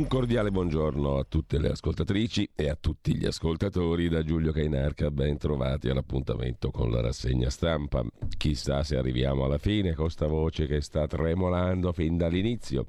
[0.00, 5.10] Un cordiale buongiorno a tutte le ascoltatrici e a tutti gli ascoltatori da Giulio Cainarca,
[5.10, 8.02] ben trovati all'appuntamento con la rassegna stampa.
[8.38, 12.86] Chissà se arriviamo alla fine con sta voce che sta tremolando fin dall'inizio.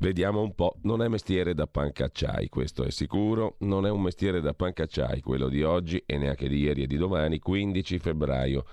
[0.00, 4.40] Vediamo un po', non è mestiere da pancacciai, questo è sicuro, non è un mestiere
[4.40, 8.64] da pancacciai quello di oggi e neanche di ieri e di domani, 15 febbraio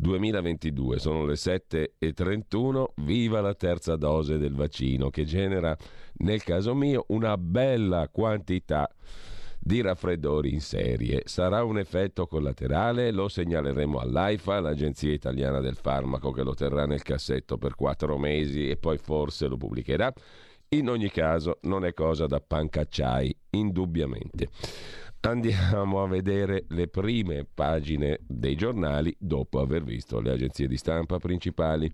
[0.00, 5.76] 2022, sono le 7.31, viva la terza dose del vaccino che genera
[6.18, 8.88] nel caso mio una bella quantità
[9.58, 11.22] di raffreddori in serie.
[11.24, 13.10] Sarà un effetto collaterale?
[13.10, 18.70] Lo segnaleremo all'AIFA, l'Agenzia Italiana del Farmaco, che lo terrà nel cassetto per quattro mesi
[18.70, 20.12] e poi forse lo pubblicherà.
[20.70, 24.48] In ogni caso non è cosa da pancacciai, indubbiamente.
[25.20, 31.18] Andiamo a vedere le prime pagine dei giornali dopo aver visto le agenzie di stampa
[31.18, 31.92] principali.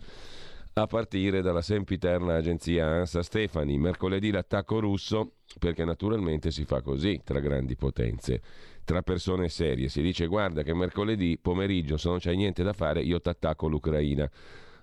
[0.75, 7.23] A partire dalla sempiterna agenzia ANSA Stefani, mercoledì l'attacco russo, perché naturalmente si fa così
[7.25, 8.43] tra grandi potenze,
[8.85, 9.89] tra persone serie.
[9.89, 13.69] Si dice guarda che mercoledì pomeriggio se non c'è niente da fare io ti attacco
[13.69, 14.31] l'Ucraina.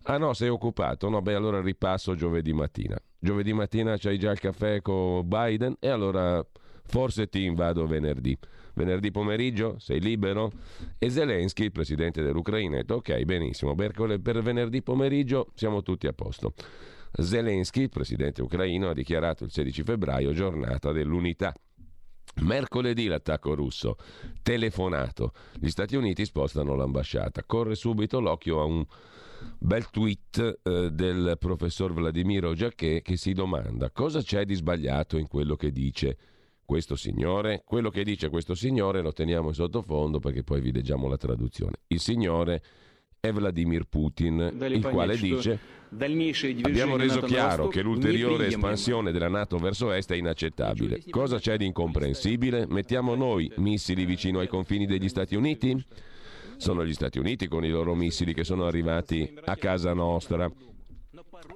[0.03, 1.09] Ah no, sei occupato?
[1.09, 2.97] No, beh allora ripasso giovedì mattina.
[3.19, 6.43] Giovedì mattina c'hai già il caffè con Biden e allora
[6.91, 8.37] Forse ti invado venerdì.
[8.73, 10.51] Venerdì pomeriggio sei libero?
[10.97, 16.11] E Zelensky, il presidente dell'Ucraina, ha detto ok, benissimo, per venerdì pomeriggio siamo tutti a
[16.11, 16.53] posto.
[17.13, 21.53] Zelensky, il presidente ucraino, ha dichiarato il 16 febbraio giornata dell'unità.
[22.41, 23.95] Mercoledì l'attacco russo,
[24.41, 25.31] telefonato.
[25.57, 27.43] Gli Stati Uniti spostano l'ambasciata.
[27.45, 28.85] Corre subito l'occhio a un
[29.57, 35.27] bel tweet eh, del professor Vladimiro Giacché che si domanda cosa c'è di sbagliato in
[35.27, 36.17] quello che dice
[36.65, 41.07] questo signore, quello che dice questo signore lo teniamo in sottofondo perché poi vi leggiamo
[41.07, 41.77] la traduzione.
[41.87, 42.61] Il signore
[43.19, 45.79] è Vladimir Putin, il quale dice
[46.63, 51.03] abbiamo reso chiaro che l'ulteriore espansione della Nato verso est è inaccettabile.
[51.09, 52.65] Cosa c'è di incomprensibile?
[52.67, 55.83] Mettiamo noi missili vicino ai confini degli Stati Uniti?
[56.55, 60.49] Sono gli Stati Uniti con i loro missili che sono arrivati a casa nostra.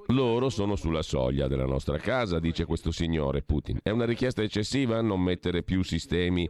[0.07, 3.79] Loro sono sulla soglia della nostra casa, dice questo signore Putin.
[3.81, 6.49] È una richiesta eccessiva non mettere più sistemi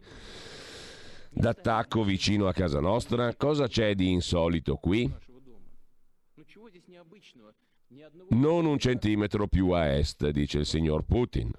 [1.30, 3.34] d'attacco vicino a casa nostra?
[3.34, 5.10] Cosa c'è di insolito qui?
[8.28, 11.50] Non un centimetro più a est, dice il signor Putin.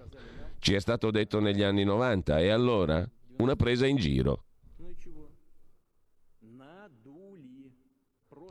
[0.59, 3.07] Ci è stato detto negli anni 90 e allora?
[3.37, 4.46] Una presa in giro.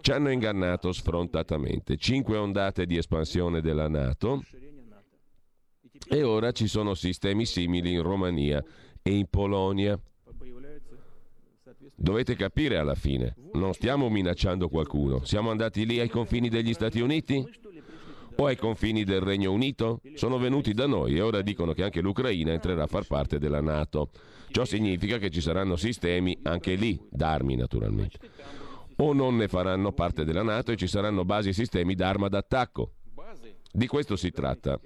[0.07, 1.97] Ci hanno ingannato sfrontatamente.
[1.97, 4.41] Cinque ondate di espansione della Nato
[6.09, 8.63] e ora ci sono sistemi simili in Romania
[9.03, 9.99] e in Polonia.
[11.97, 17.01] Dovete capire alla fine, non stiamo minacciando qualcuno, siamo andati lì ai confini degli Stati
[17.01, 17.45] Uniti
[18.37, 20.01] o ai confini del Regno Unito?
[20.15, 23.61] Sono venuti da noi e ora dicono che anche l'Ucraina entrerà a far parte della
[23.61, 24.11] Nato.
[24.53, 28.19] Ciò significa che ci saranno sistemi anche lì, d'armi naturalmente
[28.97, 32.93] o non ne faranno parte della Nato e ci saranno basi e sistemi d'arma d'attacco.
[33.73, 34.81] Di questo si tratta.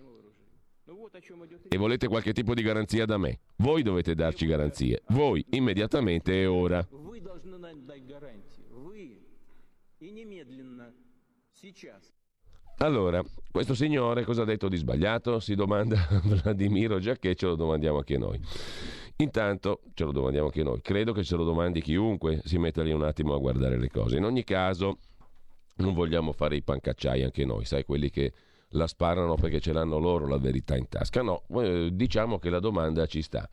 [1.68, 3.40] E volete qualche tipo di garanzia da me?
[3.56, 5.02] Voi dovete darci garanzie.
[5.08, 6.86] Voi, immediatamente e ora.
[12.78, 15.38] Allora, questo signore cosa ha detto di sbagliato?
[15.38, 18.40] Si domanda Vladimiro Giacché, ce lo domandiamo anche noi.
[19.22, 22.90] Intanto ce lo domandiamo anche noi, credo che ce lo domandi chiunque si metta lì
[22.92, 24.16] un attimo a guardare le cose.
[24.16, 24.98] In ogni caso
[25.76, 28.32] non vogliamo fare i pancacciai anche noi, sai quelli che
[28.74, 31.22] la sparano perché ce l'hanno loro la verità in tasca.
[31.22, 33.48] No, eh, diciamo che la domanda ci sta.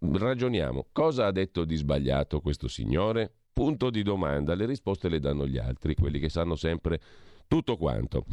[0.00, 3.32] Ragioniamo, cosa ha detto di sbagliato questo signore?
[3.52, 7.00] Punto di domanda, le risposte le danno gli altri, quelli che sanno sempre
[7.46, 8.24] tutto quanto.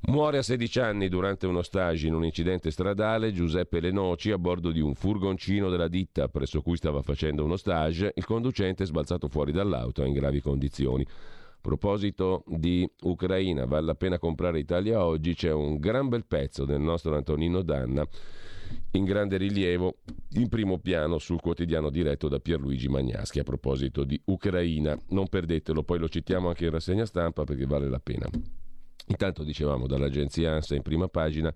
[0.00, 4.70] Muore a 16 anni durante uno stage in un incidente stradale Giuseppe Lenoci a bordo
[4.70, 8.12] di un furgoncino della ditta presso cui stava facendo uno stage.
[8.14, 11.04] Il conducente è sbalzato fuori dall'auto in gravi condizioni.
[11.04, 16.64] A proposito di Ucraina, vale la pena comprare Italia oggi, c'è un gran bel pezzo
[16.64, 18.06] del nostro Antonino Danna
[18.92, 19.98] in grande rilievo
[20.32, 24.96] in primo piano sul quotidiano diretto da Pierluigi Magnaschi a proposito di Ucraina.
[25.08, 28.28] Non perdetelo, poi lo citiamo anche in rassegna stampa perché vale la pena.
[29.08, 31.52] Intanto dicevamo dall'agenzia ANSA in prima pagina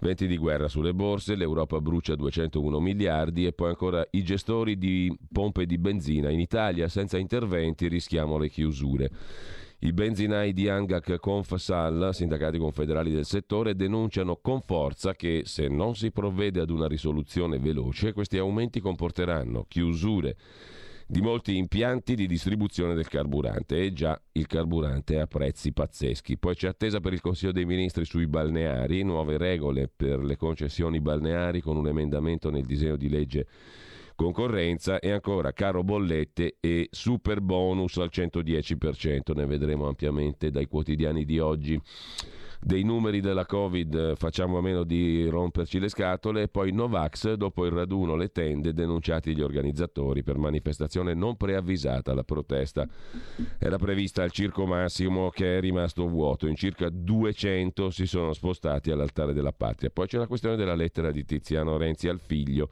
[0.00, 5.14] venti di guerra sulle borse, l'Europa brucia 201 miliardi e poi ancora i gestori di
[5.30, 9.10] pompe di benzina in Italia senza interventi rischiamo le chiusure.
[9.82, 15.96] I benzinai di Angac Confsal, sindacati confederali del settore, denunciano con forza che se non
[15.96, 20.36] si provvede ad una risoluzione veloce, questi aumenti comporteranno chiusure
[21.10, 26.38] di molti impianti di distribuzione del carburante e già il carburante a prezzi pazzeschi.
[26.38, 31.00] Poi c'è attesa per il Consiglio dei Ministri sui balneari, nuove regole per le concessioni
[31.00, 33.46] balneari con un emendamento nel disegno di legge
[34.14, 41.24] concorrenza e ancora caro bollette e super bonus al 110%, ne vedremo ampiamente dai quotidiani
[41.24, 41.80] di oggi.
[42.62, 47.64] Dei numeri della Covid facciamo a meno di romperci le scatole e poi Novax dopo
[47.64, 52.12] il raduno le tende denunciati gli organizzatori per manifestazione non preavvisata.
[52.12, 52.86] La protesta
[53.58, 58.90] era prevista al Circo Massimo che è rimasto vuoto, in circa 200 si sono spostati
[58.90, 59.88] all'altare della patria.
[59.88, 62.68] Poi c'è la questione della lettera di Tiziano Renzi al figlio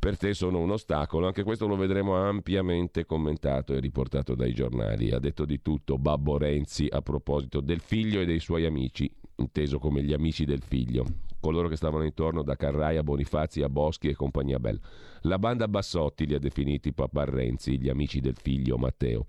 [0.00, 1.26] per te sono un ostacolo.
[1.26, 5.10] Anche questo lo vedremo ampiamente commentato e riportato dai giornali.
[5.10, 9.78] Ha detto di tutto Babbo Renzi a proposito del figlio e dei suoi amici, inteso
[9.78, 11.04] come gli amici del figlio,
[11.38, 14.80] coloro che stavano intorno da Carraia, Bonifazzi a Boschi e compagnia bella.
[15.24, 19.26] La banda Bassotti li ha definiti papà Renzi, gli amici del figlio Matteo.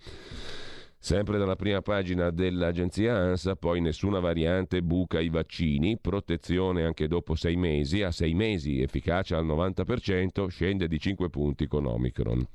[1.03, 7.33] Sempre dalla prima pagina dell'agenzia ANSA, poi nessuna variante buca i vaccini, protezione anche dopo
[7.33, 12.47] sei mesi, a sei mesi efficacia al 90%, scende di 5 punti con Omicron,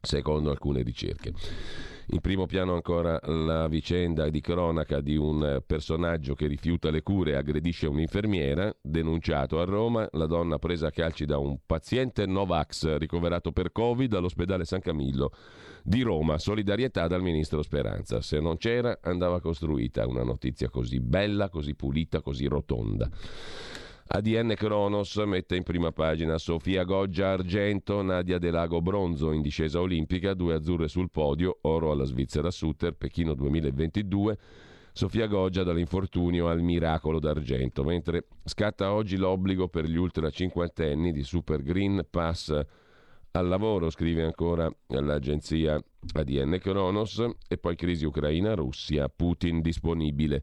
[0.00, 1.32] secondo alcune ricerche.
[2.08, 7.32] In primo piano ancora la vicenda di cronaca di un personaggio che rifiuta le cure
[7.32, 12.96] e aggredisce un'infermiera, denunciato a Roma, la donna presa a calci da un paziente Novax
[12.96, 15.30] ricoverato per Covid all'ospedale San Camillo
[15.84, 16.38] di Roma.
[16.38, 18.20] Solidarietà dal ministro Speranza.
[18.20, 23.08] Se non c'era, andava costruita una notizia così bella, così pulita, così rotonda.
[24.14, 30.34] ADN Kronos mette in prima pagina Sofia Goggia argento, Nadia Delago bronzo in discesa olimpica,
[30.34, 34.38] due azzurre sul podio, oro alla Svizzera Sutter, Pechino 2022.
[34.92, 41.22] Sofia Goggia dall'infortunio al miracolo d'argento, mentre scatta oggi l'obbligo per gli ultra cinquantenni di
[41.22, 42.60] Super Green Pass
[43.30, 45.82] al lavoro, scrive ancora l'agenzia
[46.12, 50.42] ADN Kronos, e poi crisi Ucraina-Russia, Putin disponibile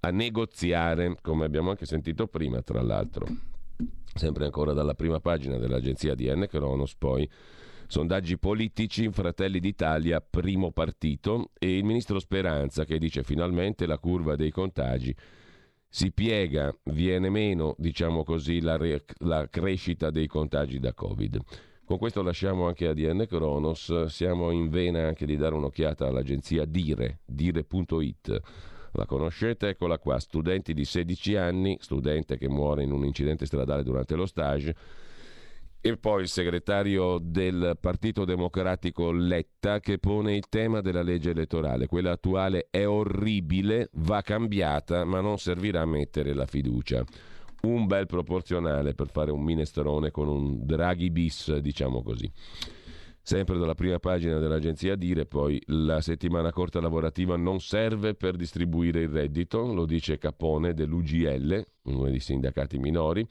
[0.00, 3.26] a negoziare, come abbiamo anche sentito prima, tra l'altro.
[4.14, 7.28] Sempre ancora dalla prima pagina dell'agenzia ADN Kronos, poi
[7.86, 14.36] sondaggi politici, Fratelli d'Italia, primo partito, e il ministro Speranza che dice finalmente la curva
[14.36, 15.14] dei contagi
[15.90, 21.40] si piega, viene meno, diciamo così, la, re- la crescita dei contagi da Covid.
[21.84, 27.20] Con questo lasciamo anche ADN Kronos, siamo in vena anche di dare un'occhiata all'agenzia Dire,
[27.24, 28.40] dire.it.
[28.92, 29.68] La conoscete?
[29.68, 34.26] Eccola qua, studenti di 16 anni, studente che muore in un incidente stradale durante lo
[34.26, 34.74] stage,
[35.80, 41.86] e poi il segretario del Partito Democratico Letta che pone il tema della legge elettorale.
[41.86, 47.04] Quella attuale è orribile, va cambiata, ma non servirà a mettere la fiducia
[47.60, 52.30] un bel proporzionale per fare un minestrone con un Draghi bis, diciamo così.
[53.28, 59.02] Sempre dalla prima pagina dell'agenzia Dire, poi la settimana corta lavorativa non serve per distribuire
[59.02, 63.26] il reddito, lo dice Capone dell'UGL, uno dei sindacati minori.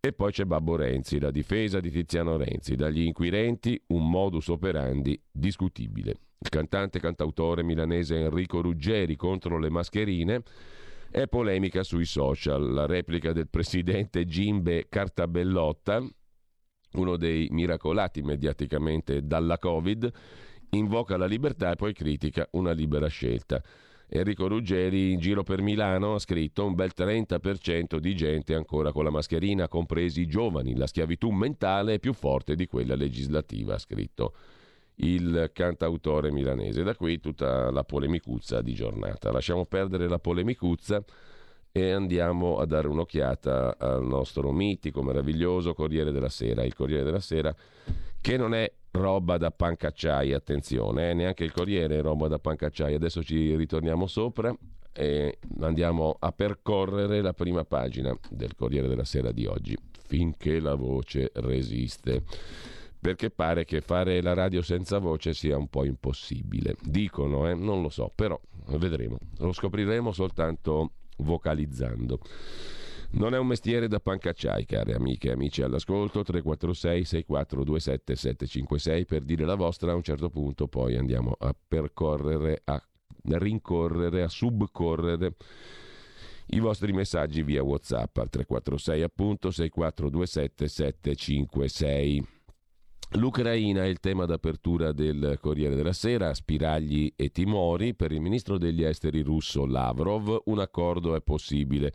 [0.00, 5.18] E poi c'è Babbo Renzi, la difesa di Tiziano Renzi, dagli inquirenti un modus operandi
[5.32, 6.10] discutibile.
[6.36, 10.42] Il cantante cantautore milanese Enrico Ruggeri contro le mascherine
[11.10, 12.70] è polemica sui social.
[12.70, 16.06] La replica del presidente Gimbe Cartabellotta,
[16.96, 20.10] uno dei miracolati mediaticamente dalla Covid,
[20.70, 23.62] invoca la libertà e poi critica una libera scelta.
[24.08, 29.02] Enrico Ruggeri in giro per Milano ha scritto un bel 30% di gente ancora con
[29.02, 30.76] la mascherina, compresi i giovani.
[30.76, 34.34] La schiavitù mentale è più forte di quella legislativa, ha scritto
[34.96, 36.84] il cantautore milanese.
[36.84, 39.32] Da qui tutta la polemicuzza di giornata.
[39.32, 41.02] Lasciamo perdere la polemicuzza
[41.76, 46.64] e andiamo a dare un'occhiata al nostro mitico, meraviglioso Corriere della Sera.
[46.64, 47.54] Il Corriere della Sera
[48.18, 51.12] che non è roba da pancacciai, attenzione, eh?
[51.12, 52.94] neanche il Corriere è roba da pancacciai.
[52.94, 54.56] Adesso ci ritorniamo sopra
[54.90, 60.76] e andiamo a percorrere la prima pagina del Corriere della Sera di oggi, finché la
[60.76, 62.22] voce resiste
[62.98, 66.74] perché pare che fare la radio senza voce sia un po' impossibile.
[66.82, 67.54] Dicono, eh?
[67.54, 68.40] non lo so, però
[68.78, 69.18] vedremo.
[69.40, 72.20] Lo scopriremo soltanto vocalizzando.
[73.08, 79.22] Non è un mestiere da pancacciai, cari amiche e amici all'ascolto, 346 6427 756 per
[79.22, 82.82] dire la vostra, a un certo punto poi andiamo a percorrere, a
[83.22, 85.34] rincorrere, a subcorrere
[86.50, 92.35] i vostri messaggi via WhatsApp al 346 appunto 6427 756.
[93.16, 97.94] L'Ucraina è il tema d'apertura del Corriere della Sera, spiragli e timori.
[97.94, 101.94] Per il ministro degli esteri russo Lavrov un accordo è possibile,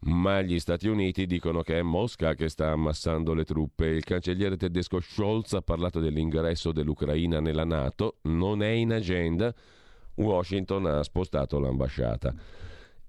[0.00, 3.88] ma gli Stati Uniti dicono che è Mosca che sta ammassando le truppe.
[3.88, 9.54] Il cancelliere tedesco Scholz ha parlato dell'ingresso dell'Ucraina nella Nato, non è in agenda.
[10.14, 12.34] Washington ha spostato l'ambasciata.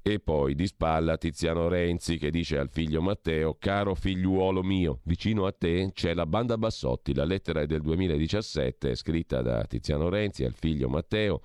[0.02, 5.46] E poi di spalla Tiziano Renzi che dice al figlio Matteo, caro figliuolo mio, vicino
[5.46, 10.46] a te c'è la banda Bassotti, la lettera è del 2017, scritta da Tiziano Renzi
[10.46, 11.42] al figlio Matteo.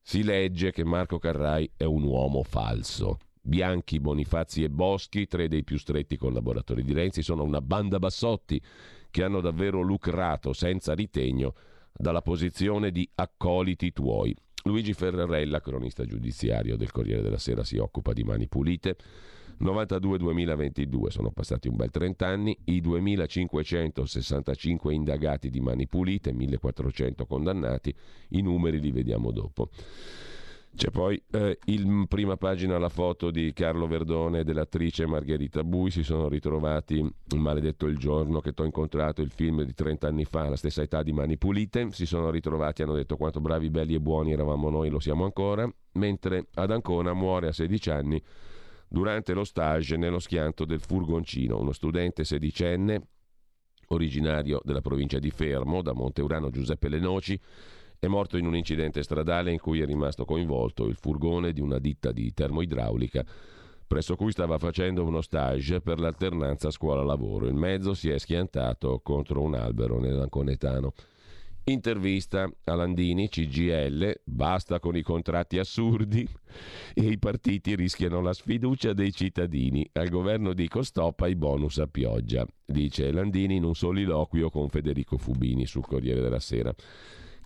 [0.00, 3.18] Si legge che Marco Carrai è un uomo falso.
[3.42, 8.60] Bianchi, Bonifazzi e Boschi, tre dei più stretti collaboratori di Renzi, sono una banda Bassotti
[9.10, 11.54] che hanno davvero lucrato senza ritegno
[11.92, 14.34] dalla posizione di accoliti tuoi.
[14.64, 18.96] Luigi Ferrarella, cronista giudiziario del Corriere della Sera, si occupa di mani pulite.
[19.60, 27.94] 92-2022, sono passati un bel 30 anni, i 2565 indagati di mani pulite, 1400 condannati,
[28.30, 29.68] i numeri li vediamo dopo.
[30.72, 35.90] C'è poi eh, in prima pagina la foto di Carlo Verdone e dell'attrice Margherita Bui.
[35.90, 40.06] Si sono ritrovati il maledetto il giorno che ti ho incontrato, il film di 30
[40.06, 41.90] anni fa, alla stessa età di Mani Pulite.
[41.90, 45.70] Si sono ritrovati, hanno detto quanto bravi, belli e buoni eravamo noi, lo siamo ancora.
[45.94, 48.22] Mentre ad Ancona muore a 16 anni
[48.88, 51.58] durante lo stage nello schianto del furgoncino.
[51.58, 53.08] Uno studente sedicenne,
[53.88, 57.38] originario della provincia di Fermo, da Monteurano Giuseppe Lenoci
[58.00, 61.78] è morto in un incidente stradale in cui è rimasto coinvolto il furgone di una
[61.78, 63.24] ditta di termoidraulica
[63.86, 67.46] presso cui stava facendo uno stage per l'alternanza scuola-lavoro.
[67.46, 70.92] Il mezzo si è schiantato contro un albero nell'Anconetano.
[71.64, 76.26] Intervista a Landini, CGL, basta con i contratti assurdi
[76.94, 79.86] e i partiti rischiano la sfiducia dei cittadini.
[79.94, 85.18] Al governo dico stop ai bonus a pioggia, dice Landini in un soliloquio con Federico
[85.18, 86.72] Fubini sul Corriere della Sera.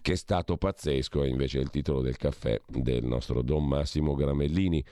[0.05, 4.85] Che è stato pazzesco è invece il titolo del caffè del nostro Don Massimo Gramellini.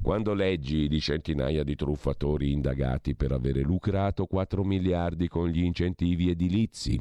[0.00, 6.30] Quando leggi di centinaia di truffatori indagati per avere lucrato 4 miliardi con gli incentivi
[6.30, 6.98] edilizi,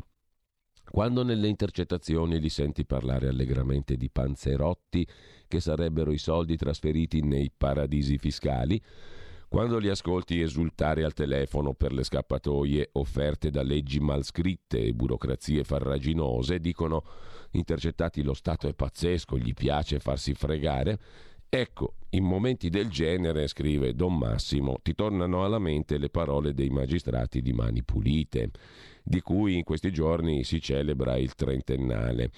[0.92, 5.08] quando nelle intercettazioni li senti parlare allegramente di panzerotti
[5.48, 8.82] che sarebbero i soldi trasferiti nei paradisi fiscali,
[9.54, 14.94] quando li ascolti esultare al telefono per le scappatoie offerte da leggi mal scritte e
[14.94, 17.04] burocrazie farraginose, dicono
[17.52, 21.00] intercettati lo Stato è pazzesco, gli piace farsi fregare.
[21.48, 26.72] Ecco, in momenti del genere, scrive Don Massimo, ti tornano alla mente le parole dei
[26.72, 28.50] magistrati di Mani Pulite,
[29.04, 32.32] di cui in questi giorni si celebra il trentennale.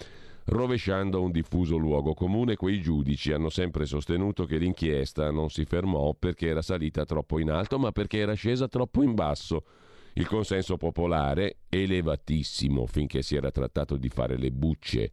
[0.48, 6.14] Rovesciando un diffuso luogo comune, quei giudici hanno sempre sostenuto che l'inchiesta non si fermò
[6.14, 9.66] perché era salita troppo in alto, ma perché era scesa troppo in basso
[10.14, 15.12] il consenso popolare, elevatissimo finché si era trattato di fare le bucce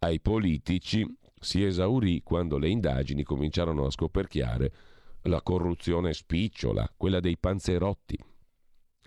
[0.00, 1.04] ai politici,
[1.40, 4.72] si esaurì quando le indagini cominciarono a scoperchiare
[5.22, 8.18] la corruzione spicciola, quella dei panzerotti.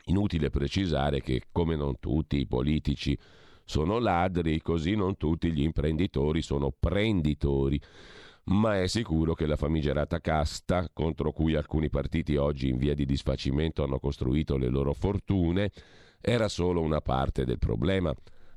[0.05, 3.17] Inutile precisare che, come non tutti i politici
[3.65, 7.81] sono ladri, così non tutti gli imprenditori sono prenditori
[8.43, 13.05] ma è sicuro che la famigerata casta, contro cui alcuni partiti oggi in via di
[13.05, 15.71] disfacimento hanno costruito le loro fortune,
[16.19, 18.13] era solo una parte del problema.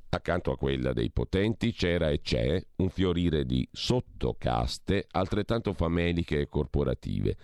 [0.09, 6.49] Accanto a quella dei potenti c'era e c'è un fiorire di sottocaste altrettanto fameliche e
[6.49, 7.35] corporative,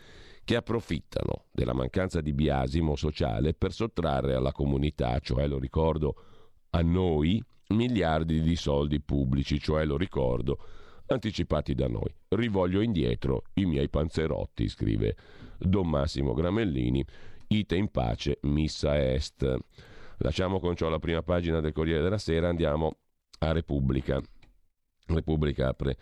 [0.43, 6.15] che approfittano della mancanza di biasimo sociale per sottrarre alla comunità, cioè lo ricordo
[6.71, 10.57] a noi, miliardi di soldi pubblici, cioè lo ricordo
[11.07, 12.13] anticipati da noi.
[12.29, 15.15] Rivoglio indietro i miei panzerotti, scrive
[15.57, 17.05] Don Massimo Gramellini,
[17.47, 19.57] ite in pace, missa est.
[20.17, 22.97] Lasciamo con ciò la prima pagina del Corriere della Sera, andiamo
[23.39, 24.21] a Repubblica.
[25.07, 25.97] Repubblica apre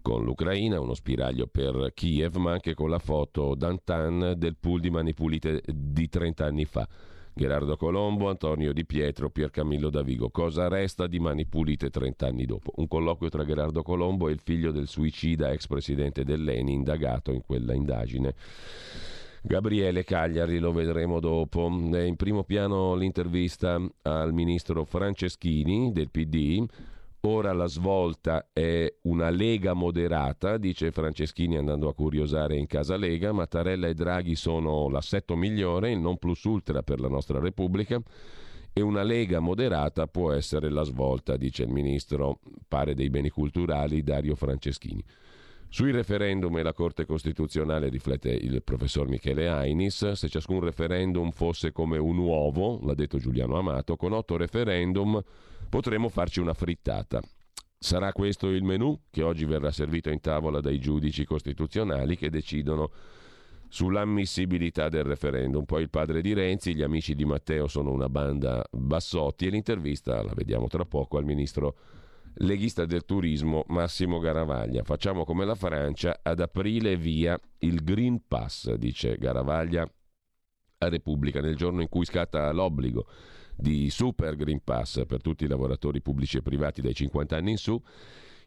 [0.00, 4.90] con l'Ucraina, uno spiraglio per Kiev, ma anche con la foto d'Antan del pool di
[4.90, 6.86] mani pulite di 30 anni fa.
[7.36, 10.30] Gerardo Colombo, Antonio Di Pietro, Piercamillo Davigo.
[10.30, 12.70] Cosa resta di Mani Pulite 30 anni dopo?
[12.76, 17.42] Un colloquio tra Gerardo Colombo e il figlio del suicida ex presidente dell'ENI indagato in
[17.44, 18.36] quella indagine.
[19.42, 21.68] Gabriele Cagliari lo vedremo dopo.
[21.92, 26.64] È in primo piano l'intervista al ministro Franceschini del PD
[27.26, 33.32] Ora la svolta è una Lega moderata, dice Franceschini andando a curiosare in casa Lega.
[33.32, 37.98] Mattarella e Draghi sono l'assetto migliore, il non plus ultra per la nostra Repubblica.
[38.74, 44.02] E una Lega moderata può essere la svolta, dice il ministro, pare dei beni culturali,
[44.02, 45.02] Dario Franceschini.
[45.70, 51.72] Sui referendum e la Corte Costituzionale riflette il professor Michele Ainis, se ciascun referendum fosse
[51.72, 55.22] come un uovo, l'ha detto Giuliano Amato, con otto referendum
[55.74, 57.20] potremo farci una frittata.
[57.76, 62.92] Sarà questo il menù che oggi verrà servito in tavola dai giudici costituzionali che decidono
[63.70, 65.64] sull'ammissibilità del referendum.
[65.64, 70.22] Poi il padre di Renzi, gli amici di Matteo sono una banda bassotti e l'intervista,
[70.22, 71.76] la vediamo tra poco, al ministro
[72.34, 74.84] leghista del turismo Massimo Garavaglia.
[74.84, 79.84] Facciamo come la Francia, ad aprile via il Green Pass, dice Garavaglia
[80.78, 83.08] a Repubblica, nel giorno in cui scatta l'obbligo
[83.56, 87.58] di Super Green Pass per tutti i lavoratori pubblici e privati dai 50 anni in
[87.58, 87.80] su.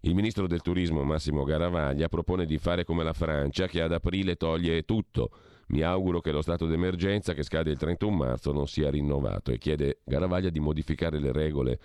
[0.01, 4.35] Il ministro del turismo Massimo Garavaglia propone di fare come la Francia che ad aprile
[4.35, 5.31] toglie tutto.
[5.67, 9.57] Mi auguro che lo stato d'emergenza che scade il 31 marzo non sia rinnovato e
[9.57, 11.79] chiede Garavaglia di modificare le regole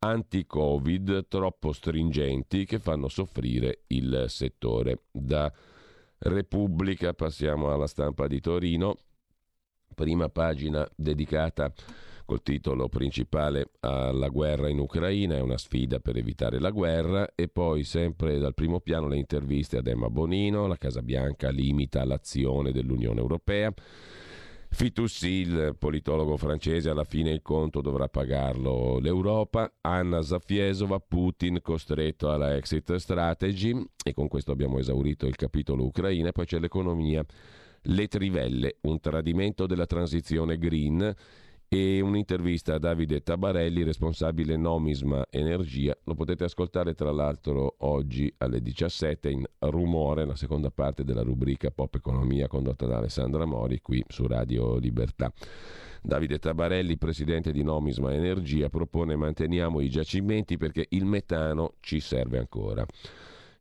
[0.00, 5.04] anti-Covid troppo stringenti che fanno soffrire il settore.
[5.10, 5.52] Da
[6.18, 8.96] Repubblica passiamo alla stampa di Torino,
[9.94, 11.72] prima pagina dedicata
[12.28, 17.48] col titolo principale alla guerra in Ucraina, è una sfida per evitare la guerra e
[17.48, 22.70] poi sempre dal primo piano le interviste ad Emma Bonino, la Casa Bianca limita l'azione
[22.70, 23.72] dell'Unione Europea.
[24.68, 29.72] Fitoussi, il politologo francese, alla fine il conto dovrà pagarlo l'Europa.
[29.80, 33.74] Anna Zafiesova, Putin costretto alla exit strategy.
[34.04, 36.32] E con questo abbiamo esaurito il capitolo Ucraina.
[36.32, 37.24] Poi c'è l'economia.
[37.80, 41.14] Le trivelle, un tradimento della transizione green
[41.68, 45.94] e un'intervista a Davide Tabarelli, responsabile Nomisma Energia.
[46.04, 51.70] Lo potete ascoltare tra l'altro oggi alle 17 in Rumore, la seconda parte della rubrica
[51.70, 55.30] Pop Economia condotta da Alessandra Mori qui su Radio Libertà.
[56.00, 62.38] Davide Tabarelli, presidente di Nomisma Energia, propone manteniamo i giacimenti perché il metano ci serve
[62.38, 62.86] ancora.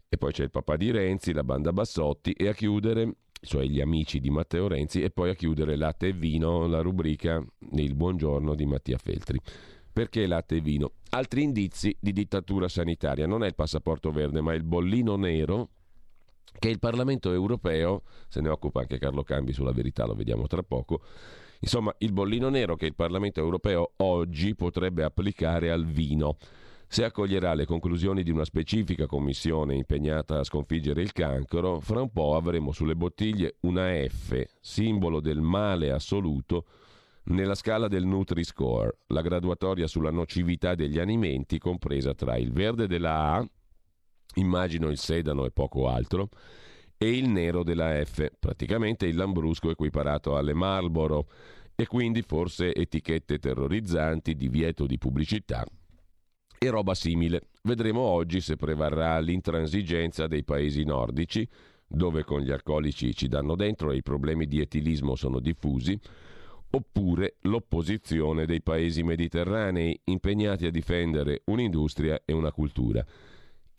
[0.09, 3.81] E poi c'è il papà di Renzi, la banda Bassotti e a chiudere cioè gli
[3.81, 8.55] amici di Matteo Renzi, e poi a chiudere latte e vino, la rubrica Il buongiorno
[8.55, 9.39] di Mattia Feltri.
[9.91, 10.91] Perché latte e vino?
[11.09, 13.25] Altri indizi di dittatura sanitaria.
[13.25, 15.69] Non è il passaporto verde, ma il bollino nero
[16.59, 20.63] che il Parlamento europeo, se ne occupa anche Carlo Cambi sulla verità, lo vediamo tra
[20.63, 21.01] poco,
[21.59, 26.37] insomma il bollino nero che il Parlamento europeo oggi potrebbe applicare al vino
[26.89, 32.11] se accoglierà le conclusioni di una specifica commissione impegnata a sconfiggere il cancro, fra un
[32.11, 36.65] po' avremo sulle bottiglie una F, simbolo del male assoluto,
[37.25, 43.33] nella scala del Nutri-Score, la graduatoria sulla nocività degli alimenti compresa tra il verde della
[43.33, 43.49] A,
[44.35, 46.29] immagino il sedano e poco altro,
[46.97, 51.27] e il nero della F, praticamente il lambrusco equiparato alle Marlboro,
[51.75, 55.65] e quindi forse etichette terrorizzanti, divieto di pubblicità
[56.57, 57.49] e roba simile.
[57.63, 61.47] Vedremo oggi se prevarrà l'intransigenza dei paesi nordici,
[61.87, 65.97] dove con gli alcolici ci danno dentro e i problemi di etilismo sono diffusi,
[66.69, 73.05] oppure l'opposizione dei paesi mediterranei impegnati a difendere un'industria e una cultura.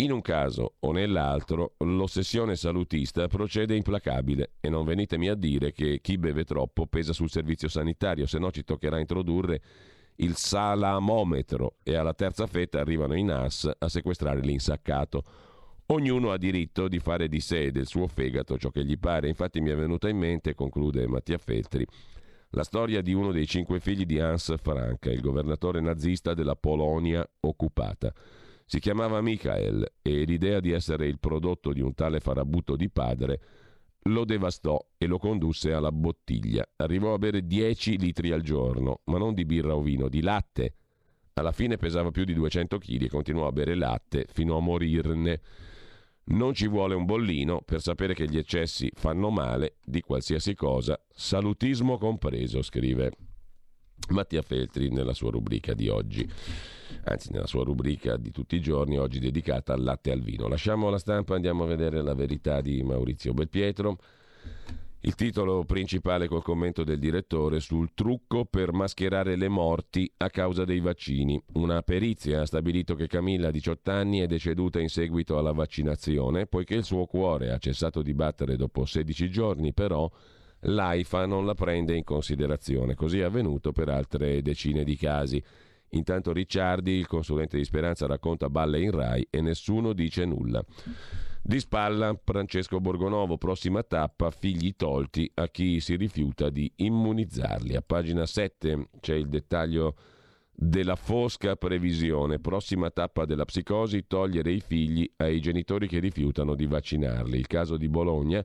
[0.00, 5.98] In un caso o nell'altro l'ossessione salutista procede implacabile e non venitemi a dire che
[6.00, 9.60] chi beve troppo pesa sul servizio sanitario, se no ci toccherà introdurre
[10.20, 15.22] il salamometro e alla terza fetta arrivano i NAS a sequestrare l'insaccato.
[15.86, 19.28] Ognuno ha diritto di fare di sé e del suo fegato ciò che gli pare.
[19.28, 21.86] Infatti mi è venuta in mente, conclude Mattia Feltri,
[22.50, 27.26] la storia di uno dei cinque figli di Hans Frank, il governatore nazista della Polonia
[27.40, 28.12] occupata.
[28.64, 33.40] Si chiamava Michael e l'idea di essere il prodotto di un tale farabutto di padre
[34.08, 36.66] lo devastò e lo condusse alla bottiglia.
[36.76, 40.74] Arrivò a bere 10 litri al giorno, ma non di birra o vino, di latte.
[41.34, 45.40] Alla fine pesava più di 200 kg e continuò a bere latte fino a morirne.
[46.30, 51.00] Non ci vuole un bollino per sapere che gli eccessi fanno male di qualsiasi cosa,
[51.08, 53.12] salutismo compreso, scrive
[54.08, 56.28] Mattia Feltri nella sua rubrica di oggi
[57.04, 60.48] anzi nella sua rubrica di tutti i giorni, oggi dedicata al latte al vino.
[60.48, 63.98] Lasciamo la stampa, andiamo a vedere la verità di Maurizio Belpietro.
[65.00, 70.64] Il titolo principale col commento del direttore sul trucco per mascherare le morti a causa
[70.64, 71.40] dei vaccini.
[71.52, 76.74] Una perizia ha stabilito che Camilla, 18 anni, è deceduta in seguito alla vaccinazione, poiché
[76.74, 80.10] il suo cuore ha cessato di battere dopo 16 giorni, però
[80.60, 82.94] l'AIFA non la prende in considerazione.
[82.94, 85.42] Così è avvenuto per altre decine di casi.
[85.90, 90.62] Intanto Ricciardi, il consulente di Speranza, racconta balle in Rai e nessuno dice nulla.
[91.40, 97.74] Di spalla Francesco Borgonovo, prossima tappa, figli tolti a chi si rifiuta di immunizzarli.
[97.74, 99.94] A pagina 7 c'è il dettaglio
[100.52, 106.66] della fosca previsione, prossima tappa della psicosi, togliere i figli ai genitori che rifiutano di
[106.66, 107.38] vaccinarli.
[107.38, 108.44] Il caso di Bologna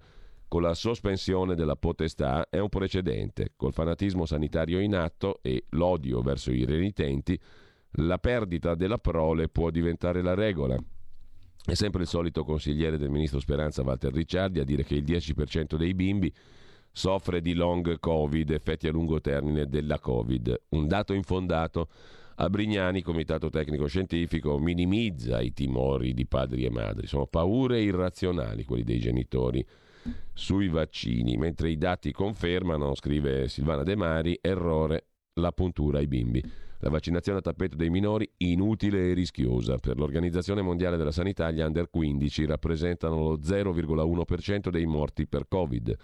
[0.53, 3.53] con la sospensione della potestà è un precedente.
[3.55, 7.39] Col fanatismo sanitario in atto e l'odio verso i renitenti,
[7.93, 10.77] la perdita della prole può diventare la regola.
[11.65, 15.75] È sempre il solito consigliere del ministro Speranza Walter Ricciardi a dire che il 10%
[15.75, 16.31] dei bimbi
[16.91, 20.65] soffre di long covid, effetti a lungo termine della covid.
[20.69, 21.89] Un dato infondato.
[22.35, 27.07] A Brignani, Comitato Tecnico Scientifico, minimizza i timori di padri e madri.
[27.07, 29.65] Sono paure irrazionali quelli dei genitori
[30.33, 36.43] sui vaccini, mentre i dati confermano, scrive Silvana De Mari, errore la puntura ai bimbi.
[36.79, 39.77] La vaccinazione a tappeto dei minori inutile e rischiosa.
[39.77, 45.95] Per l'Organizzazione Mondiale della Sanità gli under 15 rappresentano lo 0,1% dei morti per Covid.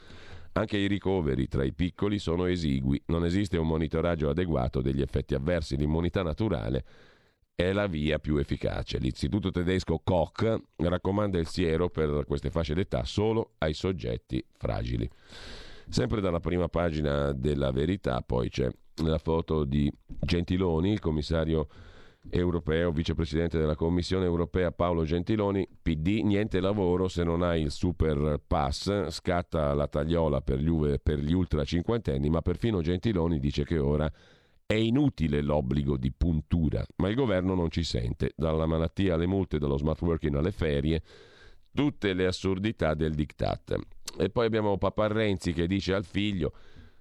[0.54, 5.36] Anche i ricoveri tra i piccoli sono esigui, non esiste un monitoraggio adeguato degli effetti
[5.36, 5.76] avversi.
[5.76, 6.86] L'immunità naturale
[7.60, 9.00] è la via più efficace.
[9.00, 15.10] L'istituto tedesco Koch raccomanda il siero per queste fasce d'età solo ai soggetti fragili.
[15.90, 18.70] Sempre dalla prima pagina della verità poi c'è
[19.04, 21.68] la foto di Gentiloni, il commissario
[22.30, 28.42] europeo, vicepresidente della Commissione europea Paolo Gentiloni, PD, niente lavoro se non hai il super
[28.48, 33.80] pass, scatta la tagliola per gli, per gli ultra cinquantenni, ma perfino Gentiloni dice che
[33.80, 34.10] ora
[34.72, 38.34] è inutile l'obbligo di puntura, ma il governo non ci sente.
[38.36, 41.02] Dalla malattia alle multe, dallo smart working alle ferie,
[41.74, 43.76] tutte le assurdità del diktat.
[44.20, 46.54] E poi abbiamo Papa Renzi che dice al figlio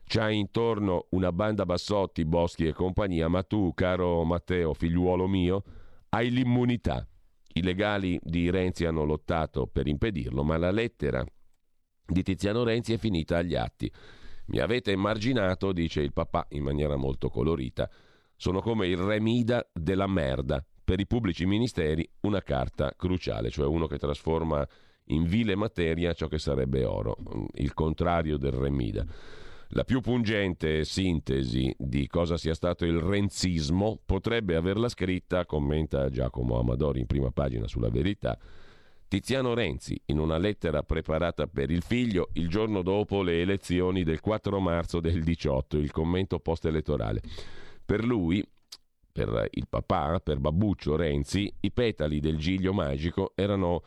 [0.06, 5.62] c'hai intorno una banda bassotti, boschi e compagnia, ma tu, caro Matteo, figliuolo mio,
[6.08, 7.06] hai l'immunità.
[7.52, 11.22] I legali di Renzi hanno lottato per impedirlo, ma la lettera
[12.06, 13.92] di Tiziano Renzi è finita agli atti.
[14.48, 17.88] Mi avete emarginato, dice il papà in maniera molto colorita.
[18.36, 20.64] Sono come il remida della merda.
[20.84, 24.66] Per i pubblici ministeri una carta cruciale, cioè uno che trasforma
[25.10, 27.16] in vile materia ciò che sarebbe oro,
[27.54, 29.04] il contrario del remida.
[29.72, 36.58] La più pungente sintesi di cosa sia stato il renzismo potrebbe averla scritta, commenta Giacomo
[36.58, 38.38] Amadori in prima pagina sulla verità,
[39.08, 44.20] Tiziano Renzi in una lettera preparata per il figlio il giorno dopo le elezioni del
[44.20, 47.22] 4 marzo del 18, il commento post-elettorale.
[47.86, 48.46] Per lui,
[49.10, 53.82] per il papà, per Babbuccio Renzi, i petali del giglio magico erano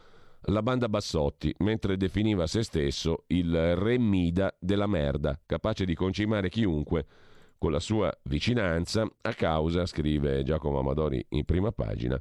[0.46, 6.50] la banda Bassotti, mentre definiva se stesso il re Mida della merda, capace di concimare
[6.50, 7.06] chiunque
[7.60, 12.20] con la sua vicinanza a causa, scrive Giacomo Amadori in prima pagina,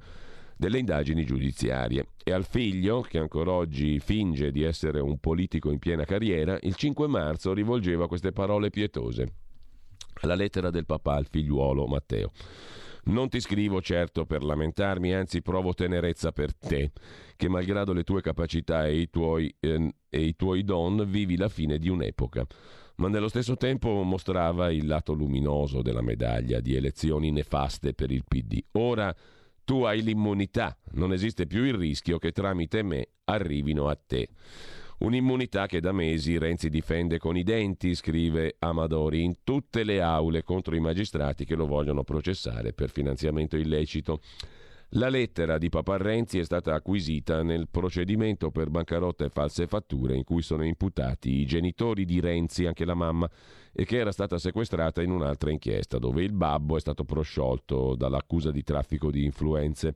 [0.60, 2.08] delle indagini giudiziarie.
[2.22, 6.74] E al figlio, che ancora oggi finge di essere un politico in piena carriera, il
[6.74, 9.32] 5 marzo rivolgeva queste parole pietose.
[10.20, 12.32] La lettera del papà al figliuolo Matteo.
[13.04, 16.92] Non ti scrivo certo per lamentarmi, anzi provo tenerezza per te,
[17.36, 21.48] che malgrado le tue capacità e i tuoi, eh, e i tuoi don vivi la
[21.48, 22.46] fine di un'epoca
[22.96, 28.24] ma nello stesso tempo mostrava il lato luminoso della medaglia di elezioni nefaste per il
[28.28, 28.62] PD.
[28.72, 29.16] Ora
[29.70, 34.30] tu hai l'immunità, non esiste più il rischio che tramite me arrivino a te.
[34.98, 40.42] Un'immunità che da mesi Renzi difende con i denti, scrive Amadori, in tutte le aule
[40.42, 44.20] contro i magistrati che lo vogliono processare per finanziamento illecito.
[44.94, 50.16] La lettera di Papa Renzi è stata acquisita nel procedimento per bancarotta e false fatture
[50.16, 53.30] in cui sono imputati i genitori di Renzi, anche la mamma,
[53.72, 58.50] e che era stata sequestrata in un'altra inchiesta dove il babbo è stato prosciolto dall'accusa
[58.50, 59.94] di traffico di influenze.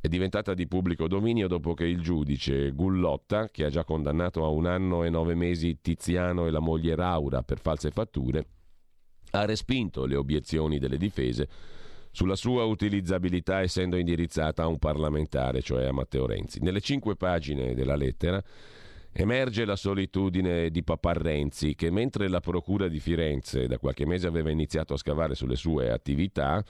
[0.00, 4.48] È diventata di pubblico dominio dopo che il giudice Gullotta, che ha già condannato a
[4.48, 8.46] un anno e nove mesi Tiziano e la moglie Raura per false fatture,
[9.30, 11.48] ha respinto le obiezioni delle difese
[12.14, 16.60] sulla sua utilizzabilità essendo indirizzata a un parlamentare, cioè a Matteo Renzi.
[16.62, 18.40] Nelle cinque pagine della lettera
[19.10, 24.28] emerge la solitudine di Papà Renzi che mentre la Procura di Firenze da qualche mese
[24.28, 26.64] aveva iniziato a scavare sulle sue attività,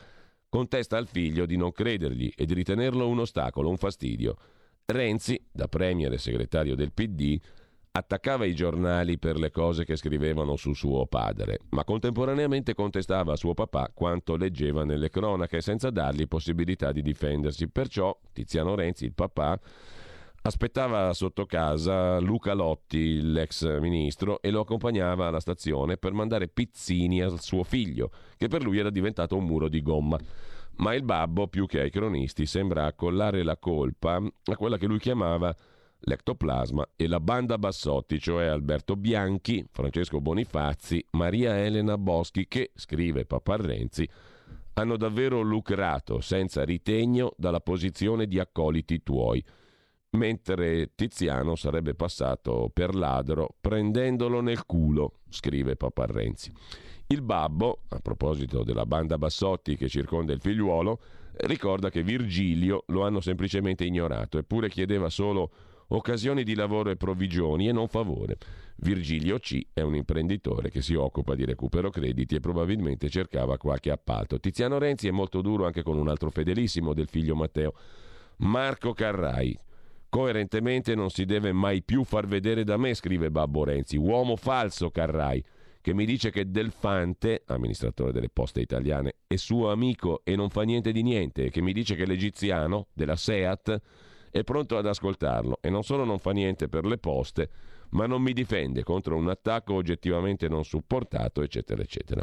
[0.48, 4.38] contesta al figlio di non credergli e di ritenerlo un ostacolo, un fastidio.
[4.86, 7.38] Renzi, da premier e segretario del PD,
[7.96, 13.36] attaccava i giornali per le cose che scrivevano su suo padre, ma contemporaneamente contestava a
[13.36, 17.68] suo papà quanto leggeva nelle cronache senza dargli possibilità di difendersi.
[17.68, 19.58] Perciò Tiziano Renzi, il papà,
[20.46, 27.22] Aspettava sotto casa Luca Lotti, l'ex ministro, e lo accompagnava alla stazione per mandare pizzini
[27.22, 30.18] al suo figlio, che per lui era diventato un muro di gomma.
[30.76, 34.98] Ma il babbo, più che ai cronisti, sembra accollare la colpa a quella che lui
[34.98, 35.54] chiamava
[36.04, 43.24] l'ectoplasma e la banda Bassotti, cioè Alberto Bianchi, Francesco Bonifazzi, Maria Elena Boschi, che, scrive
[43.24, 44.08] Papa Renzi,
[44.74, 49.44] hanno davvero lucrato senza ritegno dalla posizione di accoliti tuoi
[50.14, 56.52] mentre Tiziano sarebbe passato per ladro prendendolo nel culo, scrive Papa Renzi.
[57.08, 61.00] Il babbo, a proposito della banda Bassotti che circonda il figliuolo,
[61.38, 65.50] ricorda che Virgilio lo hanno semplicemente ignorato, eppure chiedeva solo
[65.88, 68.36] occasioni di lavoro e provvigioni e non favore.
[68.76, 73.90] Virgilio C è un imprenditore che si occupa di recupero crediti e probabilmente cercava qualche
[73.90, 74.40] appalto.
[74.40, 77.74] Tiziano Renzi è molto duro anche con un altro fedelissimo del figlio Matteo,
[78.38, 79.56] Marco Carrai.
[80.08, 83.96] Coerentemente non si deve mai più far vedere da me, scrive Babbo Renzi.
[83.96, 85.42] Uomo falso Carrai
[85.84, 90.62] che mi dice che Delfante, amministratore delle poste italiane, è suo amico e non fa
[90.62, 93.80] niente di niente, che mi dice che l'egiziano della SEAT
[94.34, 97.50] è pronto ad ascoltarlo e non solo non fa niente per le poste,
[97.90, 102.20] ma non mi difende contro un attacco oggettivamente non supportato, eccetera, eccetera.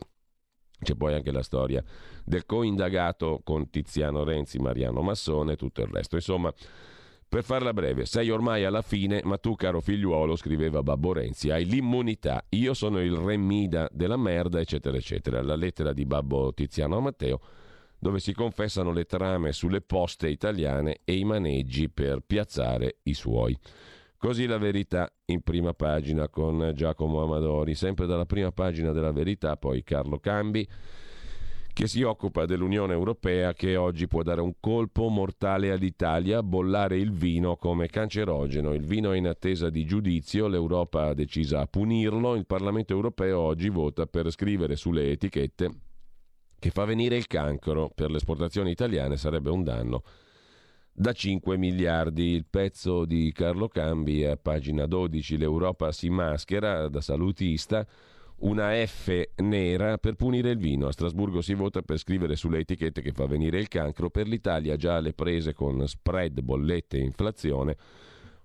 [0.77, 1.81] C'è poi anche la storia
[2.25, 6.15] del coindagato con Tiziano Renzi, Mariano Massone e tutto il resto.
[6.17, 6.53] Insomma,
[7.29, 11.63] per farla breve, sei ormai alla fine, ma tu, caro figliuolo, scriveva Babbo Renzi, hai
[11.63, 12.43] l'immunità.
[12.49, 15.41] Io sono il re Mida della merda, eccetera, eccetera.
[15.41, 17.39] La lettera di Babbo Tiziano Matteo,
[18.01, 23.55] dove si confessano le trame sulle poste italiane e i maneggi per piazzare i suoi.
[24.17, 29.55] Così la verità in prima pagina con Giacomo Amadori, sempre dalla prima pagina della verità,
[29.55, 30.67] poi Carlo Cambi
[31.73, 37.11] che si occupa dell'Unione Europea che oggi può dare un colpo mortale all'Italia, bollare il
[37.11, 38.73] vino come cancerogeno.
[38.73, 43.39] Il vino è in attesa di giudizio, l'Europa ha deciso a punirlo, il Parlamento Europeo
[43.39, 45.90] oggi vota per scrivere sulle etichette
[46.61, 47.89] che fa venire il cancro.
[47.93, 50.03] Per le esportazioni italiane sarebbe un danno
[50.93, 52.35] da 5 miliardi.
[52.35, 57.83] Il pezzo di Carlo Cambi a pagina 12, l'Europa si maschera da salutista
[58.41, 60.85] una F nera per punire il vino.
[60.85, 64.11] A Strasburgo si vota per scrivere sulle etichette che fa venire il cancro.
[64.11, 67.75] Per l'Italia già alle prese con spread, bollette e inflazione.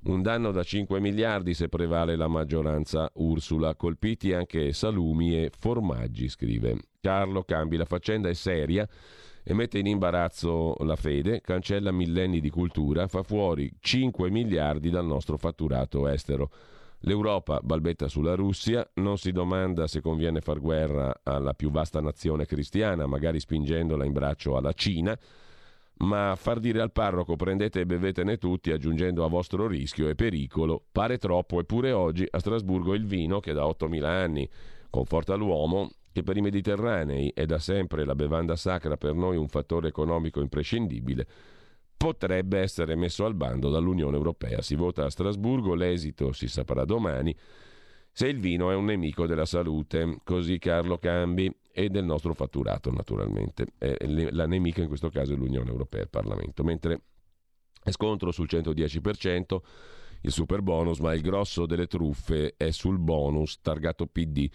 [0.06, 3.74] Un danno da 5 miliardi se prevale la maggioranza Ursula.
[3.74, 6.78] Colpiti anche salumi e formaggi, scrive.
[7.00, 8.88] Carlo Cambi, la faccenda è seria
[9.42, 15.06] e mette in imbarazzo la fede, cancella millenni di cultura, fa fuori 5 miliardi dal
[15.06, 16.50] nostro fatturato estero.
[17.00, 22.46] L'Europa balbetta sulla Russia, non si domanda se conviene far guerra alla più vasta nazione
[22.46, 25.18] cristiana, magari spingendola in braccio alla Cina,
[25.98, 30.84] ma far dire al parroco prendete e bevetene tutti aggiungendo a vostro rischio e pericolo
[30.92, 34.48] pare troppo, eppure oggi a Strasburgo il vino che da 8.000 anni
[34.90, 39.48] conforta l'uomo, che per i mediterranei è da sempre la bevanda sacra per noi un
[39.48, 41.26] fattore economico imprescindibile,
[41.96, 44.60] potrebbe essere messo al bando dall'Unione Europea.
[44.62, 47.34] Si vota a Strasburgo, l'esito si saprà domani.
[48.12, 52.90] Se il vino è un nemico della salute, così Carlo Cambi, e del nostro fatturato
[52.90, 53.66] naturalmente.
[54.30, 56.64] la nemica in questo caso è l'Unione Europea, il Parlamento.
[56.64, 57.02] Mentre
[57.82, 59.58] è scontro sul 110%,
[60.22, 64.48] il super bonus, ma il grosso delle truffe è sul bonus targato PD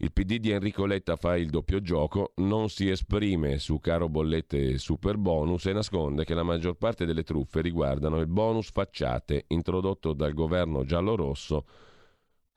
[0.00, 4.70] il PD di Enrico Letta fa il doppio gioco, non si esprime su caro bollette
[4.70, 9.46] e super bonus e nasconde che la maggior parte delle truffe riguardano il bonus facciate
[9.48, 11.64] introdotto dal governo giallo-rosso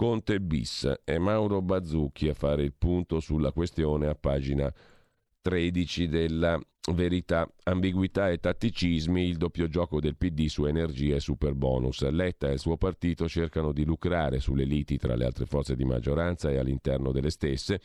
[0.01, 0.91] Conte bis.
[1.03, 4.73] È Mauro Bazzucchi a fare il punto sulla questione a pagina
[5.41, 6.59] 13 della
[6.91, 12.01] Verità, ambiguità e tatticismi, il doppio gioco del PD su energia e super bonus.
[12.09, 15.85] Letta e il suo partito cercano di lucrare sulle liti tra le altre forze di
[15.85, 17.79] maggioranza e all'interno delle stesse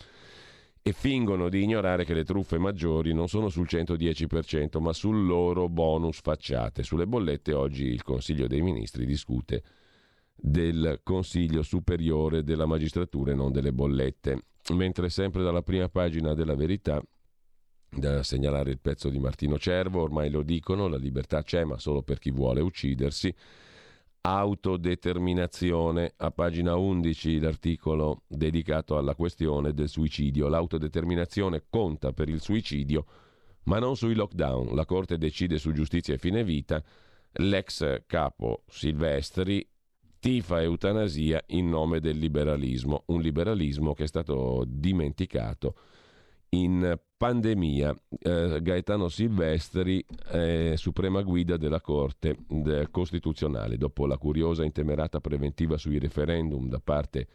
[0.80, 5.68] e fingono di ignorare che le truffe maggiori non sono sul 110% ma sul loro
[5.68, 6.82] bonus facciate.
[6.82, 9.62] Sulle bollette oggi il Consiglio dei Ministri discute
[10.36, 14.44] del Consiglio Superiore della Magistratura e non delle bollette.
[14.74, 17.02] Mentre sempre dalla prima pagina della Verità
[17.88, 22.02] da segnalare il pezzo di Martino Cervo, ormai lo dicono, la libertà c'è ma solo
[22.02, 23.34] per chi vuole uccidersi.
[24.20, 30.48] Autodeterminazione, a pagina 11 l'articolo dedicato alla questione del suicidio.
[30.48, 33.06] L'autodeterminazione conta per il suicidio,
[33.64, 34.74] ma non sui lockdown.
[34.74, 36.82] La Corte decide su giustizia e fine vita.
[37.38, 39.64] L'ex capo Silvestri
[40.26, 45.76] tifa eutanasia in nome del liberalismo, un liberalismo che è stato dimenticato
[46.48, 47.94] in pandemia.
[48.18, 55.76] Eh, Gaetano Silvestri, eh, suprema guida della Corte de Costituzionale, dopo la curiosa intemerata preventiva
[55.76, 57.28] sui referendum da parte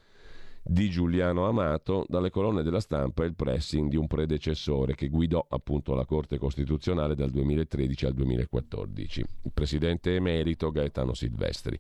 [0.62, 5.94] di Giuliano Amato, dalle colonne della stampa il pressing di un predecessore che guidò appunto
[5.94, 11.80] la Corte Costituzionale dal 2013 al 2014, il presidente emerito Gaetano Silvestri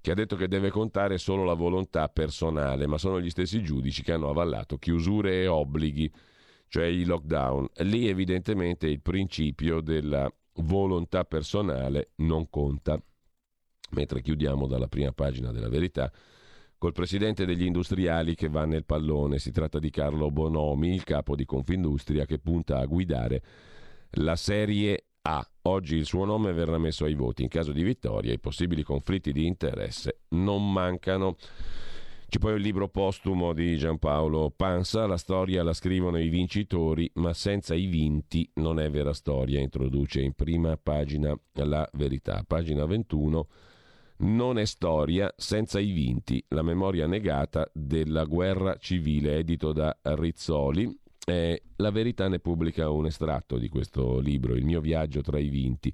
[0.00, 4.02] che ha detto che deve contare solo la volontà personale, ma sono gli stessi giudici
[4.02, 6.10] che hanno avallato chiusure e obblighi
[6.68, 7.66] cioè i lockdown.
[7.78, 13.02] Lì evidentemente il principio della volontà personale non conta.
[13.90, 16.12] Mentre chiudiamo dalla prima pagina della verità
[16.76, 19.38] col presidente degli industriali che va nel pallone.
[19.38, 23.42] Si tratta di Carlo Bonomi, il capo di Confindustria, che punta a guidare
[24.12, 25.44] la Serie A.
[25.68, 27.42] Oggi il suo nome verrà messo ai voti.
[27.42, 31.36] In caso di vittoria i possibili conflitti di interesse non mancano.
[32.26, 37.34] C'è poi il libro postumo di Giampaolo Pansa, la storia la scrivono i vincitori, ma
[37.34, 42.42] senza i vinti non è vera storia, introduce in prima pagina la verità.
[42.46, 43.46] Pagina 21
[44.20, 50.98] non è storia senza i vinti, la memoria negata della guerra civile, edito da Rizzoli.
[51.28, 55.48] Eh, la verità ne pubblica un estratto di questo libro, Il mio viaggio tra i
[55.48, 55.92] vinti,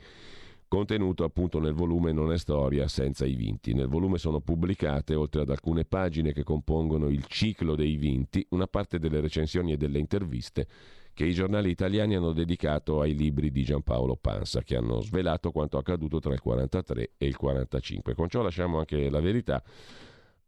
[0.68, 3.74] contenuto appunto nel volume Non è storia senza i vinti.
[3.74, 8.68] Nel volume sono pubblicate, oltre ad alcune pagine che compongono il ciclo dei vinti, una
[8.68, 10.68] parte delle recensioni e delle interviste
[11.12, 15.78] che i giornali italiani hanno dedicato ai libri di Giampaolo Pansa, che hanno svelato quanto
[15.78, 18.14] accaduto tra il 43 e il 45.
[18.14, 19.62] Con ciò lasciamo anche la verità.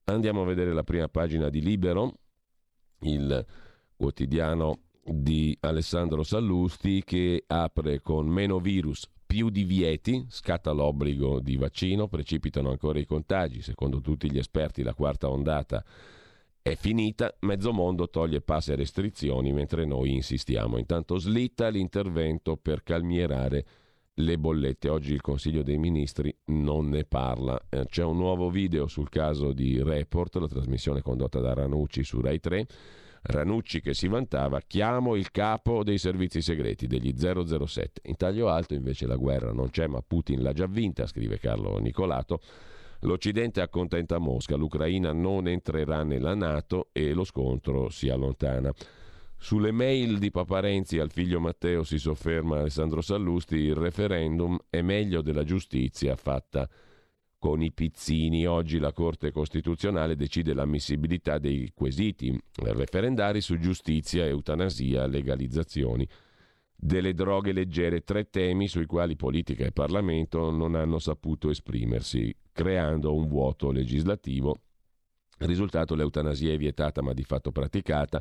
[0.04, 2.14] Andiamo a vedere la prima pagina di Libero,
[3.00, 3.46] il
[3.96, 12.08] quotidiano di Alessandro Sallusti che apre con meno virus, più divieti, scatta l'obbligo di vaccino,
[12.08, 15.84] precipitano ancora i contagi, secondo tutti gli esperti la quarta ondata
[16.66, 20.78] è finita, mezzo mondo toglie passe e restrizioni mentre noi insistiamo.
[20.78, 23.64] Intanto slitta l'intervento per calmierare
[24.14, 24.88] le bollette.
[24.88, 27.56] Oggi il Consiglio dei Ministri non ne parla.
[27.68, 32.20] Eh, c'è un nuovo video sul caso di Report, la trasmissione condotta da Ranucci su
[32.20, 32.66] Rai 3.
[33.28, 38.02] Ranucci che si vantava, chiamo il capo dei servizi segreti degli 007.
[38.04, 41.76] In taglio alto invece la guerra non c'è, ma Putin l'ha già vinta, scrive Carlo
[41.78, 42.40] Nicolato.
[43.00, 48.72] L'Occidente accontenta Mosca, l'Ucraina non entrerà nella Nato e lo scontro si allontana.
[49.36, 54.82] Sulle mail di Papa Renzi al figlio Matteo si sofferma Alessandro Sallusti, il referendum è
[54.82, 56.68] meglio della giustizia fatta
[57.46, 58.44] con i pizzini.
[58.44, 66.08] Oggi la Corte Costituzionale decide l'ammissibilità dei quesiti referendari su giustizia, eutanasia, legalizzazioni
[66.74, 73.14] delle droghe leggere, tre temi sui quali politica e Parlamento non hanno saputo esprimersi, creando
[73.14, 74.62] un vuoto legislativo.
[75.38, 78.20] Risultato l'eutanasia è vietata ma di fatto praticata,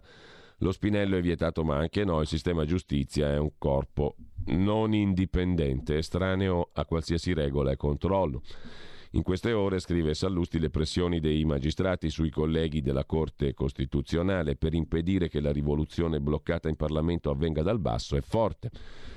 [0.59, 4.17] lo spinello è vietato ma anche no, il sistema giustizia è un corpo
[4.49, 8.43] non indipendente, estraneo a qualsiasi regola e controllo.
[9.15, 14.73] In queste ore, scrive Sallusti, le pressioni dei magistrati sui colleghi della Corte Costituzionale per
[14.73, 18.69] impedire che la rivoluzione bloccata in Parlamento avvenga dal basso è forte.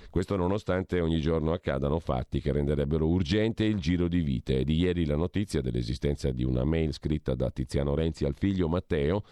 [0.09, 4.61] Questo nonostante ogni giorno accadano fatti che renderebbero urgente il giro di vite.
[4.61, 8.69] È di ieri la notizia dell'esistenza di una mail scritta da Tiziano Renzi al figlio
[8.69, 9.25] Matteo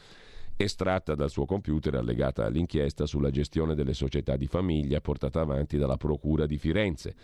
[0.57, 5.97] estratta dal suo computer allegata all'inchiesta sulla gestione delle società di famiglia portata avanti dalla
[5.97, 7.15] Procura di Firenze.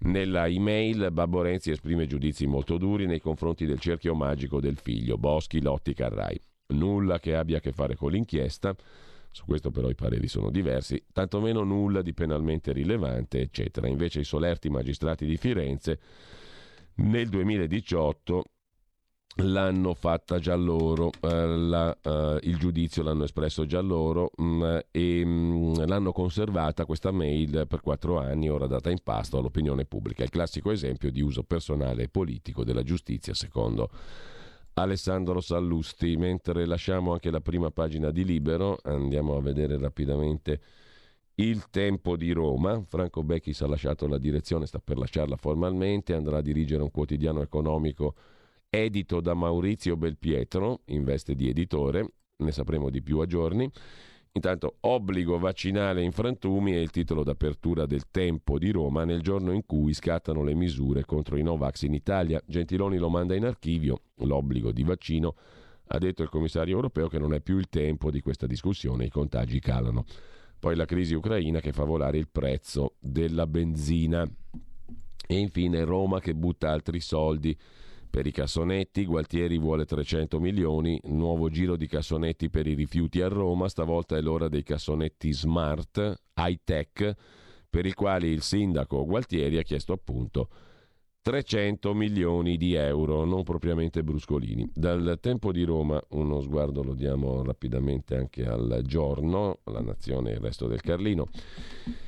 [0.00, 5.16] Nella email Babbo Renzi esprime giudizi molto duri nei confronti del cerchio magico del figlio,
[5.16, 6.38] Boschi Lotti Carrai.
[6.68, 8.74] Nulla che abbia a che fare con l'inchiesta,
[9.30, 13.86] su questo però i pareri sono diversi, tantomeno nulla di penalmente rilevante, eccetera.
[13.86, 16.00] Invece i solerti magistrati di Firenze
[16.96, 18.44] nel 2018
[19.36, 24.78] l'hanno fatta già loro, eh, la, eh, il giudizio l'hanno espresso già loro mh, mm,
[24.90, 29.84] e mh, mm, l'hanno conservata questa mail per quattro anni, ora data in pasto all'opinione
[29.84, 30.22] pubblica.
[30.22, 33.90] Il classico esempio di uso personale e politico della giustizia, secondo
[34.74, 36.16] Alessandro Sallusti.
[36.16, 40.60] Mentre lasciamo anche la prima pagina di Libero, andiamo a vedere rapidamente
[41.36, 42.82] il tempo di Roma.
[42.82, 47.42] Franco Becchis ha lasciato la direzione, sta per lasciarla formalmente, andrà a dirigere un quotidiano
[47.42, 48.14] economico
[48.70, 53.70] edito da Maurizio Belpietro in veste di editore, ne sapremo di più a giorni.
[54.32, 59.52] Intanto obbligo vaccinale in frantumi è il titolo d'apertura del Tempo di Roma nel giorno
[59.52, 62.42] in cui scattano le misure contro i Novax in Italia.
[62.44, 65.36] Gentiloni lo manda in archivio, l'obbligo di vaccino.
[65.86, 69.10] Ha detto il commissario europeo che non è più il tempo di questa discussione, i
[69.10, 70.04] contagi calano.
[70.58, 74.28] Poi la crisi ucraina che fa volare il prezzo della benzina.
[75.28, 77.56] E infine Roma che butta altri soldi
[78.16, 83.28] per i cassonetti, Gualtieri vuole 300 milioni, nuovo giro di cassonetti per i rifiuti a
[83.28, 87.14] Roma, stavolta è l'ora dei cassonetti smart, high tech,
[87.68, 90.48] per i quali il sindaco Gualtieri ha chiesto appunto
[91.26, 94.70] 300 milioni di euro, non propriamente bruscolini.
[94.72, 100.34] Dal tempo di Roma uno sguardo lo diamo rapidamente anche al giorno, la nazione e
[100.34, 101.26] il resto del Carlino.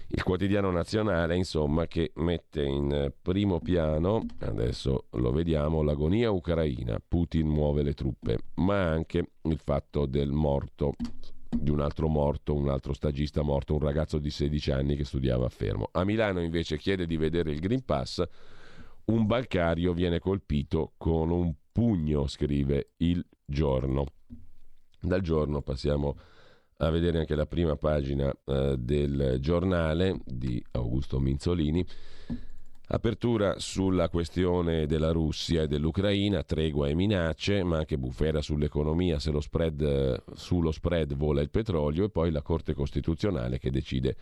[0.07, 7.49] Il quotidiano nazionale, insomma, che mette in primo piano, adesso lo vediamo, l'agonia ucraina, Putin
[7.49, 10.95] muove le truppe, ma anche il fatto del morto
[11.51, 15.47] di un altro morto, un altro stagista morto, un ragazzo di 16 anni che studiava
[15.47, 15.89] a Fermo.
[15.91, 18.23] A Milano invece chiede di vedere il Green Pass
[19.09, 24.07] un bancario viene colpito con un pugno, scrive il giorno.
[25.01, 26.17] Dal giorno passiamo
[26.79, 31.85] a vedere anche la prima pagina eh, del giornale di Augusto Minzolini.
[32.91, 39.31] Apertura sulla questione della Russia e dell'Ucraina, tregua e minacce, ma anche bufera sull'economia se
[39.31, 44.17] lo spread, sullo spread vola il petrolio e poi la Corte Costituzionale che decide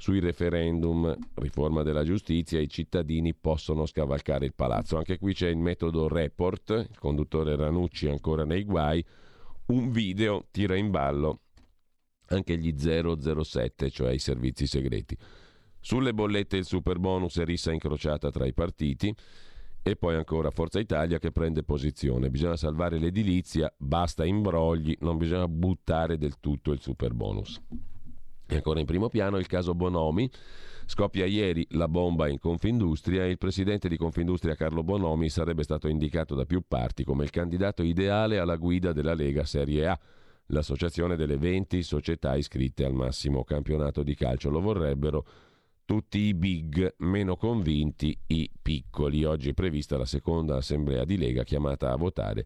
[0.00, 4.96] sui referendum, riforma della giustizia, i cittadini possono scavalcare il palazzo.
[4.96, 9.04] Anche qui c'è il metodo report, il conduttore Ranucci ancora nei guai,
[9.66, 11.40] un video tira in ballo
[12.28, 15.16] anche gli 007, cioè i servizi segreti.
[15.78, 19.14] Sulle bollette il super bonus è rissa incrociata tra i partiti
[19.82, 22.30] e poi ancora Forza Italia che prende posizione.
[22.30, 27.60] Bisogna salvare l'edilizia, basta imbrogli, non bisogna buttare del tutto il super bonus.
[28.52, 30.28] E ancora in primo piano il caso Bonomi.
[30.84, 35.86] Scoppia ieri la bomba in Confindustria e il presidente di Confindustria Carlo Bonomi sarebbe stato
[35.86, 39.96] indicato da più parti come il candidato ideale alla guida della Lega Serie A,
[40.46, 44.50] l'associazione delle 20 società iscritte al massimo campionato di calcio.
[44.50, 45.24] Lo vorrebbero
[45.84, 49.22] tutti i big, meno convinti i piccoli.
[49.22, 52.44] Oggi è prevista la seconda assemblea di Lega chiamata a votare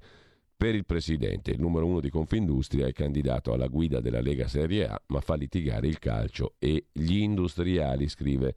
[0.56, 4.86] per il presidente, il numero uno di Confindustria è candidato alla guida della Lega Serie
[4.86, 8.54] A, ma fa litigare il calcio e gli industriali, scrive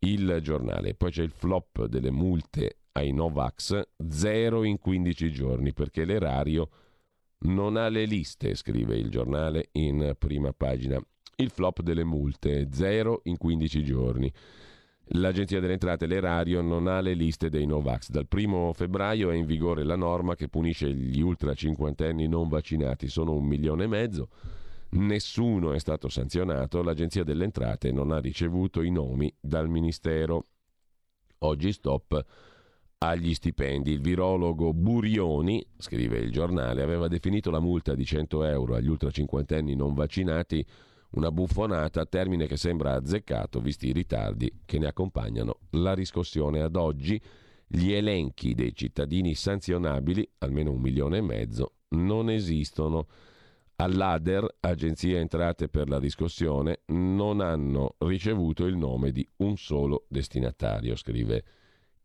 [0.00, 0.94] il giornale.
[0.94, 6.68] Poi c'è il flop delle multe ai Novax, zero in 15 giorni, perché l'erario
[7.40, 11.00] non ha le liste, scrive il giornale in prima pagina.
[11.36, 14.32] Il flop delle multe, zero in 15 giorni.
[15.14, 18.10] L'Agenzia delle Entrate, l'Erario, non ha le liste dei Novax.
[18.10, 23.08] Dal primo febbraio è in vigore la norma che punisce gli ultra cinquantenni non vaccinati.
[23.08, 24.28] Sono un milione e mezzo.
[24.90, 26.80] Nessuno è stato sanzionato.
[26.82, 30.46] L'Agenzia delle Entrate non ha ricevuto i nomi dal Ministero.
[31.38, 32.24] Oggi stop
[32.98, 33.90] agli stipendi.
[33.90, 39.10] Il virologo Burioni, scrive il giornale, aveva definito la multa di 100 euro agli ultra
[39.10, 40.64] cinquantenni non vaccinati
[41.10, 46.60] una buffonata, termine che sembra azzeccato visti i ritardi che ne accompagnano la riscossione.
[46.60, 47.20] Ad oggi
[47.66, 53.06] gli elenchi dei cittadini sanzionabili, almeno un milione e mezzo, non esistono.
[53.76, 60.96] All'ADER, Agenzia Entrate per la riscossione, non hanno ricevuto il nome di un solo destinatario,
[60.96, 61.44] scrive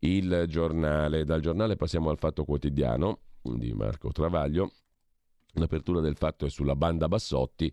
[0.00, 1.24] il giornale.
[1.24, 4.72] Dal giornale passiamo al Fatto Quotidiano di Marco Travaglio.
[5.58, 7.72] L'apertura del fatto è sulla banda Bassotti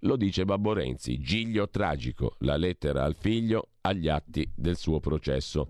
[0.00, 5.68] lo dice Babbo Renzi, giglio tragico, la lettera al figlio agli atti del suo processo.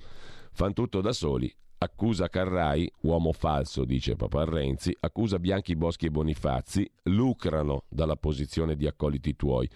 [0.53, 6.11] Fan tutto da soli, accusa Carrai, uomo falso, dice Papa Renzi, accusa Bianchi Boschi e
[6.11, 9.69] Bonifazzi, lucrano dalla posizione di accoliti tuoi.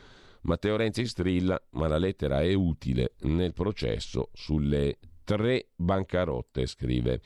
[0.43, 7.21] Matteo Renzi strilla, ma la lettera è utile nel processo sulle tre bancarotte, scrive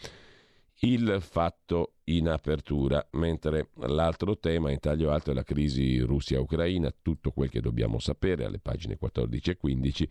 [0.81, 7.33] il fatto in apertura, mentre l'altro tema in taglio alto è la crisi Russia-Ucraina, tutto
[7.33, 10.11] quel che dobbiamo sapere alle pagine 14 e 15.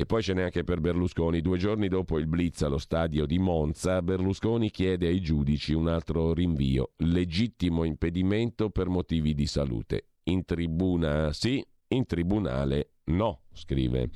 [0.00, 1.40] E poi ce n'è anche per Berlusconi.
[1.40, 6.32] Due giorni dopo il blitz allo stadio di Monza, Berlusconi chiede ai giudici un altro
[6.32, 10.10] rinvio, legittimo impedimento per motivi di salute.
[10.24, 14.08] In tribuna sì, in tribunale no, scrive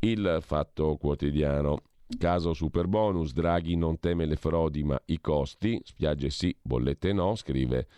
[0.00, 1.82] il Fatto Quotidiano.
[2.18, 7.34] Caso super bonus, Draghi non teme le frodi ma i costi, spiagge sì, bollette no,
[7.34, 7.88] scrive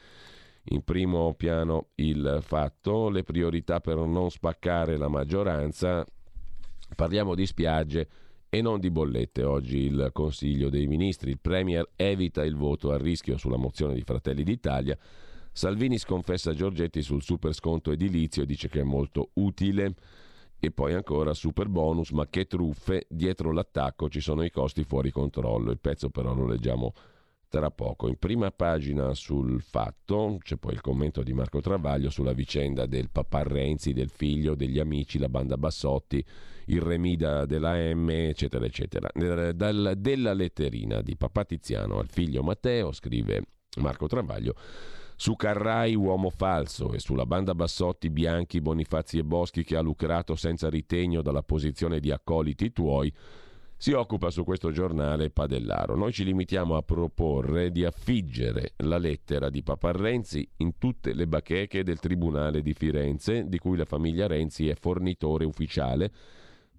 [0.70, 6.06] in primo piano il fatto, le priorità per non spaccare la maggioranza,
[6.94, 8.08] parliamo di spiagge
[8.48, 9.44] e non di bollette.
[9.44, 14.02] Oggi il Consiglio dei Ministri, il Premier evita il voto a rischio sulla mozione di
[14.02, 14.96] Fratelli d'Italia.
[15.52, 19.94] Salvini sconfessa Giorgetti sul super sconto edilizio e dice che è molto utile.
[20.60, 25.10] E poi ancora super bonus, ma che truffe, dietro l'attacco ci sono i costi fuori
[25.10, 25.70] controllo.
[25.70, 26.92] Il pezzo però lo leggiamo
[27.48, 28.08] tra poco.
[28.08, 33.08] In prima pagina sul fatto c'è poi il commento di Marco Travaglio sulla vicenda del
[33.10, 36.24] papà Renzi, del figlio, degli amici, la banda Bassotti,
[36.66, 39.08] il remida della M, eccetera, eccetera.
[39.54, 43.42] Dal, della letterina di papà Tiziano al figlio Matteo, scrive
[43.78, 44.54] Marco Travaglio,
[45.20, 50.36] su Carrai uomo falso e sulla banda Bassotti Bianchi, Bonifazzi e Boschi che ha lucrato
[50.36, 53.12] senza ritegno dalla posizione di accoliti tuoi,
[53.76, 55.96] si occupa su questo giornale Padellaro.
[55.96, 61.26] Noi ci limitiamo a proporre di affiggere la lettera di Papa Renzi in tutte le
[61.26, 66.12] bacheche del Tribunale di Firenze, di cui la famiglia Renzi è fornitore ufficiale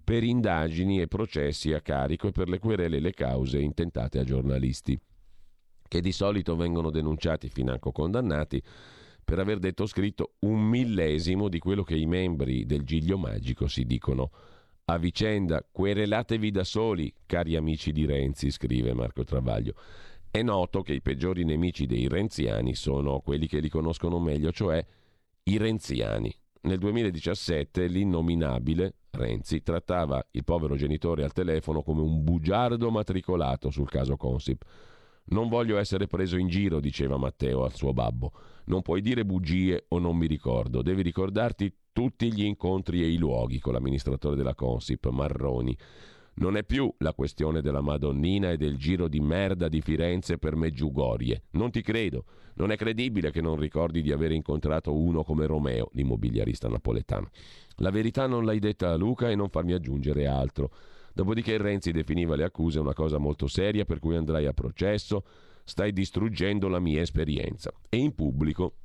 [0.02, 4.24] per indagini e processi a carico e per le querele e le cause intentate a
[4.24, 4.98] giornalisti
[5.90, 8.64] che di solito vengono denunciati financo condannati
[9.26, 13.68] per aver detto o scritto un millesimo di quello che i membri del Giglio Magico
[13.68, 14.32] si dicono
[14.86, 19.74] A vicenda, querelatevi da soli, cari amici di Renzi, scrive Marco Travaglio.
[20.32, 24.84] È noto che i peggiori nemici dei renziani sono quelli che li conoscono meglio, cioè
[25.44, 26.34] i renziani.
[26.62, 33.90] Nel 2017 l'innominabile Renzi trattava il povero genitore al telefono come un bugiardo matricolato sul
[33.90, 34.64] caso Consip.
[35.30, 38.32] Non voglio essere preso in giro, diceva Matteo al suo babbo.
[38.66, 43.18] Non puoi dire bugie o non mi ricordo, devi ricordarti tutti gli incontri e i
[43.18, 45.78] luoghi con l'amministratore della Consip, Marroni.
[46.36, 50.56] Non è più la questione della Madonnina e del giro di merda di Firenze per
[50.56, 51.44] Meggiugorie.
[51.52, 52.26] Non ti credo.
[52.56, 57.30] Non è credibile che non ricordi di aver incontrato uno come Romeo, l'immobiliarista napoletano.
[57.78, 60.72] La verità non l'hai detta a Luca e non farmi aggiungere altro.
[61.20, 65.26] Dopodiché Renzi definiva le accuse una cosa molto seria per cui andrai a processo,
[65.66, 67.74] stai distruggendo la mia esperienza.
[67.90, 68.76] E in pubblico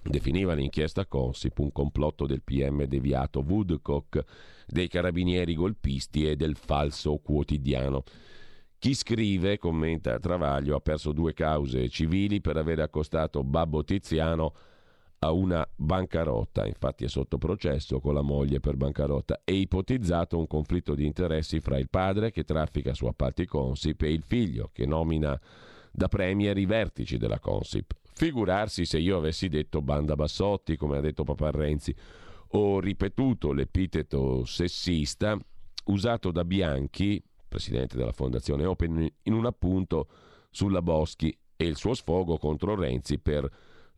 [0.00, 4.22] definiva l'inchiesta Consip un complotto del PM deviato Woodcock,
[4.64, 8.04] dei carabinieri golpisti e del falso quotidiano.
[8.78, 14.54] Chi scrive, commenta Travaglio, ha perso due cause civili per aver accostato Babbo Tiziano
[15.18, 20.46] a una bancarotta, infatti è sotto processo con la moglie per bancarotta, e ipotizzato un
[20.46, 24.86] conflitto di interessi fra il padre che traffica su appalti Consip e il figlio che
[24.86, 25.38] nomina
[25.90, 27.94] da premier i vertici della Consip.
[28.12, 31.94] Figurarsi se io avessi detto banda Bassotti, come ha detto Papa Renzi,
[32.50, 35.36] o ripetuto l'epiteto sessista
[35.86, 40.08] usato da Bianchi, presidente della Fondazione Open, in un appunto
[40.50, 43.48] sulla Boschi e il suo sfogo contro Renzi per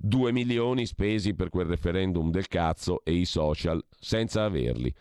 [0.01, 4.95] 2 milioni spesi per quel referendum del cazzo e i social senza averli,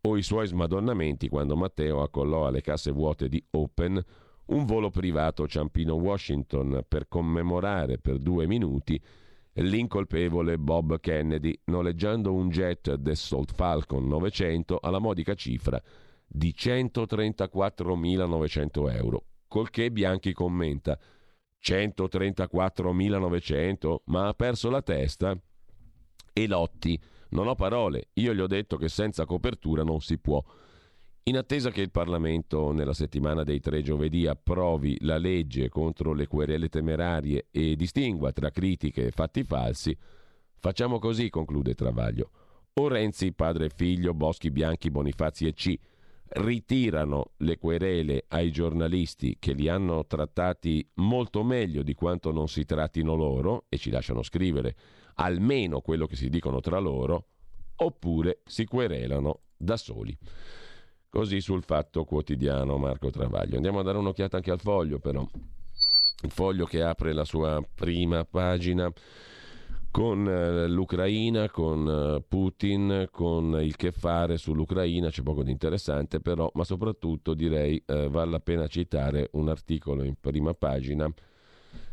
[0.00, 4.02] o i suoi smadonnamenti quando Matteo accollò alle casse vuote di Open
[4.46, 8.98] un volo privato Ciampino-Washington per commemorare per due minuti
[9.52, 15.78] l'incolpevole Bob Kennedy, noleggiando un jet Dassault Falcon 900 alla modica cifra
[16.26, 19.24] di 134.900 euro.
[19.48, 20.98] Col che Bianchi commenta
[21.62, 25.38] 134.900, ma ha perso la testa?
[26.32, 27.00] E Lotti,
[27.30, 30.42] non ho parole, io gli ho detto che senza copertura non si può.
[31.24, 36.26] In attesa che il Parlamento nella settimana dei tre giovedì approvi la legge contro le
[36.26, 39.94] querele temerarie e distingua tra critiche e fatti falsi,
[40.58, 42.30] facciamo così, conclude Travaglio.
[42.74, 45.78] O Renzi, padre e figlio, Boschi Bianchi, Bonifazzi e C
[46.30, 52.64] ritirano le querele ai giornalisti che li hanno trattati molto meglio di quanto non si
[52.64, 54.76] trattino loro e ci lasciano scrivere
[55.14, 57.26] almeno quello che si dicono tra loro,
[57.76, 60.16] oppure si querelano da soli.
[61.08, 63.56] Così sul fatto quotidiano Marco Travaglio.
[63.56, 65.26] Andiamo a dare un'occhiata anche al foglio però.
[66.22, 68.92] Il foglio che apre la sua prima pagina
[69.90, 76.20] con eh, l'Ucraina, con eh, Putin, con il che fare sull'Ucraina, c'è poco di interessante
[76.20, 81.12] però, ma soprattutto direi eh, vale la pena citare un articolo in prima pagina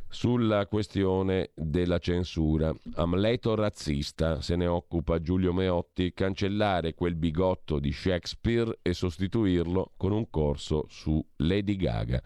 [0.07, 2.73] sulla questione della censura.
[2.95, 10.13] Amleto razzista, se ne occupa Giulio Meotti, cancellare quel bigotto di Shakespeare e sostituirlo con
[10.13, 12.21] un corso su Lady Gaga.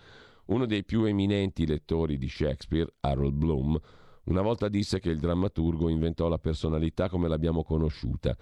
[0.45, 3.79] Uno dei più eminenti lettori di Shakespeare, Harold Bloom,
[4.31, 8.35] una volta disse che il drammaturgo inventò la personalità come l'abbiamo conosciuta.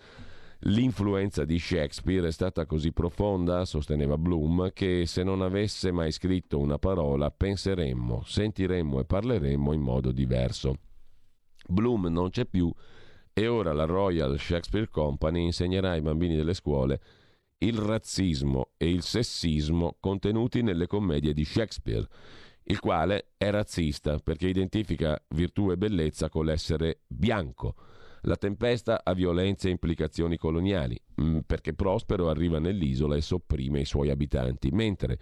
[0.62, 6.58] L'influenza di Shakespeare è stata così profonda, sosteneva Bloom, che se non avesse mai scritto
[6.58, 10.76] una parola penseremmo, sentiremmo e parleremmo in modo diverso.
[11.68, 12.72] Bloom non c'è più
[13.34, 17.00] e ora la Royal Shakespeare Company insegnerà ai bambini delle scuole
[17.60, 22.08] il razzismo e il sessismo contenuti nelle commedie di Shakespeare,
[22.70, 27.76] il quale è razzista perché identifica virtù e bellezza con l'essere bianco
[28.28, 33.86] la tempesta ha violenze e implicazioni coloniali, mm, perché Prospero arriva nell'isola e sopprime i
[33.86, 35.18] suoi abitanti, mentre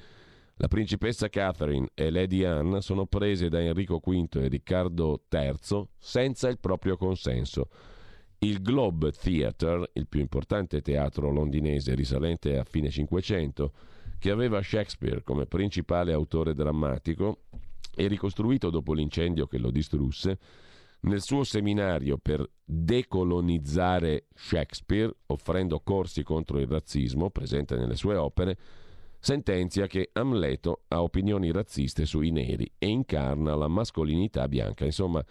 [0.55, 6.47] la principessa Catherine e Lady Anne sono prese da Enrico V e Riccardo III senza
[6.47, 7.69] il proprio consenso.
[8.39, 13.73] Il Globe Theatre, il più importante teatro londinese risalente a fine Cinquecento,
[14.25, 17.41] che aveva Shakespeare come principale autore drammatico
[17.95, 20.39] e ricostruito dopo l'incendio che lo distrusse,
[21.01, 28.57] nel suo seminario per decolonizzare Shakespeare, offrendo corsi contro il razzismo presente nelle sue opere,
[29.19, 34.85] sentenzia che Amleto ha opinioni razziste sui neri e incarna la mascolinità bianca.
[34.85, 35.23] Insomma,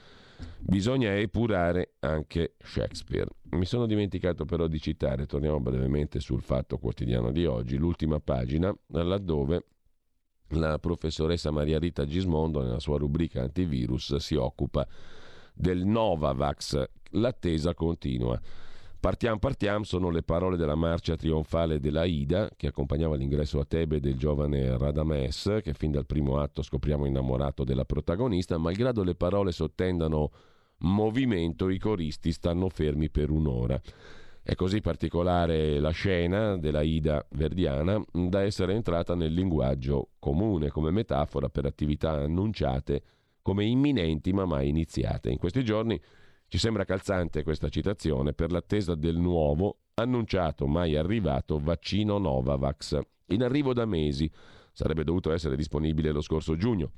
[0.58, 3.28] bisogna epurare anche Shakespeare.
[3.50, 8.74] Mi sono dimenticato però di citare, torniamo brevemente sul fatto quotidiano di oggi, l'ultima pagina,
[8.88, 9.66] laddove
[10.48, 14.86] la professoressa Maria Rita Gismondo, nella sua rubrica antivirus, si occupa
[15.52, 16.84] del Novavax.
[17.10, 18.40] L'attesa continua.
[19.04, 24.00] Partiamo, partiamo sono le parole della marcia trionfale della Ida che accompagnava l'ingresso a Tebe
[24.00, 29.52] del giovane Radames che fin dal primo atto scopriamo innamorato della protagonista, malgrado le parole
[29.52, 30.30] sottendano
[30.78, 33.78] movimento i coristi stanno fermi per un'ora.
[34.42, 40.90] È così particolare la scena della Ida verdiana da essere entrata nel linguaggio comune come
[40.90, 43.02] metafora per attività annunciate
[43.42, 45.28] come imminenti ma mai iniziate.
[45.28, 46.00] In questi giorni
[46.54, 53.00] ci sembra calzante questa citazione per l'attesa del nuovo, annunciato mai arrivato vaccino Novavax,
[53.30, 54.30] in arrivo da mesi.
[54.70, 56.92] Sarebbe dovuto essere disponibile lo scorso giugno.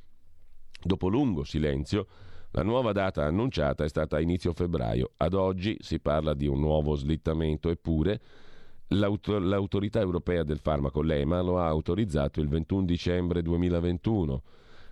[0.78, 2.06] Dopo lungo silenzio,
[2.50, 5.12] la nuova data annunciata è stata a inizio febbraio.
[5.16, 8.20] Ad oggi si parla di un nuovo slittamento, eppure
[8.88, 14.42] l'autor- l'autorità europea del farmaco, l'EMA, lo ha autorizzato il 21 dicembre 2021.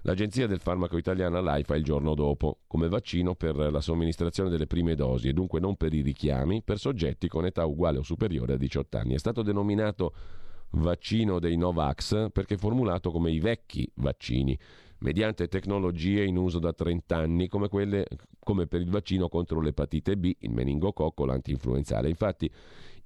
[0.06, 4.94] L'Agenzia del Farmaco Italiana l'AIFA il giorno dopo, come vaccino per la somministrazione delle prime
[4.94, 8.56] dosi e dunque non per i richiami per soggetti con età uguale o superiore a
[8.58, 9.14] 18 anni.
[9.14, 10.12] È stato denominato
[10.72, 14.58] vaccino dei Novax perché formulato come i vecchi vaccini,
[14.98, 18.06] mediante tecnologie in uso da 30 anni come, quelle,
[18.40, 22.10] come per il vaccino contro l'epatite B, il meningococco, l'antinfluenzale.
[22.10, 22.50] Infatti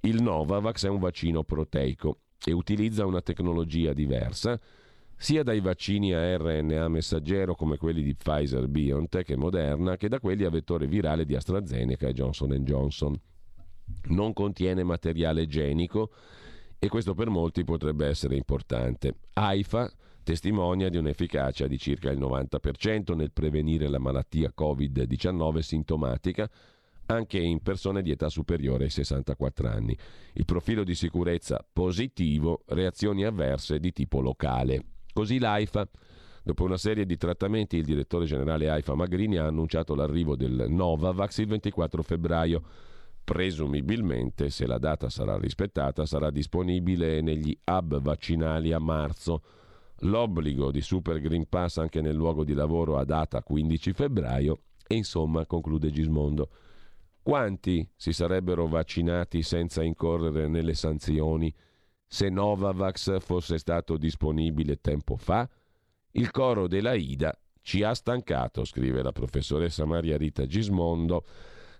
[0.01, 4.59] il Novavax è un vaccino proteico e utilizza una tecnologia diversa
[5.21, 10.21] sia dai vaccini a RNA messaggero come quelli di Pfizer, BioNTech e Moderna, che da
[10.21, 13.19] quelli a vettore virale di AstraZeneca e Johnson Johnson.
[14.05, 16.11] Non contiene materiale genico
[16.79, 19.15] e questo per molti potrebbe essere importante.
[19.33, 19.91] AIFA
[20.23, 26.49] testimonia di un'efficacia di circa il 90% nel prevenire la malattia Covid-19 sintomatica
[27.07, 29.97] anche in persone di età superiore ai 64 anni.
[30.33, 34.98] Il profilo di sicurezza positivo, reazioni avverse di tipo locale.
[35.19, 35.85] Così l'AIFA,
[36.43, 41.39] dopo una serie di trattamenti, il direttore generale AIFA Magrini ha annunciato l'arrivo del Novavax
[41.39, 42.63] il 24 febbraio.
[43.25, 49.41] Presumibilmente, se la data sarà rispettata, sarà disponibile negli hub vaccinali a marzo.
[50.03, 54.95] L'obbligo di Super Green Pass anche nel luogo di lavoro a data 15 febbraio e
[54.95, 56.49] insomma, conclude Gismondo,
[57.21, 61.53] quanti si sarebbero vaccinati senza incorrere nelle sanzioni
[62.11, 65.47] se Novavax fosse stato disponibile tempo fa?
[66.13, 71.23] Il coro della Ida ci ha stancato, scrive la professoressa Maria Rita Gismondo,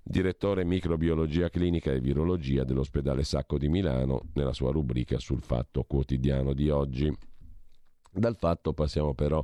[0.04, 6.54] direttore microbiologia clinica e virologia dell'ospedale Sacco di Milano, nella sua rubrica sul fatto quotidiano
[6.54, 7.12] di oggi.
[8.12, 9.44] Dal fatto passiamo però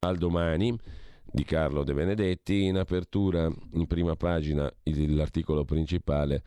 [0.00, 0.78] al domani
[1.24, 2.64] di Carlo De Benedetti.
[2.64, 6.42] In apertura, in prima pagina, l'articolo principale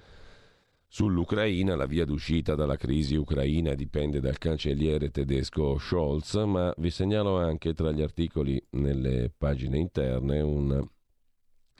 [0.95, 7.37] Sull'Ucraina la via d'uscita dalla crisi ucraina dipende dal cancelliere tedesco Scholz, ma vi segnalo
[7.37, 10.87] anche tra gli articoli nelle pagine interne un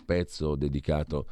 [0.05, 1.29] pezzo dedicato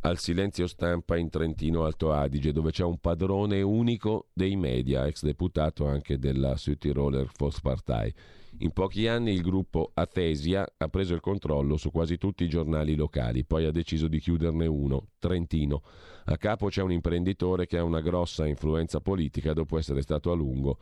[0.00, 5.22] al silenzio stampa in Trentino Alto Adige, dove c'è un padrone unico dei media, ex
[5.22, 8.12] deputato anche della Südtiroler Volkspartei.
[8.58, 12.94] In pochi anni il gruppo Athesia ha preso il controllo su quasi tutti i giornali
[12.94, 15.82] locali, poi ha deciso di chiuderne uno, Trentino.
[16.26, 20.34] A capo c'è un imprenditore che ha una grossa influenza politica dopo essere stato a
[20.34, 20.78] lungo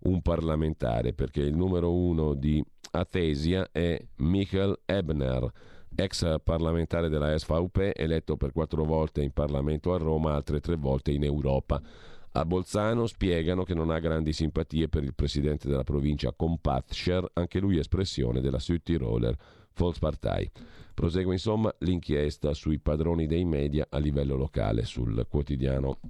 [0.00, 5.50] un parlamentare, perché il numero uno di Athesia è Michael Ebner,
[5.94, 11.10] ex parlamentare della SVP, eletto per quattro volte in Parlamento a Roma, altre tre volte
[11.10, 11.80] in Europa.
[12.36, 17.60] A Bolzano spiegano che non ha grandi simpatie per il presidente della provincia Compatscher, anche
[17.60, 19.36] lui espressione della Südtiroler
[19.76, 20.50] Volkspartei.
[20.94, 26.00] Prosegue insomma l'inchiesta sui padroni dei media a livello locale sul quotidiano,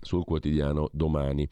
[0.00, 1.48] sul quotidiano domani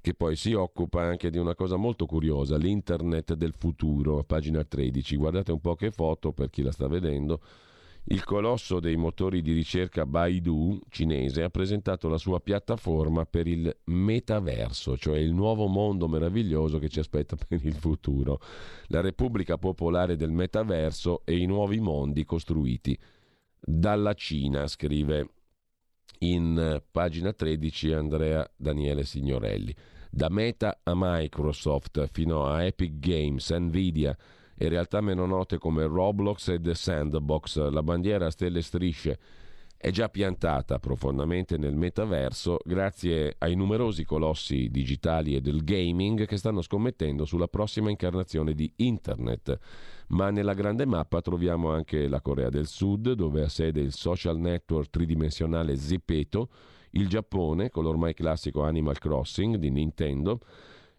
[0.00, 5.16] che poi si occupa anche di una cosa molto curiosa, l'internet del futuro, pagina 13.
[5.16, 7.40] Guardate un po' che foto per chi la sta vedendo
[8.06, 13.74] il colosso dei motori di ricerca Baidu cinese ha presentato la sua piattaforma per il
[13.84, 18.40] metaverso, cioè il nuovo mondo meraviglioso che ci aspetta per il futuro.
[18.88, 22.98] La Repubblica Popolare del Metaverso e i nuovi mondi costruiti
[23.58, 25.28] dalla Cina, scrive
[26.18, 29.74] in pagina 13 Andrea Daniele Signorelli.
[30.10, 34.16] Da Meta a Microsoft fino a Epic Games, Nvidia,
[34.56, 37.68] e realtà meno note come Roblox e The Sandbox.
[37.70, 39.18] La bandiera a stelle e strisce
[39.84, 46.38] è già piantata profondamente nel metaverso grazie ai numerosi colossi digitali e del gaming che
[46.38, 49.58] stanno scommettendo sulla prossima incarnazione di Internet.
[50.08, 54.38] Ma nella grande mappa troviamo anche la Corea del Sud, dove ha sede il social
[54.38, 56.48] network tridimensionale Zepeto,
[56.92, 60.40] il Giappone con l'ormai classico Animal Crossing di Nintendo,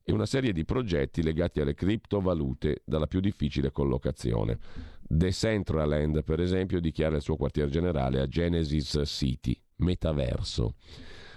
[0.07, 4.59] e una serie di progetti legati alle criptovalute dalla più difficile collocazione.
[5.01, 9.59] Decentraland, per esempio, dichiara il suo quartier generale a Genesis City.
[9.77, 10.75] metaverso.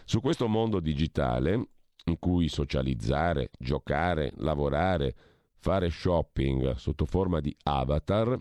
[0.05, 1.69] Su questo mondo digitale,
[2.05, 5.15] in cui socializzare, giocare, lavorare,
[5.57, 8.39] fare shopping sotto forma di avatar,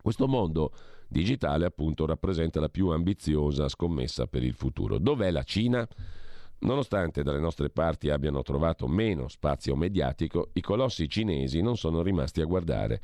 [0.00, 0.72] questo mondo
[1.08, 4.98] digitale appunto rappresenta la più ambiziosa scommessa per il futuro.
[4.98, 5.86] Dov'è la Cina?
[6.60, 12.40] Nonostante dalle nostre parti abbiano trovato meno spazio mediatico, i colossi cinesi non sono rimasti
[12.40, 13.00] a guardare,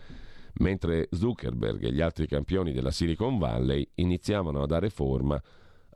[0.54, 5.40] mentre Zuckerberg e gli altri campioni della Silicon Valley iniziavano a dare forma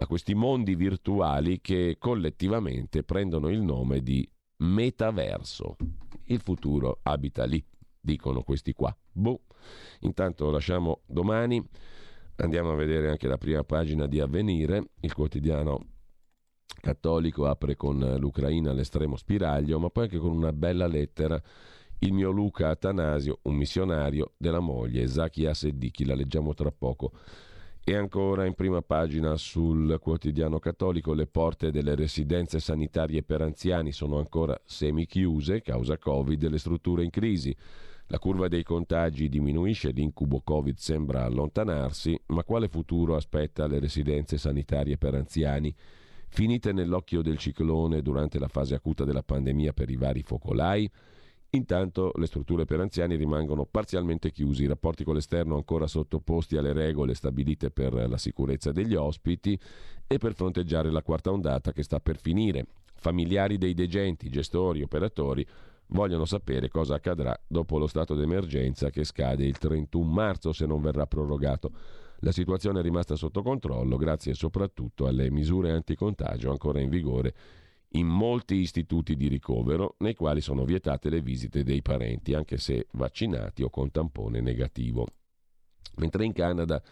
[0.01, 4.29] a questi mondi virtuali che collettivamente prendono il nome di
[4.59, 5.77] metaverso.
[6.27, 7.65] Il futuro abita lì,
[8.01, 8.97] dicono questi qua.
[9.11, 9.43] Boh.
[10.01, 11.61] Intanto lasciamo domani,
[12.37, 15.98] andiamo a vedere anche la prima pagina di Avvenire, il quotidiano
[16.81, 21.41] cattolico apre con l'Ucraina all'estremo spiraglio, ma poi anche con una bella lettera.
[22.01, 27.13] Il mio Luca Atanasio, un missionario della moglie, Zakia Seddichi, la leggiamo tra poco.
[27.83, 33.93] E ancora in prima pagina sul quotidiano cattolico le porte delle residenze sanitarie per anziani
[33.93, 37.57] sono ancora semi-chiuse causa Covid e le strutture in crisi.
[38.09, 44.39] La curva dei contagi diminuisce, l'incubo Covid sembra allontanarsi, ma quale futuro aspetta le residenze
[44.39, 45.75] sanitarie per anziani?
[46.29, 50.91] Finite nell'occhio del ciclone durante la fase acuta della pandemia per i vari focolai?
[51.51, 56.75] Intanto le strutture per anziani rimangono parzialmente chiuse, i rapporti con l'esterno ancora sottoposti alle
[56.75, 59.59] regole stabilite per la sicurezza degli ospiti
[60.07, 62.67] e per fronteggiare la quarta ondata che sta per finire.
[62.95, 65.47] Familiari dei degenti, gestori, operatori
[65.89, 70.83] vogliono sapere cosa accadrà dopo lo stato d'emergenza che scade il 31 marzo se non
[70.83, 71.73] verrà prorogato.
[72.23, 77.35] La situazione è rimasta sotto controllo grazie soprattutto alle misure anticontagio ancora in vigore
[77.93, 82.87] in molti istituti di ricovero nei quali sono vietate le visite dei parenti, anche se
[82.93, 85.07] vaccinati o con tampone negativo.
[85.97, 86.83] Mentre in Canada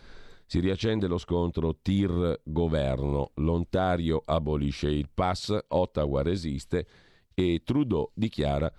[0.46, 6.86] si riaccende lo scontro TIR-governo, l'Ontario abolisce il pass, Ottawa resiste
[7.34, 8.72] e Trudeau dichiara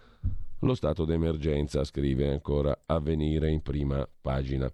[0.62, 4.72] lo stato d'emergenza, scrive ancora Avvenire in prima pagina.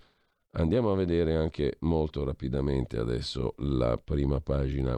[0.56, 4.96] Andiamo a vedere anche molto rapidamente adesso la prima pagina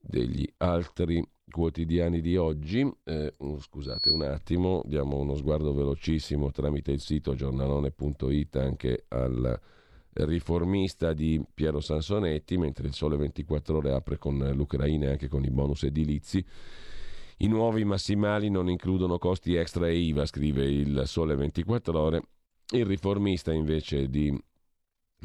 [0.00, 2.90] degli altri quotidiani di oggi.
[3.04, 9.60] Eh, scusate un attimo, diamo uno sguardo velocissimo tramite il sito giornalone.it anche al
[10.12, 15.44] riformista di Piero Sansonetti, mentre il Sole 24 ore apre con l'Ucraina e anche con
[15.44, 16.44] i bonus edilizi.
[17.38, 22.22] I nuovi massimali non includono costi extra e IVA, scrive il Sole 24 ore.
[22.72, 24.36] Il riformista invece di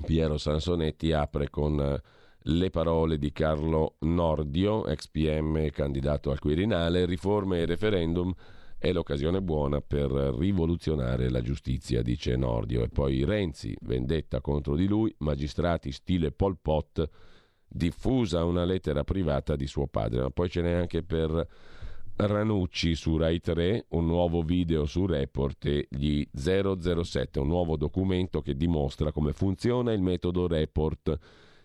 [0.03, 2.01] Piero Sansonetti apre con
[2.47, 8.33] le parole di Carlo Nordio, ex PM candidato al Quirinale, riforme e referendum
[8.77, 12.83] è l'occasione buona per rivoluzionare la giustizia, dice Nordio.
[12.83, 17.09] E poi Renzi, vendetta contro di lui, magistrati stile Pol Pot,
[17.67, 20.21] diffusa una lettera privata di suo padre.
[20.21, 21.47] Ma poi ce n'è anche per
[22.17, 28.41] Ranucci su Rai 3, un nuovo video su Report e gli 007, un nuovo documento
[28.41, 31.19] che dimostra come funziona il metodo Report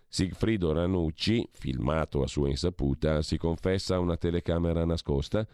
[0.09, 5.47] Sigfrido Ranucci, filmato a sua insaputa, si confessa a una telecamera nascosta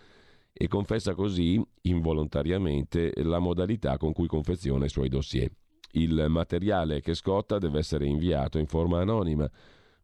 [0.51, 5.51] e confessa così, involontariamente, la modalità con cui confeziona i suoi dossier.
[5.93, 9.47] Il materiale che scotta deve essere inviato in forma anonima,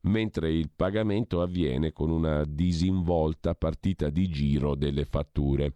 [0.02, 5.72] mentre il pagamento avviene con una disinvolta partita di giro delle fatture.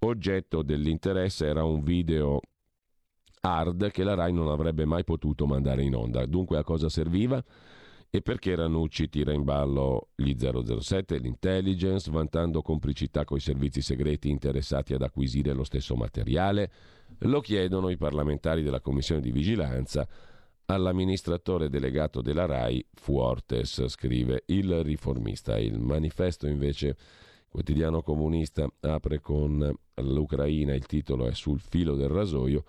[0.00, 2.40] Oggetto dell'interesse era un video
[3.40, 6.26] hard che la RAI non avrebbe mai potuto mandare in onda.
[6.26, 7.42] Dunque a cosa serviva?
[8.08, 14.30] E perché Ranucci tira in ballo gli 007 e l'intelligence, vantando complicità coi servizi segreti
[14.30, 16.70] interessati ad acquisire lo stesso materiale?
[17.20, 20.06] Lo chiedono i parlamentari della Commissione di Vigilanza
[20.66, 25.58] all'amministratore delegato della RAI Fuortes, scrive il riformista.
[25.58, 26.96] Il manifesto invece
[27.48, 32.64] quotidiano comunista apre con l'Ucraina, il titolo è sul filo del rasoio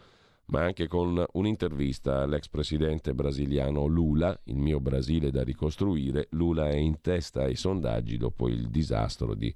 [0.48, 6.28] ma anche con un'intervista all'ex presidente brasiliano Lula, il mio Brasile da ricostruire.
[6.32, 9.54] Lula è in testa ai sondaggi dopo il disastro di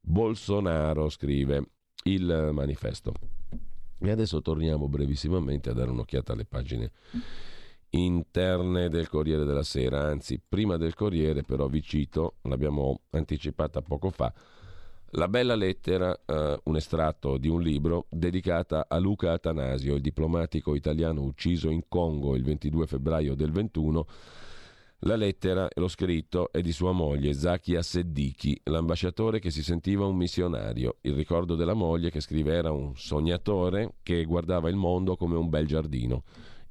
[0.00, 1.72] Bolsonaro, scrive
[2.04, 3.12] il manifesto.
[3.98, 6.90] E adesso torniamo brevissimamente a dare un'occhiata alle pagine
[7.90, 14.10] interne del Corriere della Sera, anzi prima del Corriere però vi cito, l'abbiamo anticipata poco
[14.10, 14.32] fa,
[15.14, 20.76] la bella lettera, eh, un estratto di un libro dedicata a Luca Atanasio, il diplomatico
[20.76, 24.06] italiano ucciso in Congo il 22 febbraio del 21.
[25.04, 30.06] La lettera e lo scritto è di sua moglie Zakia Seddichi, l'ambasciatore che si sentiva
[30.06, 30.98] un missionario.
[31.00, 35.48] Il ricordo della moglie che scrive era un sognatore che guardava il mondo come un
[35.48, 36.22] bel giardino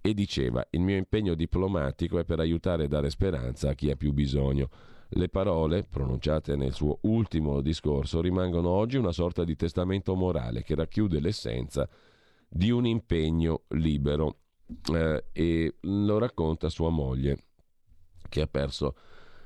[0.10, 3.95] e diceva il mio impegno diplomatico è per aiutare e dare speranza a chi ha
[3.95, 4.70] più bisogno.
[5.10, 10.76] Le parole, pronunciate nel suo ultimo discorso, rimangono oggi una sorta di testamento morale che
[10.76, 11.89] racchiude l'essenza
[12.47, 14.38] di un impegno libero
[14.93, 17.38] eh, e lo racconta sua moglie
[18.28, 18.95] che ha perso,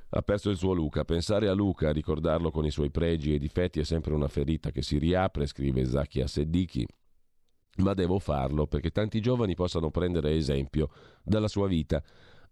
[0.10, 1.06] ha perso il suo Luca.
[1.06, 4.82] Pensare a Luca, ricordarlo con i suoi pregi e difetti è sempre una ferita che
[4.82, 6.86] si riapre, scrive Zakia Seddiki,
[7.78, 10.90] ma devo farlo perché tanti giovani possano prendere esempio
[11.24, 12.04] dalla sua vita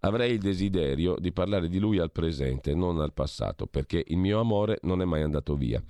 [0.03, 4.39] Avrei il desiderio di parlare di lui al presente, non al passato, perché il mio
[4.39, 5.81] amore non è mai andato via.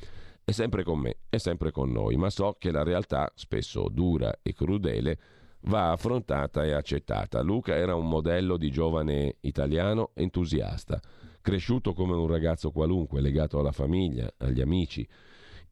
[0.44, 4.40] È sempre con me, è sempre con noi, ma so che la realtà, spesso dura
[4.42, 5.18] e crudele,
[5.62, 7.40] va affrontata e accettata.
[7.42, 11.00] Luca era un modello di giovane italiano entusiasta,
[11.40, 15.08] cresciuto come un ragazzo qualunque, legato alla famiglia, agli amici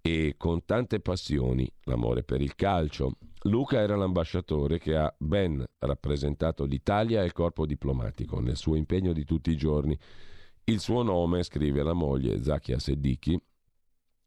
[0.01, 6.65] e con tante passioni, l'amore per il calcio, Luca era l'ambasciatore che ha ben rappresentato
[6.65, 9.97] l'Italia e il corpo diplomatico nel suo impegno di tutti i giorni.
[10.65, 13.41] Il suo nome, scrive la moglie Zakia Seddiki,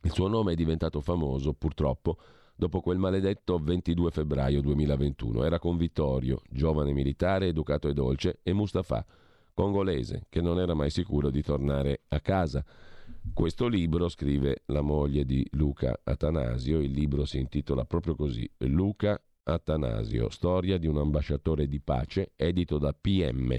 [0.05, 2.17] il suo nome è diventato famoso purtroppo
[2.55, 5.45] dopo quel maledetto 22 febbraio 2021.
[5.45, 9.05] Era con Vittorio, giovane militare, educato e dolce, e Mustafa,
[9.53, 12.65] congolese, che non era mai sicuro di tornare a casa.
[13.31, 19.19] Questo libro, scrive la moglie di Luca Atanasio, il libro si intitola proprio così, Luca
[19.45, 23.57] Atanasio, storia di un ambasciatore di pace, edito da PM,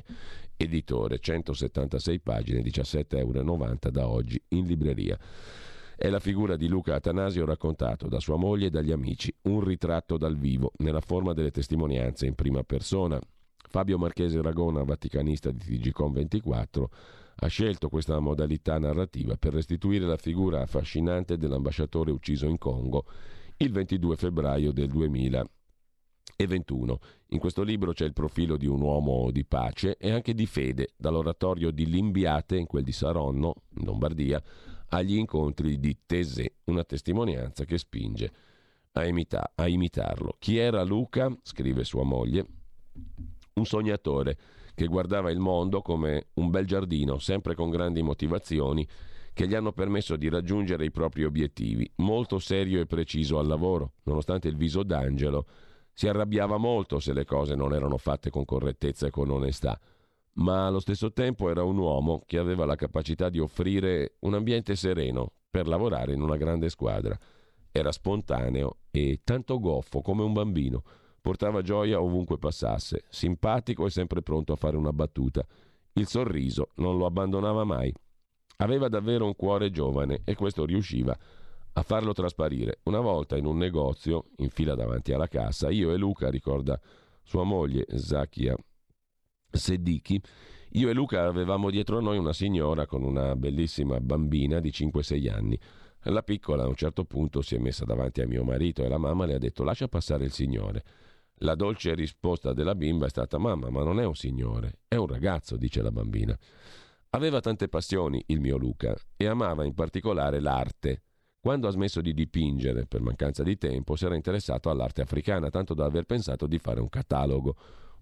[0.58, 5.18] editore, 176 pagine, 17,90 euro da oggi in libreria.
[5.96, 10.18] È la figura di Luca Atanasio raccontato da sua moglie e dagli amici, un ritratto
[10.18, 13.20] dal vivo, nella forma delle testimonianze in prima persona.
[13.70, 16.90] Fabio Marchese Ragona, vaticanista di TGCOM 24,
[17.36, 23.06] ha scelto questa modalità narrativa per restituire la figura affascinante dell'ambasciatore ucciso in Congo
[23.58, 27.00] il 22 febbraio del 2021.
[27.30, 30.90] In questo libro c'è il profilo di un uomo di pace e anche di fede,
[30.98, 34.42] dall'oratorio di Limbiate, in quel di Saronno, in Lombardia,
[34.90, 38.32] agli incontri di Tesè, una testimonianza che spinge
[38.94, 40.36] a, imita- a imitarlo.
[40.40, 41.36] Chi era Luca?
[41.42, 42.46] scrive sua moglie.
[43.54, 44.38] Un sognatore
[44.74, 48.88] che guardava il mondo come un bel giardino, sempre con grandi motivazioni
[49.34, 53.94] che gli hanno permesso di raggiungere i propri obiettivi, molto serio e preciso al lavoro,
[54.04, 55.48] nonostante il viso d'angelo.
[55.92, 59.80] Si arrabbiava molto se le cose non erano fatte con correttezza e con onestà,
[60.34, 64.76] ma allo stesso tempo era un uomo che aveva la capacità di offrire un ambiente
[64.76, 67.18] sereno per lavorare in una grande squadra.
[67.72, 70.84] Era spontaneo e tanto goffo come un bambino
[71.24, 75.48] Portava gioia ovunque passasse, simpatico e sempre pronto a fare una battuta.
[75.94, 77.94] Il sorriso non lo abbandonava mai.
[78.58, 81.18] Aveva davvero un cuore giovane e questo riusciva
[81.72, 82.80] a farlo trasparire.
[82.84, 86.78] Una volta in un negozio, in fila davanti alla cassa, io e Luca, ricorda
[87.24, 88.54] sua moglie Zakia
[89.50, 90.22] Sediki,
[90.72, 95.32] io e Luca avevamo dietro a noi una signora con una bellissima bambina di 5-6
[95.32, 95.58] anni.
[96.08, 98.98] La piccola a un certo punto si è messa davanti a mio marito e la
[98.98, 100.84] mamma le ha detto lascia passare il signore.
[101.44, 105.08] La dolce risposta della bimba è stata mamma, ma non è un signore, è un
[105.08, 106.38] ragazzo, dice la bambina.
[107.10, 111.04] Aveva tante passioni il mio Luca e amava in particolare l'arte.
[111.42, 115.74] Quando ha smesso di dipingere per mancanza di tempo si era interessato all'arte africana, tanto
[115.74, 117.58] da aver pensato di fare un catalogo,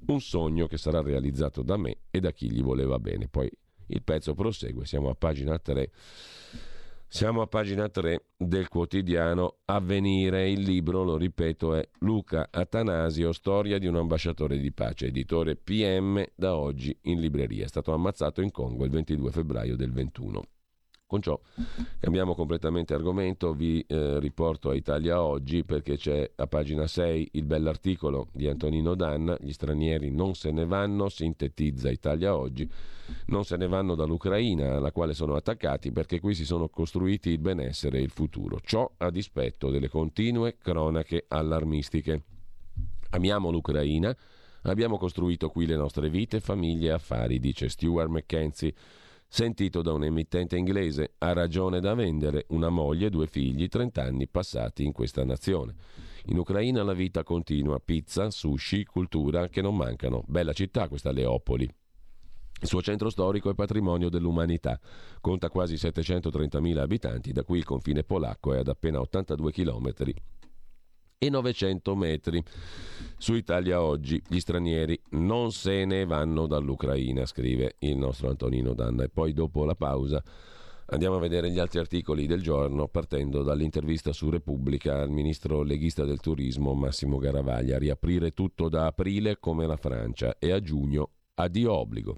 [0.05, 3.27] un sogno che sarà realizzato da me e da chi gli voleva bene.
[3.27, 3.49] Poi
[3.87, 5.91] il pezzo prosegue, siamo a pagina 3.
[7.13, 10.49] Siamo a pagina 3 del quotidiano Avvenire.
[10.49, 16.25] Il libro, lo ripeto, è Luca Atanasio, Storia di un ambasciatore di pace, editore PM
[16.33, 17.65] da oggi in libreria.
[17.65, 20.41] È stato ammazzato in Congo il 22 febbraio del 21.
[21.11, 21.37] Con ciò
[21.99, 27.43] cambiamo completamente argomento, vi eh, riporto a Italia Oggi perché c'è a pagina 6 il
[27.43, 32.65] bell'articolo di Antonino Danna, gli stranieri non se ne vanno, sintetizza Italia Oggi,
[33.25, 37.39] non se ne vanno dall'Ucraina alla quale sono attaccati perché qui si sono costruiti il
[37.39, 42.23] benessere e il futuro, ciò a dispetto delle continue cronache allarmistiche.
[43.09, 44.15] Amiamo l'Ucraina,
[44.61, 48.73] abbiamo costruito qui le nostre vite, famiglie e affari, dice Stuart McKenzie
[49.33, 54.27] Sentito da un emittente inglese, ha ragione da vendere, una moglie, due figli, 30 anni
[54.27, 55.73] passati in questa nazione.
[56.25, 60.25] In Ucraina la vita continua, pizza, sushi, cultura che non mancano.
[60.27, 61.63] Bella città questa Leopoli.
[61.63, 64.77] Il suo centro storico è patrimonio dell'umanità,
[65.21, 70.13] conta quasi 730.000 abitanti, da cui il confine polacco è ad appena 82 chilometri
[71.23, 72.43] e 900 metri.
[73.15, 79.03] Su Italia Oggi gli stranieri non se ne vanno dall'Ucraina, scrive il nostro Antonino Danna.
[79.03, 80.23] E poi dopo la pausa
[80.87, 86.05] andiamo a vedere gli altri articoli del giorno, partendo dall'intervista su Repubblica al ministro leghista
[86.05, 87.77] del turismo Massimo Garavaglia.
[87.77, 92.17] Riaprire tutto da aprile come la Francia e a giugno addio obbligo.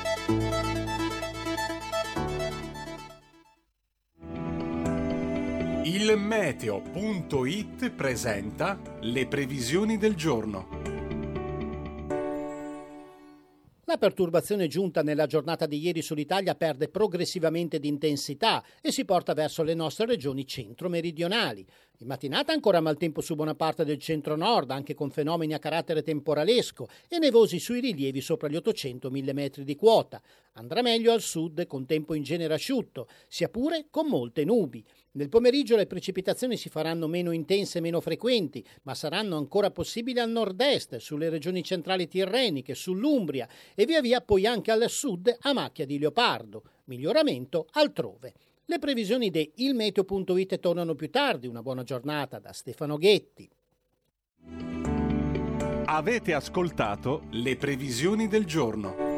[6.01, 10.67] Il meteo.it presenta le previsioni del giorno.
[13.83, 19.35] La perturbazione giunta nella giornata di ieri sull'Italia perde progressivamente di intensità e si porta
[19.35, 21.67] verso le nostre regioni centro-meridionali.
[22.01, 26.87] In mattinata ancora maltempo su buona parte del centro-nord, anche con fenomeni a carattere temporalesco
[27.07, 30.19] e nevosi sui rilievi sopra gli 800 mm di quota.
[30.53, 34.83] Andrà meglio al sud con tempo in genere asciutto, sia pure con molte nubi.
[35.11, 40.17] Nel pomeriggio le precipitazioni si faranno meno intense e meno frequenti, ma saranno ancora possibili
[40.17, 45.53] al nord-est, sulle regioni centrali tirreniche, sull'Umbria e via via poi anche al sud a
[45.53, 46.63] macchia di leopardo.
[46.85, 48.33] Miglioramento altrove.
[48.71, 51.45] Le previsioni di ilmeteo.it tornano più tardi.
[51.45, 53.49] Una buona giornata da Stefano Ghetti.
[55.83, 59.10] Avete ascoltato le previsioni del giorno.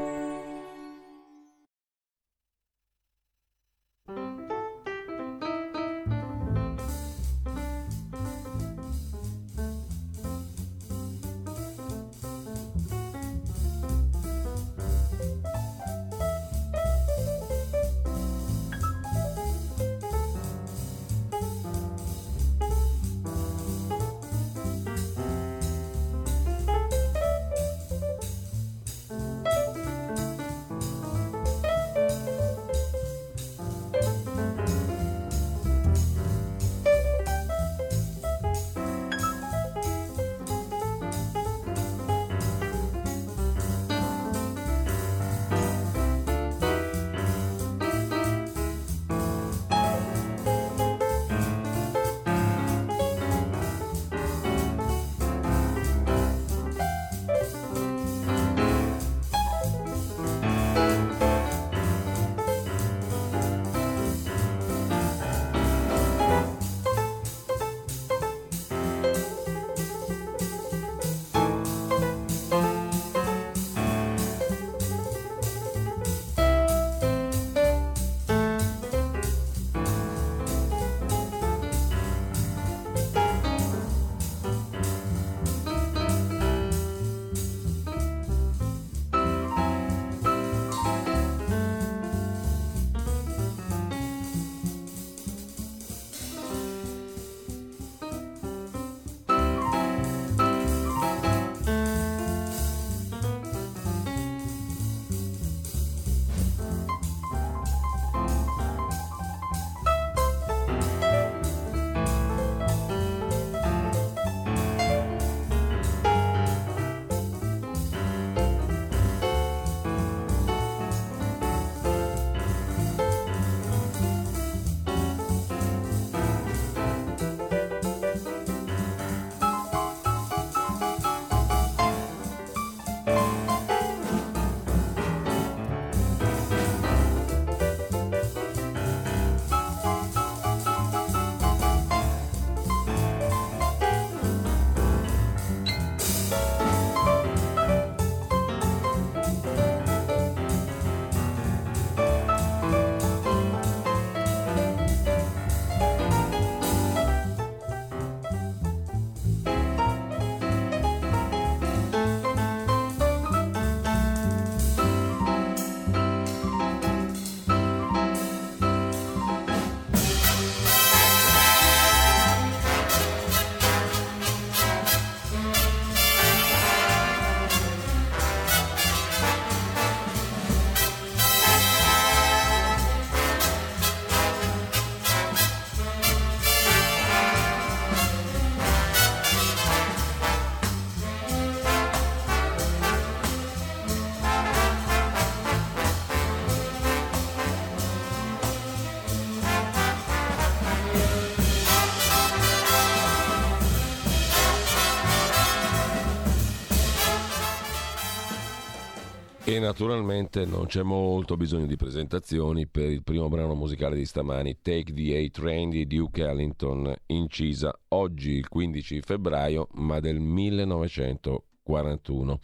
[209.54, 214.58] E naturalmente non c'è molto bisogno di presentazioni per il primo brano musicale di stamani,
[214.64, 222.40] Take the A-Train di Duke Ellington, incisa oggi il 15 febbraio, ma del 1941.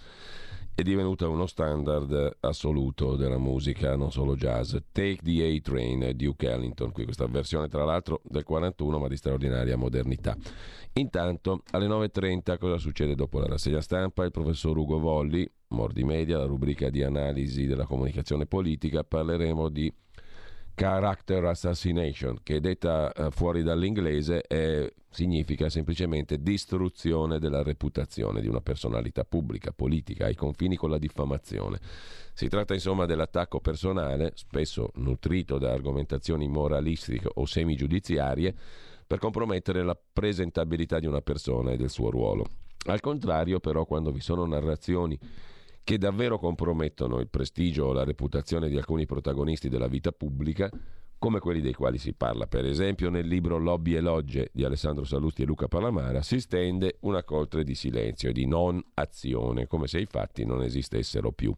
[0.75, 4.75] È divenuta uno standard assoluto della musica, non solo jazz.
[4.91, 9.75] Take the A-Train, Duke Ellington, qui questa versione tra l'altro del 41 ma di straordinaria
[9.75, 10.37] modernità.
[10.93, 14.25] Intanto alle 9.30 cosa succede dopo la rassegna stampa?
[14.25, 19.93] Il professor Ugo Volli, Mordi Media, la rubrica di analisi della comunicazione politica, parleremo di
[20.73, 28.61] character assassination, che detta eh, fuori dall'inglese è, significa semplicemente distruzione della reputazione di una
[28.61, 31.79] personalità pubblica, politica, ai confini con la diffamazione.
[32.33, 38.55] Si tratta insomma dell'attacco personale, spesso nutrito da argomentazioni moralistiche o semigiudiziarie,
[39.05, 42.47] per compromettere la presentabilità di una persona e del suo ruolo.
[42.85, 45.19] Al contrario, però, quando vi sono narrazioni
[45.83, 50.69] che davvero compromettono il prestigio o la reputazione di alcuni protagonisti della vita pubblica,
[51.19, 55.03] come quelli dei quali si parla, per esempio nel libro Lobby e Logge di Alessandro
[55.03, 59.87] Salusti e Luca Palamara, si stende una coltre di silenzio e di non azione, come
[59.87, 61.53] se i fatti non esistessero più.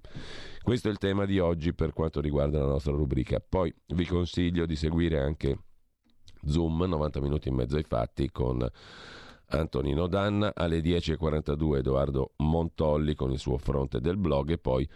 [0.63, 3.39] Questo è il tema di oggi per quanto riguarda la nostra rubrica.
[3.39, 5.59] Poi vi consiglio di seguire anche
[6.43, 8.67] Zoom, 90 minuti e mezzo ai fatti con
[9.51, 14.87] Antonino Danna, alle 10.42 Edoardo Montolli con il suo fronte del blog e poi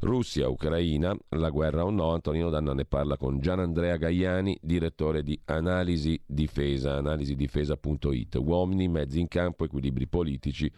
[0.00, 5.22] Russia, Ucraina, la guerra o no, Antonino Danna ne parla con Gian Andrea Gaiani, direttore
[5.22, 10.70] di Analisi Difesa, analisidifesa.it, uomini, mezzi in campo, equilibri politici,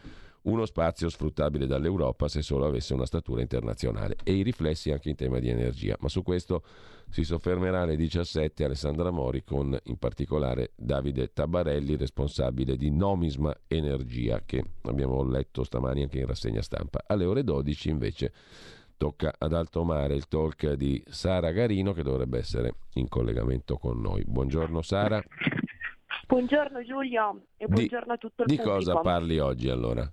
[0.42, 4.16] uno spazio sfruttabile dall'Europa se solo avesse una statura internazionale.
[4.22, 6.62] E i riflessi anche in tema di energia, ma su questo
[7.10, 14.42] si soffermerà alle 17 Alessandra Mori con in particolare Davide Tabarelli, responsabile di Nomisma Energia,
[14.44, 17.04] che abbiamo letto stamani anche in rassegna stampa.
[17.06, 18.32] Alle ore 12 invece
[18.96, 24.00] tocca ad alto mare il talk di Sara Garino che dovrebbe essere in collegamento con
[24.00, 24.24] noi.
[24.26, 25.22] Buongiorno Sara.
[26.26, 28.78] Buongiorno Giulio e buongiorno di, a tutto il di pubblico.
[28.78, 30.10] Di cosa parli oggi allora?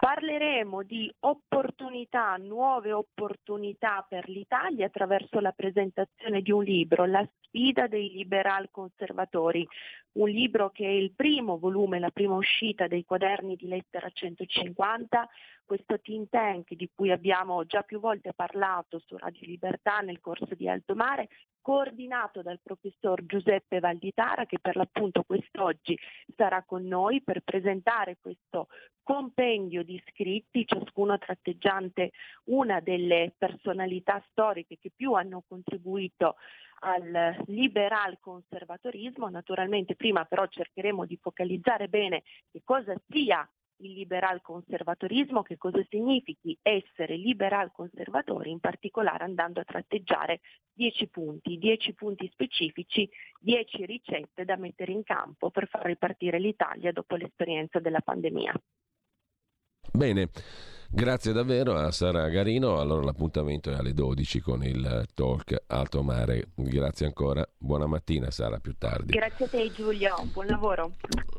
[0.00, 7.86] Parleremo di opportunità, nuove opportunità per l'Italia attraverso la presentazione di un libro, La sfida
[7.86, 9.66] dei liberal conservatori,
[10.12, 15.28] un libro che è il primo volume, la prima uscita dei quaderni di lettera 150,
[15.64, 20.54] questo think tank di cui abbiamo già più volte parlato su Radio Libertà nel corso
[20.56, 21.28] di Alto Mare,
[21.60, 25.96] coordinato dal professor Giuseppe Valditara che per l'appunto quest'oggi
[26.34, 28.68] sarà con noi per presentare questo
[29.02, 32.10] compendio di scritti, ciascuno tratteggiante
[32.44, 36.36] una delle personalità storiche che più hanno contribuito
[36.80, 39.28] al liberal conservatorismo.
[39.28, 43.48] Naturalmente prima però cercheremo di focalizzare bene che cosa sia
[43.82, 50.40] il liberal conservatorismo, che cosa significhi essere liberal conservatori, in particolare andando a tratteggiare
[50.72, 53.08] 10 punti, 10 punti specifici,
[53.40, 58.52] 10 ricette da mettere in campo per far ripartire l'Italia dopo l'esperienza della pandemia.
[59.92, 60.28] Bene.
[60.92, 62.80] Grazie davvero a Sara Garino.
[62.80, 66.48] Allora l'appuntamento è alle 12 con il talk Alto Mare.
[66.56, 67.48] Grazie ancora.
[67.56, 69.12] Buona mattina Sara, più tardi.
[69.12, 70.96] Grazie a te Giulio, buon lavoro.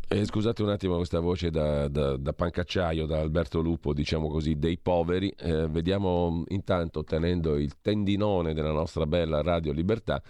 [0.07, 4.57] Eh, scusate un attimo questa voce da, da, da, pancacciaio, da Alberto Lupo, diciamo così,
[4.57, 5.27] dei poveri.
[5.37, 10.21] Eh, vediamo intanto, tenendo il tendinone della nostra bella Radio Libertà,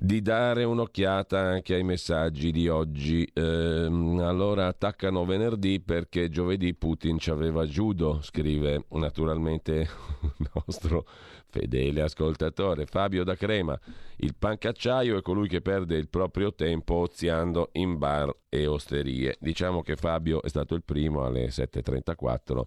[0.00, 3.28] di dare un'occhiata anche ai messaggi di oggi.
[3.32, 9.88] Eh, allora attaccano venerdì perché giovedì Putin ci aveva judo, scrive naturalmente
[10.22, 11.04] il nostro
[11.50, 13.78] fedele ascoltatore Fabio da Crema.
[14.18, 19.36] Il pancacciaio è colui che perde il proprio tempo oziando in bar e osterie.
[19.40, 22.62] Diciamo che Fabio è stato il primo alle 7.34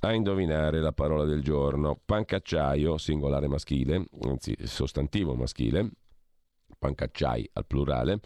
[0.00, 1.98] a indovinare la parola del giorno.
[2.04, 5.90] Pancacciaio, singolare maschile, anzi sostantivo maschile,
[6.84, 8.20] pancacciai al plurale,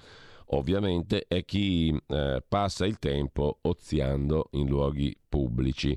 [0.46, 5.96] ovviamente è chi eh, passa il tempo oziando in luoghi pubblici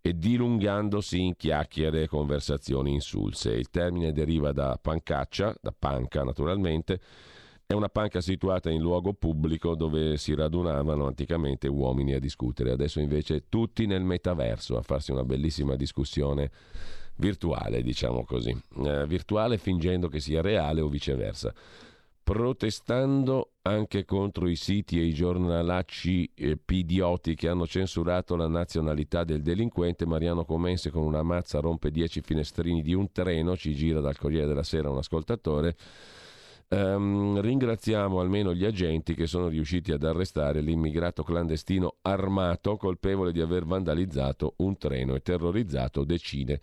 [0.00, 3.52] e dilungandosi in chiacchiere e conversazioni insulse.
[3.52, 7.00] Il termine deriva da pancaccia, da panca naturalmente,
[7.66, 12.72] è una panca situata in luogo pubblico dove si radunavano anticamente uomini a discutere.
[12.72, 16.50] Adesso invece tutti nel metaverso a farsi una bellissima discussione
[17.16, 18.56] virtuale, diciamo così.
[18.84, 21.52] Eh, virtuale fingendo che sia reale o viceversa
[22.24, 29.24] protestando anche contro i siti e i giornalacci eh, pidioti che hanno censurato la nazionalità
[29.24, 34.00] del delinquente, Mariano Comense con una mazza rompe dieci finestrini di un treno, ci gira
[34.00, 35.76] dal Corriere della Sera un ascoltatore.
[36.66, 43.42] Um, ringraziamo almeno gli agenti che sono riusciti ad arrestare l'immigrato clandestino armato colpevole di
[43.42, 46.58] aver vandalizzato un treno e terrorizzato decine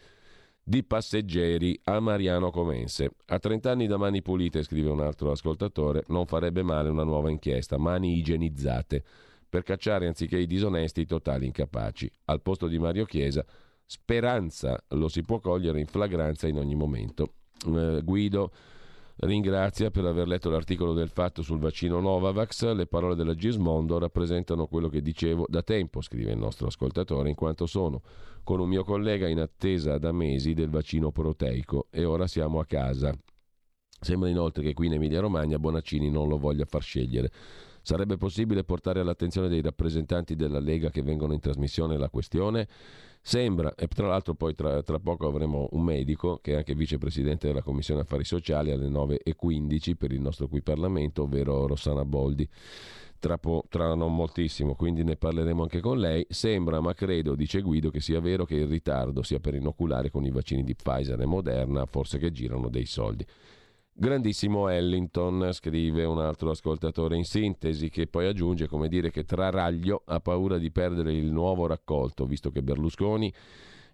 [0.71, 3.15] di passeggeri a Mariano Comense.
[3.25, 7.29] A 30 anni da mani pulite, scrive un altro ascoltatore, non farebbe male una nuova
[7.29, 9.03] inchiesta, mani igienizzate,
[9.49, 12.09] per cacciare anziché i disonesti i totali incapaci.
[12.27, 13.45] Al posto di Mario Chiesa,
[13.85, 17.33] speranza lo si può cogliere in flagranza in ogni momento.
[17.67, 18.53] Eh, Guido
[19.17, 22.73] ringrazia per aver letto l'articolo del fatto sul vaccino Novavax.
[22.73, 27.35] Le parole della Gismondo rappresentano quello che dicevo da tempo, scrive il nostro ascoltatore, in
[27.35, 28.01] quanto sono
[28.43, 32.65] con un mio collega in attesa da mesi del vaccino proteico e ora siamo a
[32.65, 33.15] casa.
[33.99, 37.31] Sembra inoltre che qui in Emilia-Romagna Bonaccini non lo voglia far scegliere.
[37.83, 42.67] Sarebbe possibile portare all'attenzione dei rappresentanti della Lega che vengono in trasmissione la questione?
[43.23, 47.47] Sembra, e tra l'altro poi tra, tra, poco avremo un medico che è anche vicepresidente
[47.47, 52.47] della Commissione Affari Sociali alle 9.15 per il nostro qui Parlamento, ovvero Rossana Boldi.
[53.19, 56.25] Tra, po- tra, non moltissimo, quindi ne parleremo anche con lei.
[56.29, 60.25] Sembra, ma credo, dice Guido, che sia vero che il ritardo sia per inoculare con
[60.25, 63.23] i vaccini di Pfizer e Moderna, forse che girano dei soldi.
[63.93, 70.01] Grandissimo Ellington, scrive un altro ascoltatore in sintesi, che poi aggiunge come dire che Traraglio
[70.05, 73.31] ha paura di perdere il nuovo raccolto, visto che Berlusconi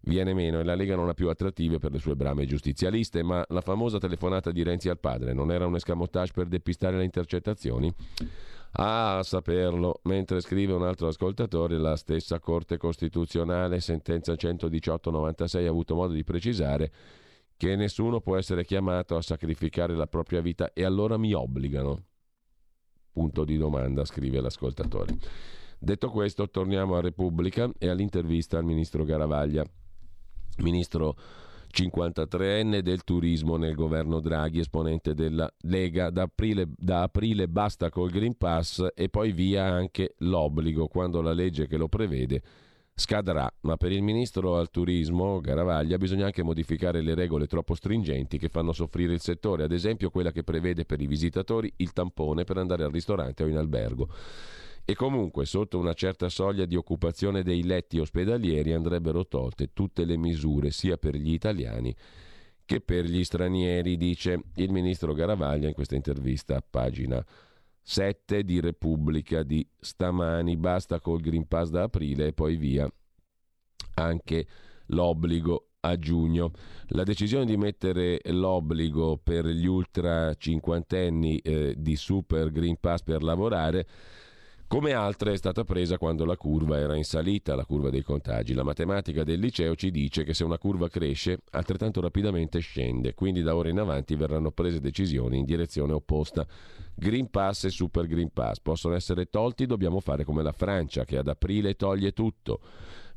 [0.02, 3.44] viene meno e la Lega non ha più attrattive per le sue brame giustizialiste, ma
[3.50, 7.94] la famosa telefonata di Renzi al padre non era un escamotage per depistare le intercettazioni?
[8.74, 15.70] Ah, a saperlo, mentre scrive un altro ascoltatore, la stessa Corte Costituzionale, sentenza 118-96, ha
[15.70, 16.92] avuto modo di precisare
[17.58, 22.04] che nessuno può essere chiamato a sacrificare la propria vita e allora mi obbligano.
[23.12, 25.18] Punto di domanda, scrive l'ascoltatore.
[25.80, 29.66] Detto questo, torniamo a Repubblica e all'intervista al ministro Garavaglia.
[30.60, 31.16] Ministro
[31.72, 36.12] 53enne del turismo nel governo Draghi, esponente della Lega.
[36.12, 41.34] Da aprile, da aprile basta col Green Pass e poi via anche l'obbligo, quando la
[41.34, 42.42] legge che lo prevede
[43.00, 48.40] scadrà, ma per il ministro al turismo Garavaglia bisogna anche modificare le regole troppo stringenti
[48.40, 52.44] che fanno soffrire il settore, ad esempio quella che prevede per i visitatori il tampone
[52.44, 54.10] per andare al ristorante o in albergo.
[54.84, 60.18] E comunque sotto una certa soglia di occupazione dei letti ospedalieri andrebbero tolte tutte le
[60.18, 61.96] misure sia per gli italiani
[62.66, 67.24] che per gli stranieri, dice il ministro Garavaglia in questa intervista a pagina
[67.90, 72.86] 7 di Repubblica di stamani, basta col Green Pass da aprile e poi via
[73.94, 74.46] anche
[74.88, 76.52] l'obbligo a giugno.
[76.88, 83.24] La decisione di mettere l'obbligo per gli ultra cinquantenni eh, di Super Green Pass per
[83.24, 83.88] lavorare
[84.68, 88.54] come altre è stata presa quando la curva era in salita, la curva dei contagi.
[88.54, 93.42] La matematica del liceo ci dice che se una curva cresce, altrettanto rapidamente scende, quindi
[93.42, 96.46] da ora in avanti verranno prese decisioni in direzione opposta.
[96.94, 101.18] Green Pass e Super Green Pass possono essere tolti, dobbiamo fare come la Francia che
[101.18, 102.60] ad aprile toglie tutto.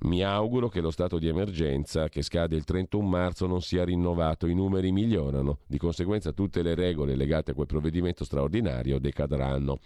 [0.02, 4.46] Mi auguro che lo stato di emergenza che scade il 31 marzo non sia rinnovato,
[4.46, 9.80] i numeri migliorano, di conseguenza tutte le regole legate a quel provvedimento straordinario decadranno.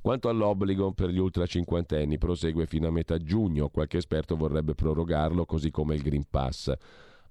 [0.00, 3.68] Quanto all'obbligo per gli ultra cinquantenni, prosegue fino a metà giugno.
[3.68, 6.72] Qualche esperto vorrebbe prorogarlo, così come il Green Pass.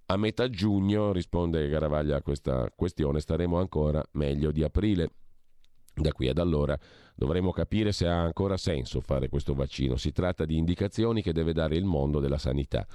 [0.07, 5.09] A metà giugno, risponde Garavaglia a questa questione, staremo ancora meglio di aprile.
[5.93, 6.77] Da qui ad allora
[7.15, 9.95] dovremo capire se ha ancora senso fare questo vaccino.
[9.95, 12.85] Si tratta di indicazioni che deve dare il mondo della sanità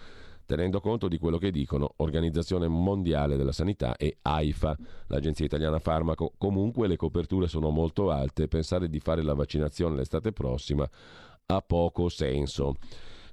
[0.46, 6.32] tenendo conto di quello che dicono Organizzazione Mondiale della Sanità e AIFA, l'Agenzia Italiana Farmaco.
[6.38, 10.88] Comunque le coperture sono molto alte pensare di fare la vaccinazione l'estate prossima
[11.46, 12.76] ha poco senso.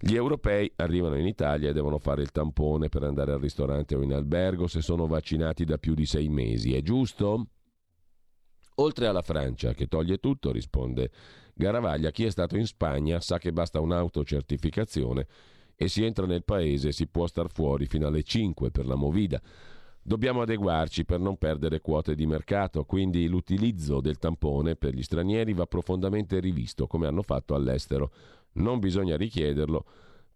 [0.01, 4.01] Gli europei arrivano in Italia e devono fare il tampone per andare al ristorante o
[4.01, 6.73] in albergo se sono vaccinati da più di sei mesi.
[6.73, 7.47] È giusto?
[8.75, 11.11] Oltre alla Francia, che toglie tutto, risponde
[11.53, 15.27] Garavaglia, chi è stato in Spagna sa che basta un'autocertificazione
[15.81, 19.41] e si entra nel paese si può star fuori fino alle 5 per la movida.
[20.01, 25.53] Dobbiamo adeguarci per non perdere quote di mercato, quindi l'utilizzo del tampone per gli stranieri
[25.53, 28.11] va profondamente rivisto, come hanno fatto all'estero.
[28.53, 29.85] Non bisogna richiederlo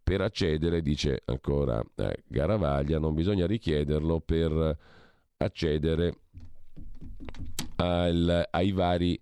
[0.01, 4.77] per accedere, dice ancora eh, Garavaglia, non bisogna richiederlo per
[5.35, 6.19] accedere
[7.75, 9.19] al, ai vari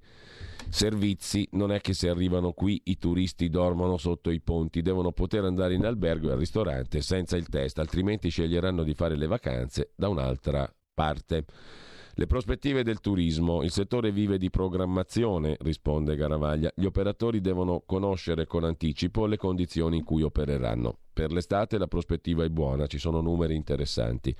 [0.71, 5.43] servizi, non è che se arrivano qui i turisti dormono sotto i ponti, devono poter
[5.43, 9.91] andare in albergo e al ristorante senza il test, altrimenti sceglieranno di fare le vacanze
[9.95, 11.45] da un'altra parte.
[12.15, 13.63] Le prospettive del turismo.
[13.63, 16.71] Il settore vive di programmazione, risponde Garavaglia.
[16.75, 20.97] Gli operatori devono conoscere con anticipo le condizioni in cui opereranno.
[21.13, 24.35] Per l'estate la prospettiva è buona, ci sono numeri interessanti.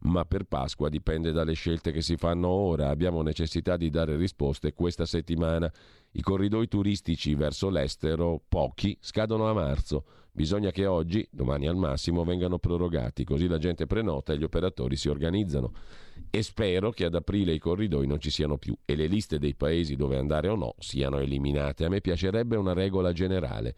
[0.00, 2.88] Ma per Pasqua dipende dalle scelte che si fanno ora.
[2.88, 5.72] Abbiamo necessità di dare risposte questa settimana.
[6.12, 10.04] I corridoi turistici verso l'estero, pochi, scadono a marzo.
[10.32, 14.94] Bisogna che oggi, domani al massimo, vengano prorogati, così la gente prenota e gli operatori
[14.94, 15.72] si organizzano.
[16.28, 19.54] E spero che ad aprile i corridoi non ci siano più e le liste dei
[19.54, 21.86] paesi dove andare o no siano eliminate.
[21.86, 23.74] A me piacerebbe una regola generale.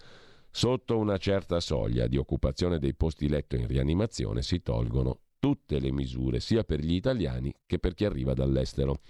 [0.51, 5.93] Sotto una certa soglia di occupazione dei posti letto in rianimazione si tolgono tutte le
[5.93, 9.01] misure, sia per gli italiani che per chi arriva dall'estero.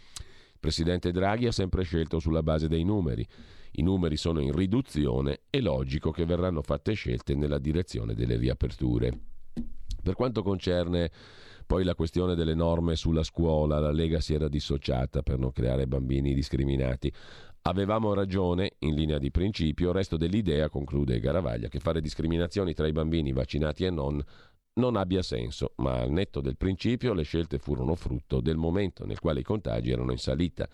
[0.58, 3.26] Il presidente Draghi ha sempre scelto sulla base dei numeri.
[3.72, 9.12] I numeri sono in riduzione, è logico che verranno fatte scelte nella direzione delle riaperture.
[10.02, 11.10] Per quanto concerne
[11.66, 15.86] poi la questione delle norme sulla scuola, la Lega si era dissociata per non creare
[15.86, 17.12] bambini discriminati.
[17.62, 22.92] Avevamo ragione in linea di principio, resto dell'idea, conclude Garavaglia, che fare discriminazioni tra i
[22.92, 24.24] bambini vaccinati e non
[24.78, 29.18] non abbia senso, ma al netto del principio le scelte furono frutto del momento nel
[29.18, 30.68] quale i contagi erano in salita.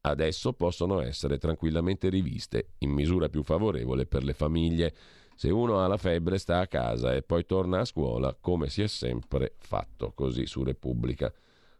[0.00, 4.94] Adesso possono essere tranquillamente riviste in misura più favorevole per le famiglie.
[5.36, 8.82] Se uno ha la febbre sta a casa e poi torna a scuola come si
[8.82, 11.32] è sempre fatto, così su Repubblica.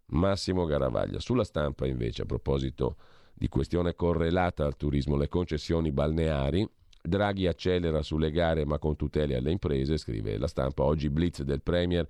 [0.07, 1.19] Massimo Garavaglia.
[1.19, 2.97] Sulla stampa invece, a proposito
[3.35, 6.69] di questione correlata al turismo, le concessioni balneari,
[7.03, 10.85] Draghi accelera sulle gare ma con tutele alle imprese, scrive la stampa.
[10.85, 12.07] Oggi blitz del Premier.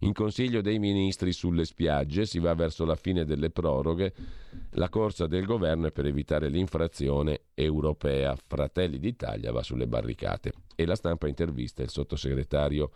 [0.00, 4.12] In Consiglio dei Ministri sulle spiagge si va verso la fine delle proroghe.
[4.70, 8.36] La corsa del governo è per evitare l'infrazione europea.
[8.44, 10.54] Fratelli d'Italia va sulle barricate.
[10.74, 12.90] E la stampa intervista il sottosegretario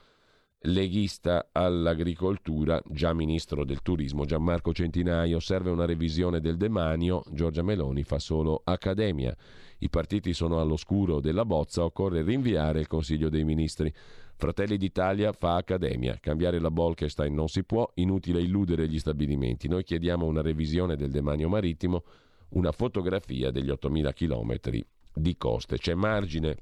[0.62, 5.38] leghista all'agricoltura, già ministro del turismo Gianmarco Centinaio.
[5.38, 7.22] Serve una revisione del demanio.
[7.30, 9.36] Giorgia Meloni fa solo accademia
[9.78, 13.92] i partiti sono all'oscuro della bozza, occorre rinviare il Consiglio dei Ministri.
[14.36, 19.68] Fratelli d'Italia fa accademia, cambiare la Bolkestein non si può, inutile illudere gli stabilimenti.
[19.68, 22.04] Noi chiediamo una revisione del demanio marittimo,
[22.50, 24.84] una fotografia degli 8.000 km
[25.14, 25.78] di coste.
[25.78, 26.56] C'è margine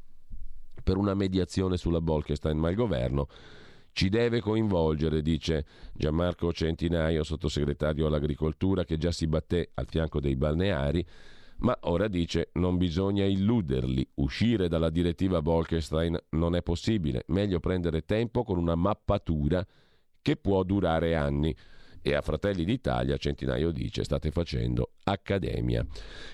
[0.83, 3.29] per una mediazione sulla Bolkestein, ma il governo
[3.93, 10.35] ci deve coinvolgere, dice Gianmarco Centinaio, sottosegretario all'agricoltura, che già si batté al fianco dei
[10.35, 11.07] balneari
[11.65, 18.05] ma ora dice non bisogna illuderli, uscire dalla direttiva Bolkestein non è possibile, meglio prendere
[18.05, 19.67] tempo con una mappatura
[20.21, 21.57] che può durare anni.
[22.07, 25.87] E a Fratelli d'Italia Centinaio dice state facendo accademia.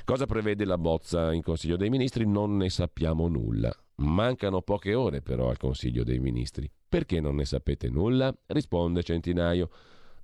[0.05, 2.27] Cosa prevede la bozza in Consiglio dei Ministri?
[2.27, 3.73] Non ne sappiamo nulla.
[3.97, 6.69] Mancano poche ore però al Consiglio dei Ministri.
[6.89, 8.36] Perché non ne sapete nulla?
[8.47, 9.70] Risponde Centinaio.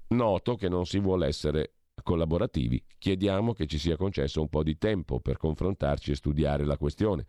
[0.09, 4.77] Noto che non si vuole essere collaborativi, chiediamo che ci sia concesso un po' di
[4.77, 7.25] tempo per confrontarci e studiare la questione.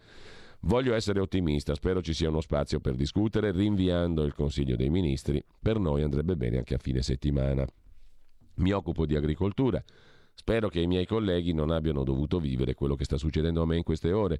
[0.61, 5.43] Voglio essere ottimista, spero ci sia uno spazio per discutere, rinviando il Consiglio dei Ministri.
[5.61, 7.65] Per noi andrebbe bene anche a fine settimana.
[8.55, 9.83] Mi occupo di agricoltura.
[10.33, 13.77] Spero che i miei colleghi non abbiano dovuto vivere quello che sta succedendo a me
[13.77, 14.39] in queste ore.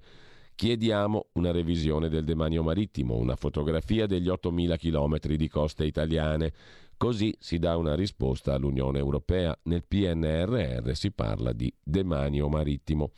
[0.56, 6.52] Chiediamo una revisione del demanio marittimo, una fotografia degli 8.000 km di coste italiane,
[6.98, 9.56] Così si dà una risposta all'Unione Europea.
[9.64, 13.12] Nel PNRR si parla di demanio marittimo.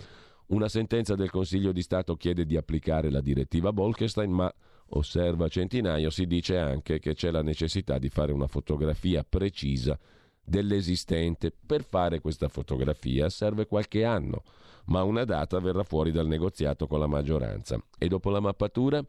[0.47, 4.53] Una sentenza del Consiglio di Stato chiede di applicare la direttiva Bolkestein, ma
[4.89, 9.97] osserva Centinaio, si dice anche che c'è la necessità di fare una fotografia precisa
[10.43, 11.53] dell'esistente.
[11.65, 14.43] Per fare questa fotografia serve qualche anno,
[14.85, 17.81] ma una data verrà fuori dal negoziato con la maggioranza.
[17.97, 19.01] E dopo la mappatura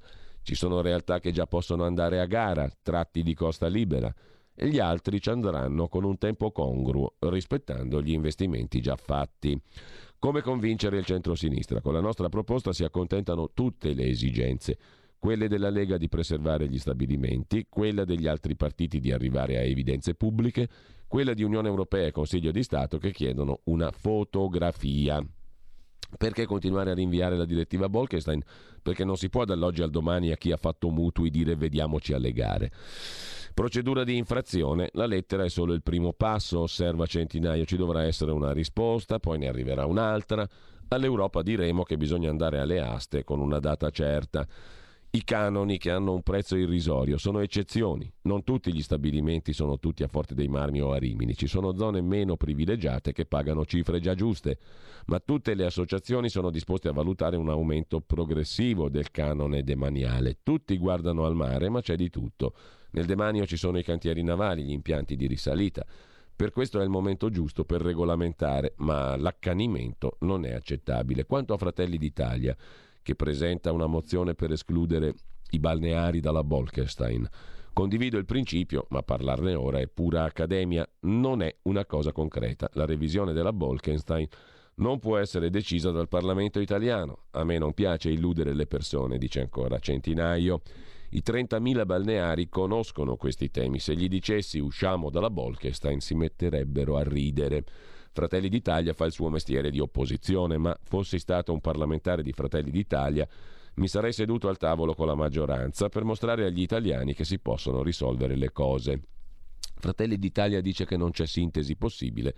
[0.43, 4.15] ci sono realtà che già possono andare a gara, tratti di costa libera
[4.55, 9.61] e gli altri ci andranno con un tempo congruo, rispettando gli investimenti già fatti.
[10.19, 11.81] Come convincere il centro-sinistra?
[11.81, 14.79] Con la nostra proposta si accontentano tutte le esigenze,
[15.19, 20.15] quelle della Lega di preservare gli stabilimenti, quella degli altri partiti di arrivare a evidenze
[20.15, 20.69] pubbliche,
[21.07, 25.25] quella di Unione Europea e Consiglio di Stato che chiedono una fotografia.
[26.17, 28.43] Perché continuare a rinviare la direttiva Bolkestein?
[28.83, 32.33] Perché non si può dall'oggi al domani a chi ha fatto mutui dire vediamoci alle
[32.33, 32.71] gare.
[33.53, 38.31] Procedura di infrazione, la lettera è solo il primo passo, osserva Centinaio, ci dovrà essere
[38.31, 40.49] una risposta, poi ne arriverà un'altra.
[40.89, 44.47] All'Europa diremo che bisogna andare alle aste con una data certa.
[45.13, 48.09] I canoni che hanno un prezzo irrisorio sono eccezioni.
[48.23, 51.35] Non tutti gli stabilimenti sono tutti a Forte dei Marmi o a Rimini.
[51.35, 54.59] Ci sono zone meno privilegiate che pagano cifre già giuste.
[55.07, 60.39] Ma tutte le associazioni sono disposte a valutare un aumento progressivo del canone demaniale.
[60.45, 62.55] Tutti guardano al mare, ma c'è di tutto.
[62.93, 65.85] Nel demanio ci sono i cantieri navali, gli impianti di risalita.
[66.37, 71.27] Per questo è il momento giusto per regolamentare, ma l'accanimento non è accettabile.
[71.27, 72.57] Quanto a Fratelli d'Italia,
[73.11, 75.15] che presenta una mozione per escludere
[75.51, 77.29] i balneari dalla Bolkestein,
[77.73, 82.69] Condivido il principio, ma parlarne ora è pura accademia, non è una cosa concreta.
[82.75, 84.27] La revisione della Bolkenstein
[84.77, 87.27] non può essere decisa dal Parlamento italiano.
[87.31, 90.63] A me non piace illudere le persone, dice ancora Centinaio.
[91.11, 93.79] I 30.000 balneari conoscono questi temi.
[93.79, 97.65] Se gli dicessi usciamo dalla Bolkestein si metterebbero a ridere.
[98.13, 102.71] Fratelli d'Italia fa il suo mestiere di opposizione, ma fossi stato un parlamentare di Fratelli
[102.71, 103.29] d'Italia
[103.75, 107.83] mi sarei seduto al tavolo con la maggioranza per mostrare agli italiani che si possono
[107.83, 109.01] risolvere le cose.
[109.77, 112.35] Fratelli d'Italia dice che non c'è sintesi possibile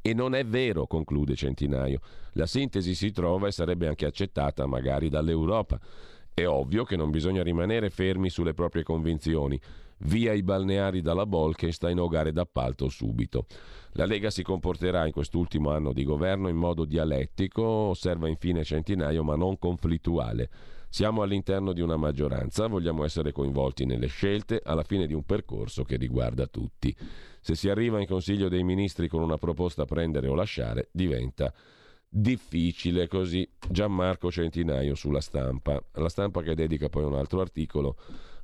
[0.00, 2.00] e non è vero, conclude Centinaio.
[2.32, 5.80] La sintesi si trova e sarebbe anche accettata magari dall'Europa.
[6.32, 9.58] È ovvio che non bisogna rimanere fermi sulle proprie convinzioni.
[9.98, 13.46] Via i balneari dalla Bolkenstein o gare d'appalto subito.
[13.92, 19.22] La Lega si comporterà in quest'ultimo anno di governo in modo dialettico, osserva infine Centinaio,
[19.22, 20.50] ma non conflittuale.
[20.88, 25.82] Siamo all'interno di una maggioranza, vogliamo essere coinvolti nelle scelte alla fine di un percorso
[25.82, 26.94] che riguarda tutti.
[27.40, 31.52] Se si arriva in Consiglio dei Ministri con una proposta prendere o lasciare, diventa
[32.08, 33.48] difficile così.
[33.68, 35.82] Gianmarco Centinaio sulla stampa.
[35.94, 37.96] La stampa che dedica poi un altro articolo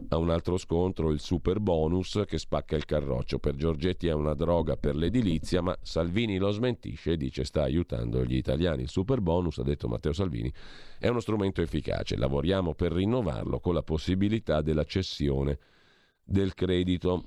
[0.09, 3.39] a un altro scontro, il super bonus che spacca il carroccio.
[3.39, 8.25] Per Giorgetti è una droga per l'edilizia, ma Salvini lo smentisce e dice sta aiutando
[8.25, 8.83] gli italiani.
[8.83, 10.53] Il super bonus, ha detto Matteo Salvini,
[10.99, 12.17] è uno strumento efficace.
[12.17, 15.59] Lavoriamo per rinnovarlo con la possibilità della cessione
[16.25, 17.25] del credito.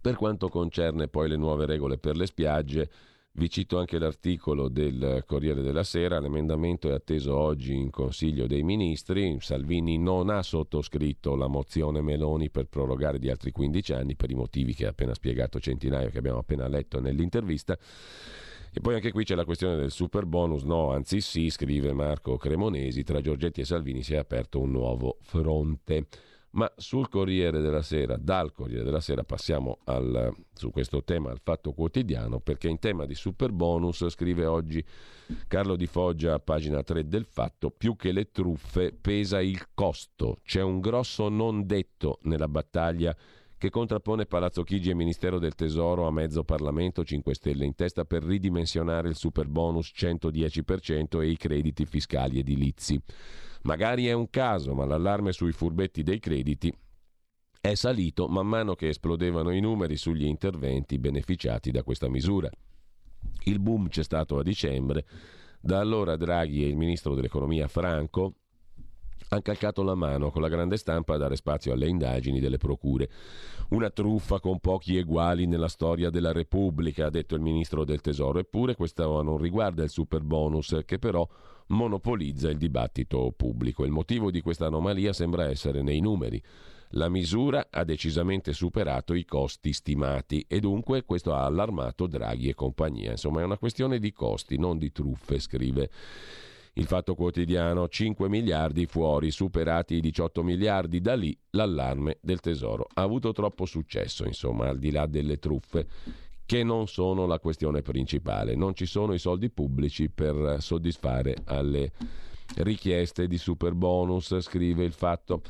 [0.00, 2.90] Per quanto concerne poi le nuove regole per le spiagge,
[3.36, 8.62] vi cito anche l'articolo del Corriere della Sera, l'emendamento è atteso oggi in Consiglio dei
[8.62, 14.30] Ministri, Salvini non ha sottoscritto la mozione Meloni per prorogare di altri 15 anni per
[14.30, 17.76] i motivi che ha appena spiegato Centinaio, che abbiamo appena letto nell'intervista.
[18.72, 22.38] E poi anche qui c'è la questione del super bonus, no, anzi sì, scrive Marco
[22.38, 26.06] Cremonesi, tra Giorgetti e Salvini si è aperto un nuovo fronte.
[26.56, 31.40] Ma sul Corriere della Sera, dal Corriere della Sera passiamo al, su questo tema al
[31.42, 34.82] Fatto Quotidiano perché in tema di super bonus scrive oggi
[35.48, 40.62] Carlo Di Foggia pagina 3 del Fatto, più che le truffe pesa il costo, c'è
[40.62, 43.14] un grosso non detto nella battaglia
[43.58, 48.06] che contrappone Palazzo Chigi e Ministero del Tesoro a mezzo Parlamento 5 Stelle in testa
[48.06, 52.98] per ridimensionare il super bonus 110% e i crediti fiscali edilizi.
[53.66, 56.72] Magari è un caso, ma l'allarme sui furbetti dei crediti
[57.60, 62.48] è salito man mano che esplodevano i numeri sugli interventi beneficiati da questa misura.
[63.42, 65.04] Il boom c'è stato a dicembre,
[65.60, 68.34] da allora Draghi e il ministro dell'economia Franco
[69.30, 73.10] hanno calcato la mano con la grande stampa a dare spazio alle indagini delle procure.
[73.70, 78.38] Una truffa con pochi eguali nella storia della Repubblica, ha detto il ministro del Tesoro.
[78.38, 81.28] Eppure questo non riguarda il super bonus, che però
[81.68, 83.84] monopolizza il dibattito pubblico.
[83.84, 86.42] Il motivo di questa anomalia sembra essere nei numeri.
[86.90, 92.54] La misura ha decisamente superato i costi stimati e dunque questo ha allarmato Draghi e
[92.54, 93.10] compagnia.
[93.10, 95.90] Insomma è una questione di costi, non di truffe, scrive
[96.74, 102.86] il Fatto Quotidiano, 5 miliardi fuori, superati i 18 miliardi, da lì l'allarme del Tesoro.
[102.92, 105.86] Ha avuto troppo successo, insomma, al di là delle truffe
[106.46, 108.54] che non sono la questione principale.
[108.54, 111.90] Non ci sono i soldi pubblici per soddisfare alle
[112.58, 115.42] richieste di super bonus, scrive il fatto.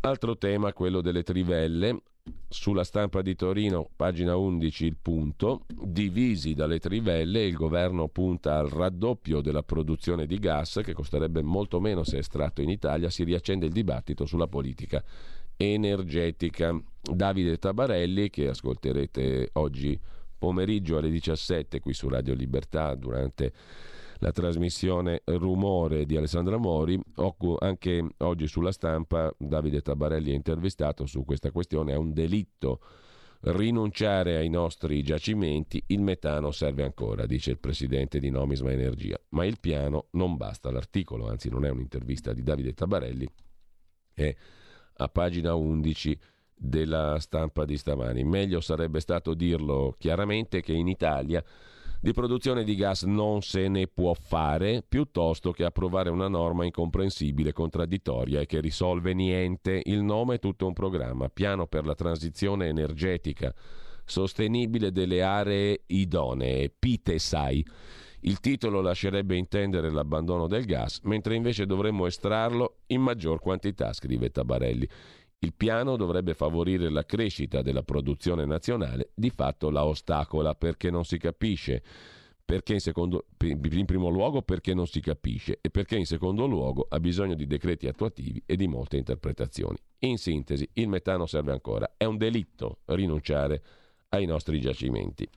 [0.00, 2.02] Altro tema, quello delle trivelle.
[2.48, 5.66] Sulla stampa di Torino, pagina 11, il punto.
[5.68, 11.80] Divisi dalle trivelle, il governo punta al raddoppio della produzione di gas, che costerebbe molto
[11.80, 13.10] meno se estratto in Italia.
[13.10, 15.02] Si riaccende il dibattito sulla politica
[15.56, 16.80] energetica.
[17.00, 19.98] Davide Tabarelli, che ascolterete oggi
[20.42, 23.52] pomeriggio alle 17 qui su Radio Libertà durante
[24.18, 27.00] la trasmissione Rumore di Alessandra Mori.
[27.60, 31.92] Anche oggi sulla stampa Davide Tabarelli è intervistato su questa questione.
[31.92, 32.80] È un delitto
[33.42, 39.16] rinunciare ai nostri giacimenti, il metano serve ancora, dice il presidente di Nomisma Energia.
[39.28, 40.72] Ma il piano non basta.
[40.72, 43.28] L'articolo, anzi non è un'intervista di Davide Tabarelli,
[44.12, 44.34] è
[44.94, 46.18] a pagina 11
[46.62, 48.22] della stampa di stamani.
[48.22, 51.42] Meglio sarebbe stato dirlo chiaramente che in Italia
[52.00, 57.52] di produzione di gas non se ne può fare, piuttosto che approvare una norma incomprensibile,
[57.52, 59.80] contraddittoria e che risolve niente.
[59.84, 63.54] Il nome è tutto un programma, piano per la transizione energetica
[64.04, 67.66] sostenibile delle aree idonee, PITESAI.
[68.24, 74.30] Il titolo lascerebbe intendere l'abbandono del gas, mentre invece dovremmo estrarlo in maggior quantità, scrive
[74.30, 74.88] Tabarelli.
[75.44, 81.04] Il piano dovrebbe favorire la crescita della produzione nazionale, di fatto la ostacola perché non
[81.04, 81.82] si capisce
[82.44, 86.86] perché in, secondo, in primo luogo perché non si capisce e perché in secondo luogo
[86.88, 89.78] ha bisogno di decreti attuativi e di molte interpretazioni.
[90.00, 91.94] In sintesi, il metano serve ancora.
[91.96, 93.62] È un delitto rinunciare
[94.10, 95.28] ai nostri giacimenti.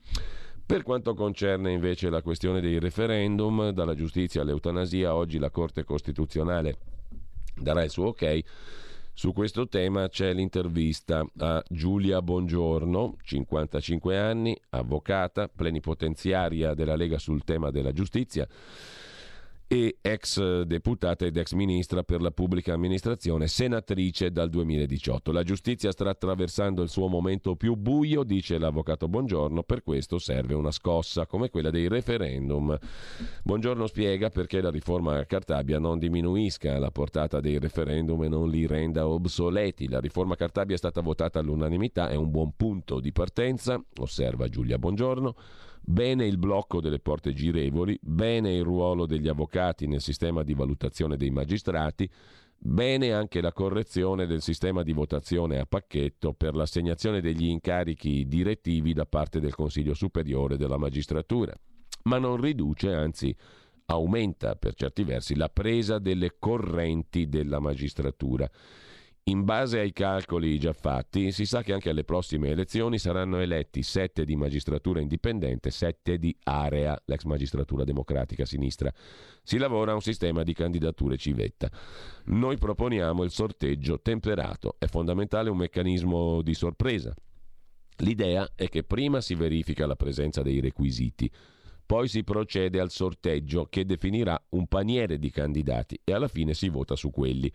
[0.64, 6.76] Per quanto concerne invece la questione dei referendum, dalla giustizia all'eutanasia, oggi la Corte Costituzionale
[7.54, 8.44] darà il suo ok.
[9.18, 17.42] Su questo tema c'è l'intervista a Giulia Bongiorno, 55 anni, avvocata, plenipotenziaria della Lega sul
[17.42, 18.46] tema della giustizia
[19.68, 25.32] e ex deputata ed ex ministra per la pubblica amministrazione, senatrice dal 2018.
[25.32, 30.54] La giustizia sta attraversando il suo momento più buio, dice l'avvocato Buongiorno, per questo serve
[30.54, 32.78] una scossa come quella dei referendum.
[33.42, 38.66] Buongiorno spiega perché la riforma Cartabia non diminuisca la portata dei referendum e non li
[38.66, 39.88] renda obsoleti.
[39.88, 44.78] La riforma Cartabia è stata votata all'unanimità, è un buon punto di partenza, osserva Giulia
[44.78, 45.34] Buongiorno
[45.88, 51.16] Bene il blocco delle porte girevoli, bene il ruolo degli avvocati nel sistema di valutazione
[51.16, 52.10] dei magistrati,
[52.58, 58.94] bene anche la correzione del sistema di votazione a pacchetto per l'assegnazione degli incarichi direttivi
[58.94, 61.54] da parte del Consiglio Superiore della Magistratura.
[62.02, 63.32] Ma non riduce, anzi
[63.86, 68.50] aumenta per certi versi la presa delle correnti della magistratura
[69.28, 73.82] in base ai calcoli già fatti, si sa che anche alle prossime elezioni saranno eletti
[73.82, 78.92] sette di magistratura indipendente, sette di area, l'ex magistratura democratica sinistra.
[79.42, 81.68] Si lavora a un sistema di candidature civetta.
[82.26, 84.76] Noi proponiamo il sorteggio temperato.
[84.78, 87.12] È fondamentale un meccanismo di sorpresa.
[87.98, 91.28] L'idea è che prima si verifica la presenza dei requisiti,
[91.84, 96.68] poi si procede al sorteggio che definirà un paniere di candidati e alla fine si
[96.68, 97.52] vota su quelli.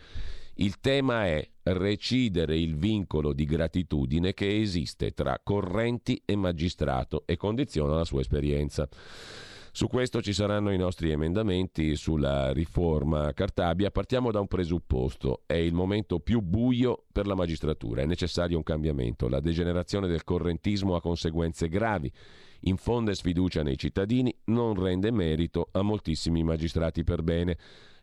[0.55, 7.37] Il tema è recidere il vincolo di gratitudine che esiste tra correnti e magistrato e
[7.37, 8.87] condiziona la sua esperienza.
[9.73, 13.89] Su questo ci saranno i nostri emendamenti sulla riforma Cartabia.
[13.89, 15.43] Partiamo da un presupposto.
[15.45, 18.01] È il momento più buio per la magistratura.
[18.01, 19.29] È necessario un cambiamento.
[19.29, 22.11] La degenerazione del correntismo ha conseguenze gravi.
[22.63, 27.57] Infonde sfiducia nei cittadini, non rende merito a moltissimi magistrati per bene.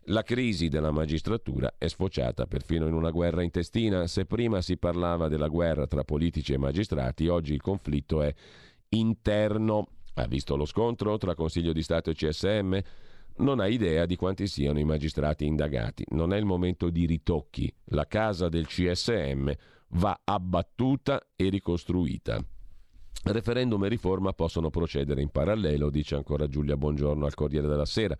[0.09, 4.07] La crisi della magistratura è sfociata perfino in una guerra intestina.
[4.07, 8.33] Se prima si parlava della guerra tra politici e magistrati, oggi il conflitto è
[8.89, 9.87] interno.
[10.15, 12.79] Ha visto lo scontro tra Consiglio di Stato e CSM?
[13.37, 16.03] Non ha idea di quanti siano i magistrati indagati.
[16.09, 17.71] Non è il momento di ritocchi.
[17.89, 19.51] La casa del CSM
[19.89, 22.43] va abbattuta e ricostruita.
[23.25, 28.17] Referendum e riforma possono procedere in parallelo, dice ancora Giulia Buongiorno al Corriere della Sera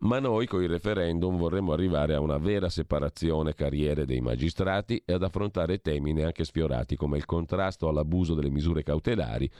[0.00, 5.12] ma noi con il referendum vorremmo arrivare a una vera separazione carriere dei magistrati e
[5.12, 9.50] ad affrontare temi neanche sfiorati come il contrasto all'abuso delle misure cautelari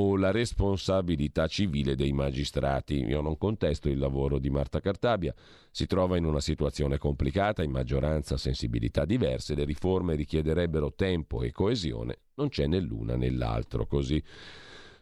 [0.00, 3.02] o la responsabilità civile dei magistrati.
[3.02, 5.34] Io non contesto il lavoro di Marta Cartabia,
[5.70, 11.50] si trova in una situazione complicata, in maggioranza sensibilità diverse, le riforme richiederebbero tempo e
[11.50, 13.86] coesione, non c'è né l'una né l'altro.
[13.86, 14.22] Così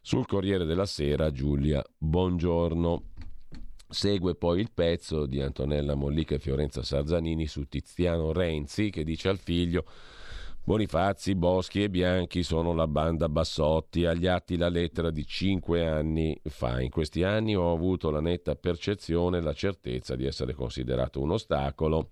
[0.01, 3.02] sul Corriere della Sera Giulia, buongiorno.
[3.88, 9.28] Segue poi il pezzo di Antonella Mollica e Fiorenza Sarzanini su Tiziano Renzi che dice
[9.28, 9.84] al figlio
[10.64, 16.36] Bonifazzi, Boschi e Bianchi sono la banda Bassotti, agli atti la lettera di cinque anni
[16.42, 16.80] fa.
[16.80, 21.30] In questi anni ho avuto la netta percezione e la certezza di essere considerato un
[21.30, 22.10] ostacolo.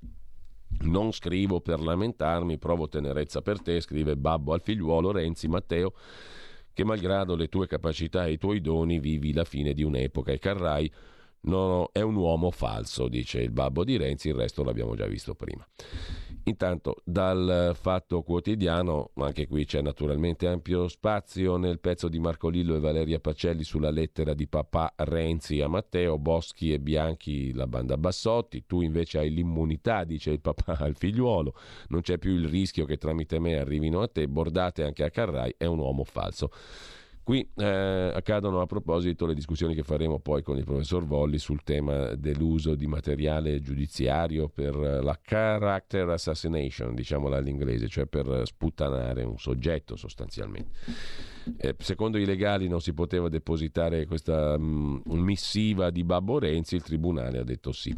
[0.83, 5.93] Non scrivo per lamentarmi, provo tenerezza per te, scrive Babbo al figliuolo Renzi Matteo,
[6.73, 10.39] che malgrado le tue capacità e i tuoi doni vivi la fine di un'epoca e
[10.39, 10.93] Carrai
[11.45, 15.35] No, è un uomo falso, dice il babbo di Renzi, il resto l'abbiamo già visto
[15.35, 15.67] prima.
[16.47, 22.77] Intanto dal Fatto Quotidiano, anche qui c'è naturalmente ampio spazio nel pezzo di Marco Lillo
[22.77, 27.97] e Valeria Pacelli sulla lettera di papà Renzi a Matteo, Boschi e Bianchi la banda
[27.97, 31.55] Bassotti, tu invece hai l'immunità, dice il papà al figliuolo,
[31.89, 35.55] non c'è più il rischio che tramite me arrivino a te, bordate anche a Carrai,
[35.57, 36.51] è un uomo falso.
[37.25, 41.63] Qui eh, accadono a proposito le discussioni che faremo poi con il professor Volli sul
[41.63, 49.39] tema dell'uso di materiale giudiziario per la character assassination, diciamola all'inglese, cioè per sputtanare un
[49.39, 50.71] soggetto sostanzialmente.
[51.57, 56.83] Eh, secondo i legali non si poteva depositare questa um, missiva di Babbo Renzi, il
[56.83, 57.97] tribunale ha detto sì.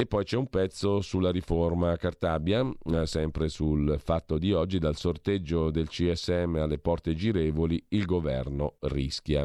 [0.00, 4.94] E poi c'è un pezzo sulla riforma Cartabia, eh, sempre sul fatto di oggi, dal
[4.94, 9.44] sorteggio del CSM alle porte girevoli, il governo rischia.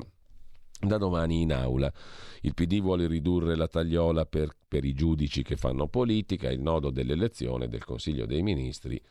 [0.80, 1.92] Da domani in aula.
[2.42, 6.92] Il PD vuole ridurre la tagliola per, per i giudici che fanno politica, il nodo
[6.92, 9.02] dell'elezione del Consiglio dei Ministri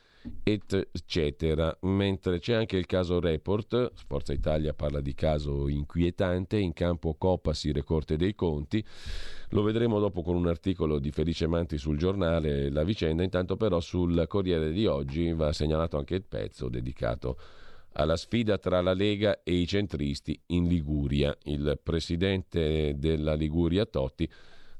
[0.42, 1.76] eccetera.
[1.82, 7.72] Mentre c'è anche il caso Report, Forza Italia parla di caso inquietante, in campo Copasi
[7.72, 8.84] Recorte dei Conti.
[9.52, 13.80] Lo vedremo dopo con un articolo di Felice Manti sul giornale La vicenda, intanto però
[13.80, 17.36] sul Corriere di oggi va segnalato anche il pezzo dedicato
[17.92, 21.36] alla sfida tra la Lega e i centristi in Liguria.
[21.42, 24.26] Il presidente della Liguria Totti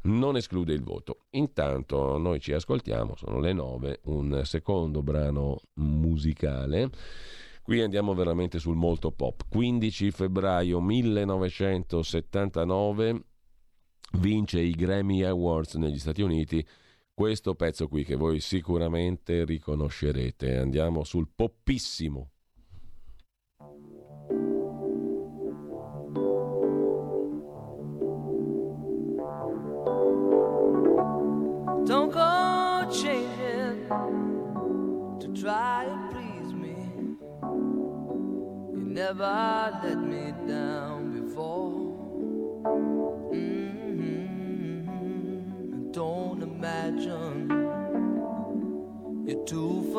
[0.05, 1.27] non esclude il voto.
[1.33, 6.89] Intanto noi ci ascoltiamo, sono le nove, un secondo brano musicale.
[7.63, 9.43] Qui andiamo veramente sul molto pop.
[9.51, 13.25] 15 febbraio 1979
[14.19, 16.67] vince i Grammy Awards negli Stati Uniti
[17.15, 20.57] questo pezzo qui che voi sicuramente riconoscerete.
[20.57, 22.31] Andiamo sul poppissimo
[31.85, 33.89] Don't go changing
[35.19, 37.17] to try and please me.
[38.73, 40.02] You never let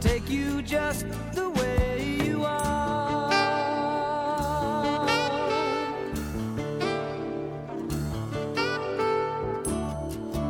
[0.00, 1.04] Take you just
[1.34, 3.30] the way you are.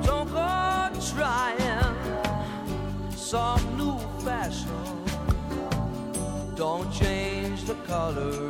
[0.05, 1.97] Don't go trying
[3.17, 4.69] some new fashion.
[6.55, 8.50] Don't change the color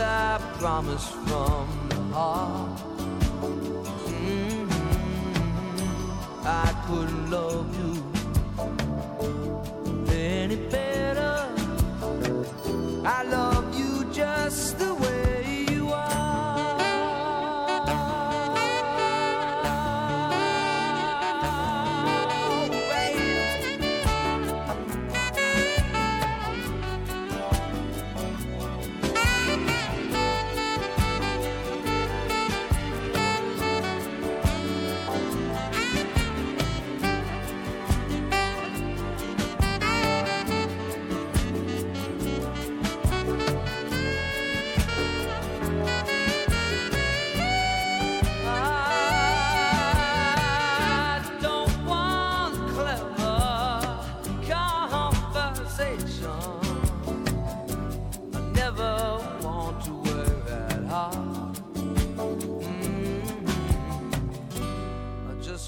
[0.00, 2.80] I promise from the heart.
[4.06, 4.70] Mhm.
[6.44, 7.67] I couldn't love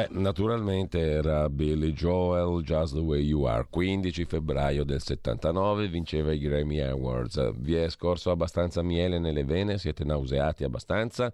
[0.00, 6.32] Beh, naturalmente era Billy Joel, Just the Way You Are, 15 febbraio del 79, vinceva
[6.32, 7.52] i Grammy Awards.
[7.58, 9.76] Vi è scorso abbastanza miele nelle vene?
[9.76, 11.30] Siete nauseati abbastanza?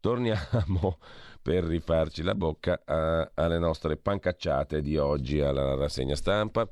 [0.00, 0.96] Torniamo
[1.42, 6.66] per rifarci la bocca a, alle nostre pancacciate di oggi alla rassegna stampa.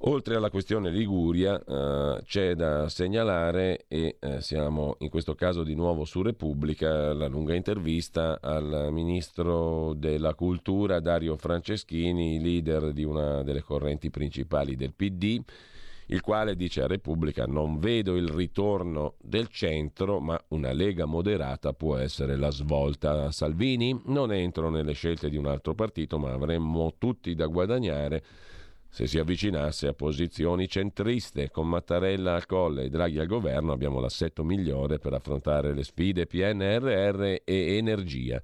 [0.00, 5.74] Oltre alla questione Liguria eh, c'è da segnalare, e eh, siamo in questo caso di
[5.74, 13.42] nuovo su Repubblica, la lunga intervista al ministro della cultura Dario Franceschini, leader di una
[13.42, 15.40] delle correnti principali del PD,
[16.08, 21.72] il quale dice a Repubblica non vedo il ritorno del centro, ma una Lega moderata
[21.72, 23.32] può essere la svolta.
[23.32, 28.22] Salvini non entro nelle scelte di un altro partito, ma avremmo tutti da guadagnare
[28.96, 31.50] se si avvicinasse a posizioni centriste.
[31.50, 36.24] Con Mattarella al colle e Draghi al governo abbiamo l'assetto migliore per affrontare le sfide
[36.24, 38.40] PNRR e energia.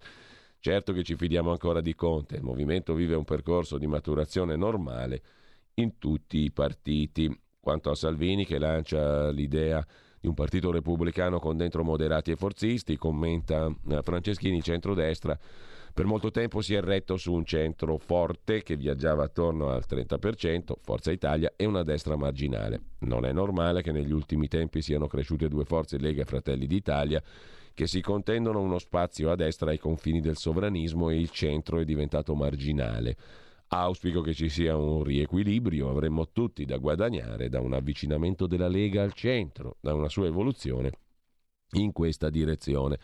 [0.61, 5.23] Certo che ci fidiamo ancora di Conte, il movimento vive un percorso di maturazione normale
[5.77, 7.35] in tutti i partiti.
[7.59, 9.83] Quanto a Salvini che lancia l'idea
[10.21, 15.35] di un partito repubblicano con dentro moderati e forzisti, commenta eh, Franceschini centrodestra
[15.93, 20.73] per molto tempo si è retto su un centro forte che viaggiava attorno al 30%,
[20.81, 22.81] Forza Italia, e una destra marginale.
[23.01, 27.23] Non è normale che negli ultimi tempi siano cresciute due forze Lega e Fratelli d'Italia
[27.75, 31.85] che si contendono uno spazio a destra ai confini del sovranismo e il centro è
[31.85, 33.17] diventato marginale.
[33.69, 39.03] Auspico che ci sia un riequilibrio, avremmo tutti da guadagnare da un avvicinamento della Lega
[39.03, 40.91] al centro, da una sua evoluzione
[41.73, 42.99] in questa direzione.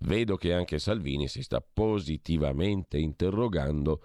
[0.00, 4.02] Vedo che anche Salvini si sta positivamente interrogando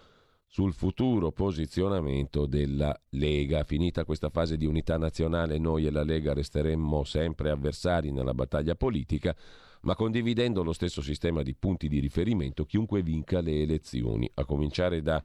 [0.53, 3.63] sul futuro posizionamento della Lega.
[3.63, 8.75] Finita questa fase di unità nazionale, noi e la Lega resteremmo sempre avversari nella battaglia
[8.75, 9.35] politica,
[9.81, 15.01] ma condividendo lo stesso sistema di punti di riferimento chiunque vinca le elezioni, a cominciare
[15.01, 15.23] da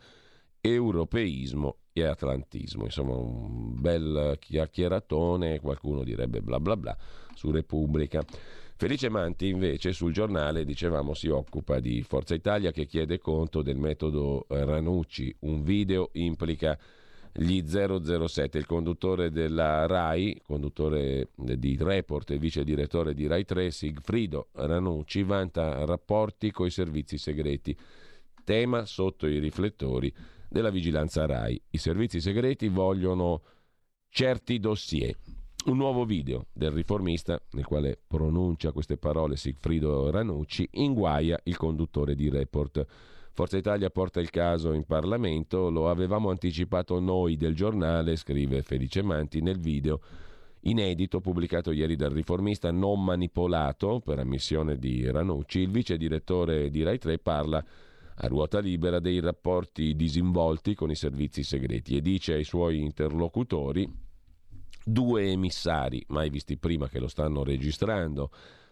[0.61, 2.85] europeismo e atlantismo.
[2.85, 6.97] Insomma, un bel chiacchieratone, qualcuno direbbe bla bla bla,
[7.35, 8.25] su Repubblica.
[8.81, 13.77] Felice Manti invece sul giornale, dicevamo, si occupa di Forza Italia che chiede conto del
[13.77, 15.35] metodo Ranucci.
[15.41, 16.79] Un video implica
[17.33, 23.73] gli 007, il conduttore della RAI, conduttore di Report e vice direttore di RAI 3,
[23.73, 27.77] Sigfrido Ranucci, vanta rapporti coi servizi segreti.
[28.45, 30.15] Tema sotto i riflettori
[30.49, 31.61] della vigilanza RAI.
[31.71, 33.43] I servizi segreti vogliono
[34.09, 35.17] certi dossier.
[35.69, 42.15] Un nuovo video del riformista, nel quale pronuncia queste parole Sigfrido Ranucci, inguaia il conduttore
[42.15, 42.87] di Report.
[43.35, 49.03] Forza Italia porta il caso in Parlamento, lo avevamo anticipato noi del giornale, scrive Felice
[49.03, 50.01] Manti nel video
[50.61, 55.59] inedito pubblicato ieri dal riformista non manipolato per ammissione di Ranucci.
[55.59, 57.63] Il vice direttore di Rai 3 parla
[58.15, 64.07] a ruota libera dei rapporti disinvolti con i servizi segreti e dice ai suoi interlocutori
[64.91, 68.31] due emissari, mai visti prima che lo stanno registrando,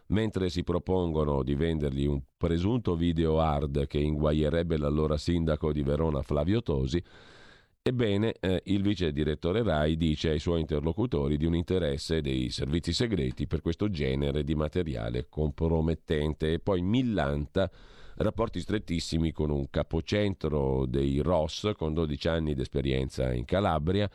[0.08, 6.22] mentre si propongono di vendergli un presunto video hard che inguaierebbe l'allora sindaco di Verona
[6.22, 7.02] Flavio Tosi,
[7.86, 12.92] Ebbene, eh, il vice direttore RAI dice ai suoi interlocutori di un interesse dei servizi
[12.92, 16.54] segreti per questo genere di materiale compromettente.
[16.54, 17.70] E poi millanta
[18.16, 24.10] rapporti strettissimi con un capocentro dei ROS con 12 anni di esperienza in Calabria,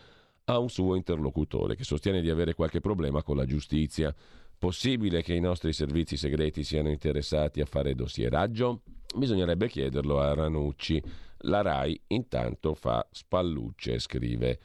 [0.53, 4.13] a un suo interlocutore che sostiene di avere qualche problema con la giustizia.
[4.57, 8.81] Possibile che i nostri servizi segreti siano interessati a fare dossieraggio?
[9.15, 11.01] Bisognerebbe chiederlo a Ranucci.
[11.45, 14.59] La RAI intanto fa spallucce, scrive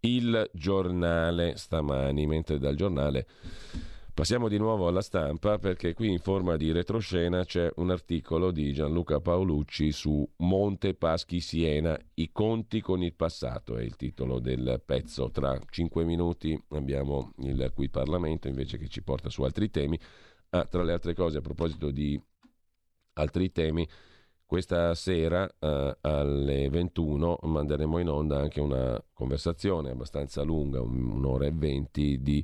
[0.00, 3.26] il giornale stamani, mentre dal giornale
[4.16, 8.72] Passiamo di nuovo alla stampa perché qui in forma di retroscena c'è un articolo di
[8.72, 14.80] Gianluca Paolucci su Monte Paschi Siena, i conti con il passato è il titolo del
[14.82, 15.30] pezzo.
[15.30, 20.00] Tra cinque minuti abbiamo il qui Parlamento invece che ci porta su altri temi.
[20.48, 22.18] Ah, tra le altre cose, a proposito di
[23.12, 23.86] altri temi,
[24.46, 31.52] questa sera eh, alle 21 manderemo in onda anche una conversazione abbastanza lunga, un'ora e
[31.52, 32.42] venti di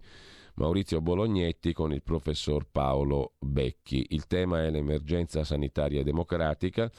[0.54, 4.06] Maurizio Bolognetti con il professor Paolo Becchi.
[4.10, 6.90] Il tema è l'emergenza sanitaria democratica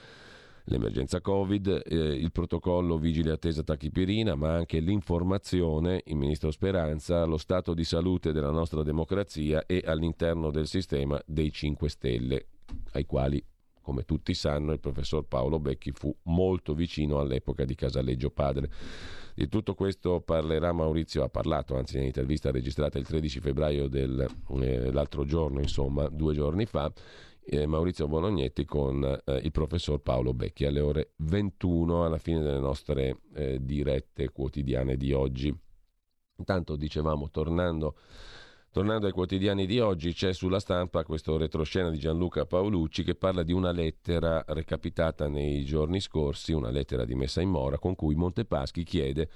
[0.65, 7.37] l'emergenza Covid, eh, il protocollo vigile attesa tachipirina, ma anche l'informazione, il ministro Speranza, lo
[7.37, 12.45] stato di salute della nostra democrazia e all'interno del sistema dei 5 Stelle,
[12.91, 13.43] ai quali,
[13.81, 18.69] come tutti sanno, il professor Paolo Becchi fu molto vicino all'epoca di Casaleggio Padre.
[19.35, 25.23] Di tutto questo parlerà Maurizio, ha parlato anzi in intervista registrata il 13 febbraio dell'altro
[25.23, 26.93] eh, giorno, insomma, due giorni fa,
[27.45, 32.59] eh, Maurizio Bolognetti con eh, il professor Paolo Becchi alle ore 21 alla fine delle
[32.59, 35.53] nostre eh, dirette quotidiane di oggi.
[36.37, 37.97] Intanto dicevamo, tornando,
[38.73, 43.43] tornando, ai quotidiani di oggi, c'è sulla stampa questo retroscena di Gianluca Paolucci che parla
[43.43, 48.15] di una lettera recapitata nei giorni scorsi, una lettera di messa in mora con cui
[48.15, 49.29] Montepaschi chiede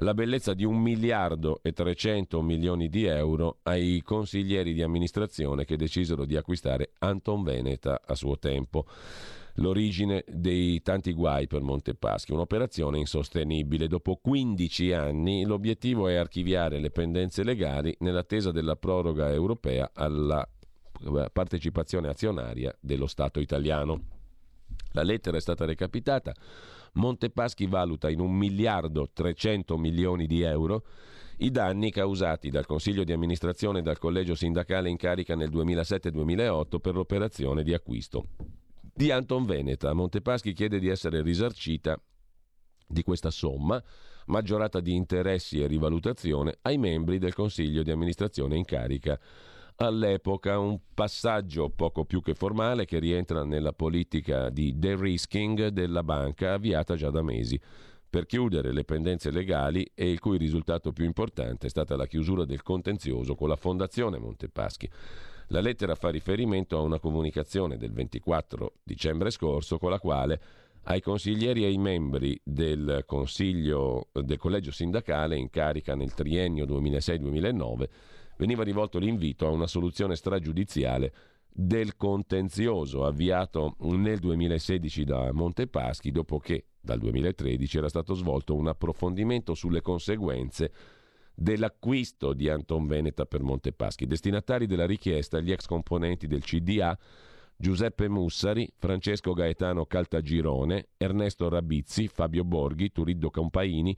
[0.00, 5.78] la bellezza di un miliardo e 300 milioni di euro ai consiglieri di amministrazione che
[5.78, 8.84] decisero di acquistare Anton Veneta a suo tempo.
[9.56, 13.88] L'origine dei tanti guai per Montepaschi, un'operazione insostenibile.
[13.88, 20.46] Dopo 15 anni l'obiettivo è archiviare le pendenze legali nell'attesa della proroga europea alla
[21.32, 24.00] partecipazione azionaria dello Stato italiano.
[24.92, 26.34] La lettera è stata recapitata
[26.94, 30.84] Montepaschi valuta in un miliardo 300 milioni di euro
[31.38, 36.78] i danni causati dal Consiglio di amministrazione e dal collegio sindacale in carica nel 2007-2008
[36.78, 38.24] per l'operazione di acquisto.
[38.96, 42.00] Di Anton Veneta, Montepaschi chiede di essere risarcita
[42.88, 43.82] di questa somma,
[44.28, 49.20] maggiorata di interessi e rivalutazione, ai membri del Consiglio di amministrazione in carica
[49.76, 56.54] all'epoca, un passaggio poco più che formale che rientra nella politica di de-risking della banca
[56.54, 57.60] avviata già da mesi.
[58.08, 62.46] Per chiudere le pendenze legali e il cui risultato più importante è stata la chiusura
[62.46, 64.88] del contenzioso con la Fondazione Montepaschi.
[65.48, 70.40] La lettera fa riferimento a una comunicazione del 24 dicembre scorso con la quale
[70.88, 77.88] ai consiglieri e ai membri del, consiglio, del collegio sindacale in carica nel triennio 2006-2009
[78.38, 81.12] veniva rivolto l'invito a una soluzione stragiudiziale
[81.48, 88.66] del contenzioso avviato nel 2016 da Montepaschi dopo che dal 2013 era stato svolto un
[88.66, 90.72] approfondimento sulle conseguenze
[91.36, 94.06] dell'acquisto di Anton Veneta per Montepaschi.
[94.06, 96.98] Destinatari della richiesta gli ex componenti del CDA
[97.58, 103.96] Giuseppe Mussari, Francesco Gaetano Caltagirone, Ernesto Rabizzi, Fabio Borghi, Turiddo Campaini,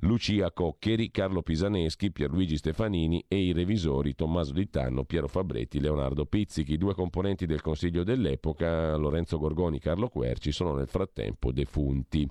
[0.00, 6.24] Lucia Coccheri, Carlo Pisaneschi, Pierluigi Stefanini e i revisori Tommaso Di Tanno, Piero Fabretti, Leonardo
[6.24, 6.78] Pizzichi.
[6.78, 12.28] Due componenti del Consiglio dell'epoca, Lorenzo Gorgoni Carlo Querci, sono nel frattempo defunti.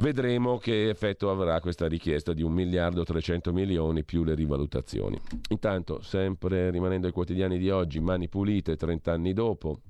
[0.00, 5.20] Vedremo che effetto avrà questa richiesta di 1 miliardo 300 milioni più le rivalutazioni.
[5.50, 9.82] Intanto, sempre rimanendo ai quotidiani di oggi, mani pulite 30 anni dopo,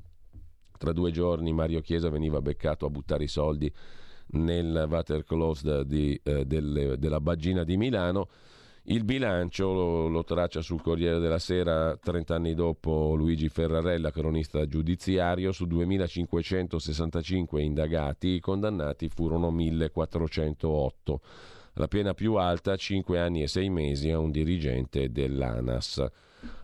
[0.76, 3.72] tra due giorni Mario Chiesa veniva beccato a buttare i soldi
[4.32, 8.28] nel water closed di, eh, delle, della Baggina di Milano.
[8.84, 14.66] Il bilancio lo, lo, traccia sul Corriere della Sera 30 anni dopo Luigi Ferrarella, cronista
[14.66, 21.20] giudiziario, su 2565 indagati, i condannati furono 1408.
[21.74, 26.06] La pena più alta, 5 anni e 6 mesi a un dirigente dell'ANAS.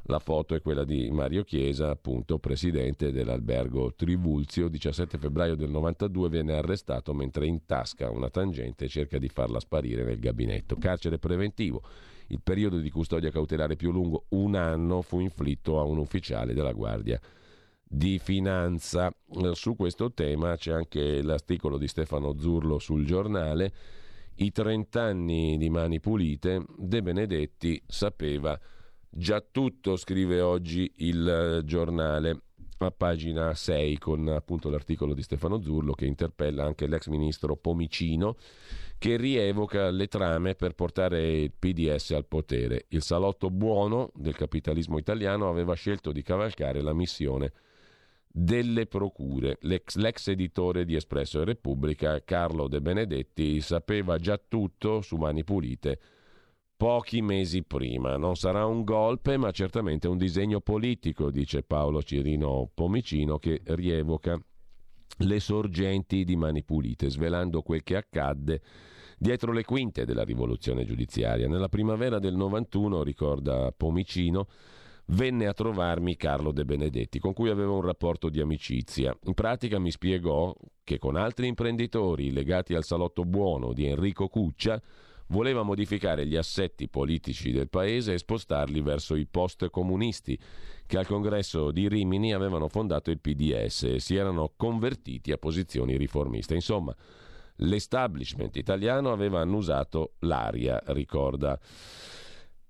[0.09, 4.69] La foto è quella di Mario Chiesa, appunto presidente dell'albergo Trivulzio.
[4.69, 10.05] 17 febbraio del 92 viene arrestato mentre intasca una tangente e cerca di farla sparire
[10.05, 10.77] nel gabinetto.
[10.77, 11.83] Carcere preventivo.
[12.29, 16.73] Il periodo di custodia cautelare più lungo, un anno, fu inflitto a un ufficiale della
[16.73, 17.21] Guardia
[17.83, 19.13] di Finanza.
[19.53, 23.73] Su questo tema c'è anche l'articolo di Stefano Zurlo sul giornale.
[24.37, 28.59] I 30 anni di mani pulite, De Benedetti sapeva
[29.19, 32.43] Già tutto, scrive oggi il eh, giornale
[32.77, 38.37] a pagina 6 con appunto l'articolo di Stefano Zurlo che interpella anche l'ex ministro Pomicino
[38.99, 42.85] che rievoca le trame per portare il PDS al potere.
[42.89, 47.53] Il salotto buono del capitalismo italiano aveva scelto di cavalcare la missione
[48.27, 49.57] delle procure.
[49.63, 55.43] L'ex, l'ex editore di Espresso e Repubblica, Carlo De Benedetti, sapeva già tutto su Mani
[55.43, 56.01] Pulite
[56.77, 58.17] pochi mesi prima.
[58.17, 64.39] Non sarà un golpe, ma certamente un disegno politico, dice Paolo Cirino Pomicino, che rievoca
[65.21, 68.61] le sorgenti di Mani Pulite, svelando quel che accadde
[69.19, 71.49] dietro le quinte della rivoluzione giudiziaria.
[71.49, 74.47] Nella primavera del 91, ricorda Pomicino,
[75.07, 79.17] venne a trovarmi Carlo De Benedetti, con cui avevo un rapporto di amicizia.
[79.25, 80.55] In pratica mi spiegò
[80.85, 84.83] che con altri imprenditori legati al salotto buono di Enrico Cuccia
[85.29, 90.39] voleva modificare gli assetti politici del paese e spostarli verso i post-comunisti
[90.87, 95.97] che al congresso di Rimini avevano fondato il PDS e si erano convertiti a posizioni
[95.97, 96.55] riformiste.
[96.55, 96.95] Insomma,
[97.57, 101.59] l'establishment italiano aveva annusato l'aria, ricorda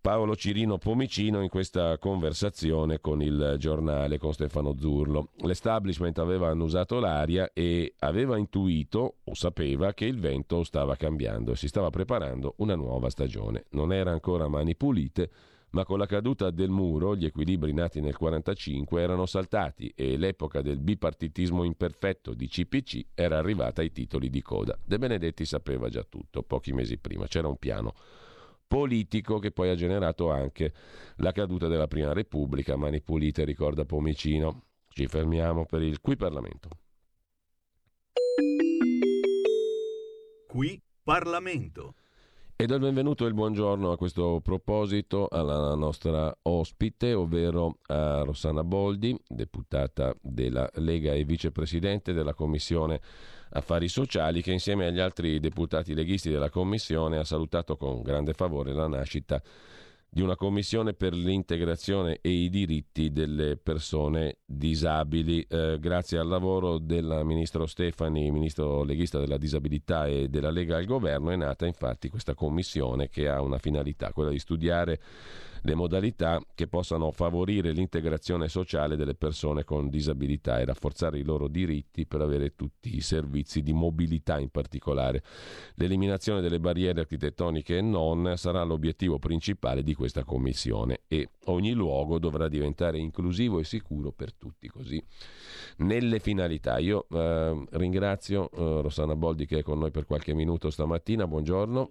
[0.06, 5.30] Paolo Cirino Pomicino in questa conversazione con il giornale, con Stefano Zurlo.
[5.38, 11.56] L'establishment aveva annusato l'aria e aveva intuito o sapeva che il vento stava cambiando e
[11.56, 13.64] si stava preparando una nuova stagione.
[13.70, 15.28] Non era ancora mani pulite,
[15.70, 20.62] ma con la caduta del muro gli equilibri nati nel 1945 erano saltati e l'epoca
[20.62, 24.78] del bipartitismo imperfetto di CPC era arrivata ai titoli di coda.
[24.84, 27.92] De Benedetti sapeva già tutto pochi mesi prima, c'era un piano
[28.66, 30.72] politico che poi ha generato anche
[31.16, 34.64] la caduta della Prima Repubblica, mani pulite, ricorda Pomicino.
[34.88, 36.68] Ci fermiamo per il Qui Parlamento.
[40.46, 41.94] Qui Parlamento.
[42.58, 48.22] E do il benvenuto e il buongiorno a questo proposito alla nostra ospite, ovvero a
[48.22, 53.02] Rossana Boldi, deputata della Lega e vicepresidente della Commissione
[53.50, 58.72] Affari Sociali, che insieme agli altri deputati leghisti della Commissione ha salutato con grande favore
[58.72, 59.42] la nascita
[60.16, 65.46] di una commissione per l'integrazione e i diritti delle persone disabili.
[65.46, 70.86] Eh, grazie al lavoro del ministro Stefani, ministro leghista della disabilità e della Lega al
[70.86, 74.98] governo, è nata infatti questa commissione che ha una finalità, quella di studiare
[75.62, 81.48] le modalità che possano favorire l'integrazione sociale delle persone con disabilità e rafforzare i loro
[81.48, 85.22] diritti per avere tutti i servizi di mobilità in particolare.
[85.74, 92.18] L'eliminazione delle barriere architettoniche e non sarà l'obiettivo principale di questa commissione e ogni luogo
[92.18, 95.02] dovrà diventare inclusivo e sicuro per tutti così
[95.78, 96.78] nelle finalità.
[96.78, 101.90] Io eh, ringrazio eh, Rossana Boldi che è con noi per qualche minuto stamattina, buongiorno.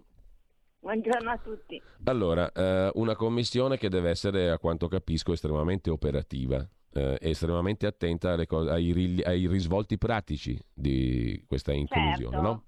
[0.85, 1.81] Buongiorno a tutti.
[2.03, 6.63] Allora, eh, una commissione che deve essere, a quanto capisco, estremamente operativa
[6.93, 12.41] eh, estremamente attenta cose, ai, ai, risvolti pratici di questa inclusione, certo.
[12.41, 12.63] no?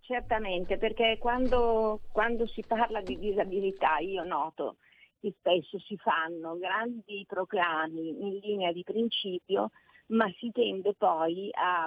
[0.00, 4.76] Certamente, perché quando, quando si parla di disabilità io noto
[5.18, 9.70] che spesso si fanno grandi proclami in linea di principio,
[10.08, 11.86] ma si tende poi a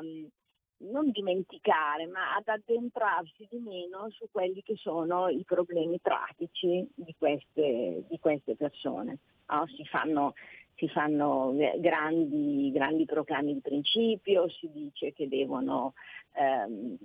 [0.80, 7.16] non dimenticare, ma ad addentrarsi di meno su quelli che sono i problemi pratici di
[7.18, 9.18] queste, di queste persone.
[9.49, 9.66] No?
[9.68, 10.34] Si fanno,
[10.76, 15.94] si fanno grandi, grandi, proclami di principio, si dice che devono
[16.34, 16.98] ehm,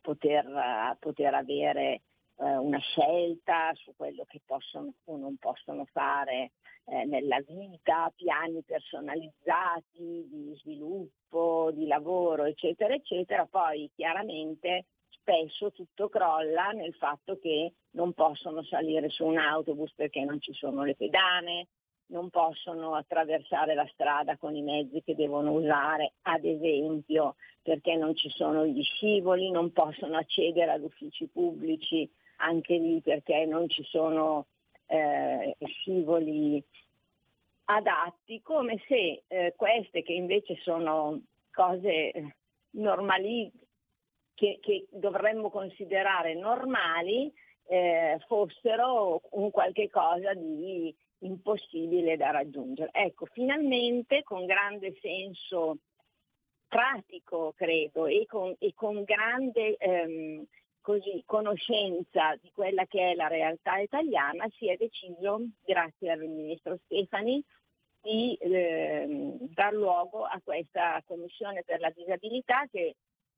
[0.00, 2.02] poter, poter, avere
[2.38, 6.52] eh, una scelta su quello che possono o non possono fare
[6.84, 16.08] eh, nella vita, piani personalizzati di sviluppo, di lavoro, eccetera, eccetera, poi chiaramente spesso tutto
[16.08, 20.94] crolla nel fatto che non possono salire su un autobus perché non ci sono le
[20.94, 21.66] pedane,
[22.06, 28.14] non possono attraversare la strada con i mezzi che devono usare, ad esempio perché non
[28.14, 33.82] ci sono gli scivoli, non possono accedere ad uffici pubblici, anche lì perché non ci
[33.84, 34.46] sono
[34.86, 36.62] eh, scivoli
[37.66, 41.20] adatti, come se eh, queste che invece sono
[41.52, 42.36] cose
[42.70, 43.50] normali,
[44.34, 47.32] che, che dovremmo considerare normali,
[47.66, 52.90] eh, fossero un qualche cosa di impossibile da raggiungere.
[52.92, 55.78] Ecco, finalmente con grande senso
[56.66, 60.44] pratico, credo, e con, e con grande ehm,
[60.80, 66.78] così, conoscenza di quella che è la realtà italiana, si è deciso, grazie al Ministro
[66.84, 67.42] Stefani,
[68.00, 72.94] di eh, dar luogo a questa Commissione per la disabilità che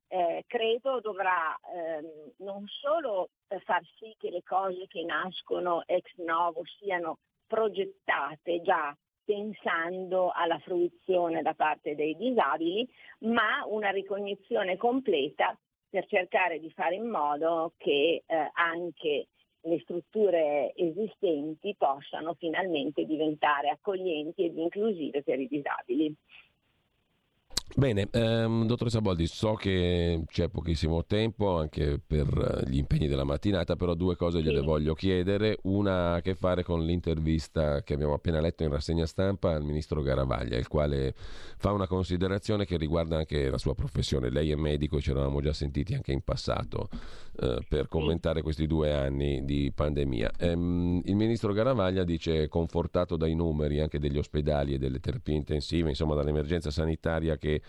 [0.09, 3.31] eh, credo dovrà eh, non solo
[3.65, 8.95] far sì che le cose che nascono ex novo siano progettate già
[9.25, 12.89] pensando alla fruizione da parte dei disabili,
[13.21, 15.57] ma una ricognizione completa
[15.91, 19.27] per cercare di fare in modo che eh, anche
[19.63, 26.15] le strutture esistenti possano finalmente diventare accoglienti ed inclusive per i disabili.
[27.77, 33.23] Bene, ehm, dottoressa Boldi, so che c'è pochissimo tempo anche per eh, gli impegni della
[33.23, 34.65] mattinata, però due cose gliele sì.
[34.65, 35.59] voglio chiedere.
[35.63, 39.63] Una ha a che fare con l'intervista che abbiamo appena letto in rassegna stampa al
[39.63, 44.31] ministro Garavaglia, il quale fa una considerazione che riguarda anche la sua professione.
[44.31, 46.89] Lei è medico e ci eravamo già sentiti anche in passato
[47.41, 50.33] eh, per commentare questi due anni di pandemia.
[50.39, 55.89] Ehm, il ministro Garavaglia dice, confortato dai numeri anche degli ospedali e delle terapie intensive,
[55.89, 57.60] insomma dall'emergenza sanitaria che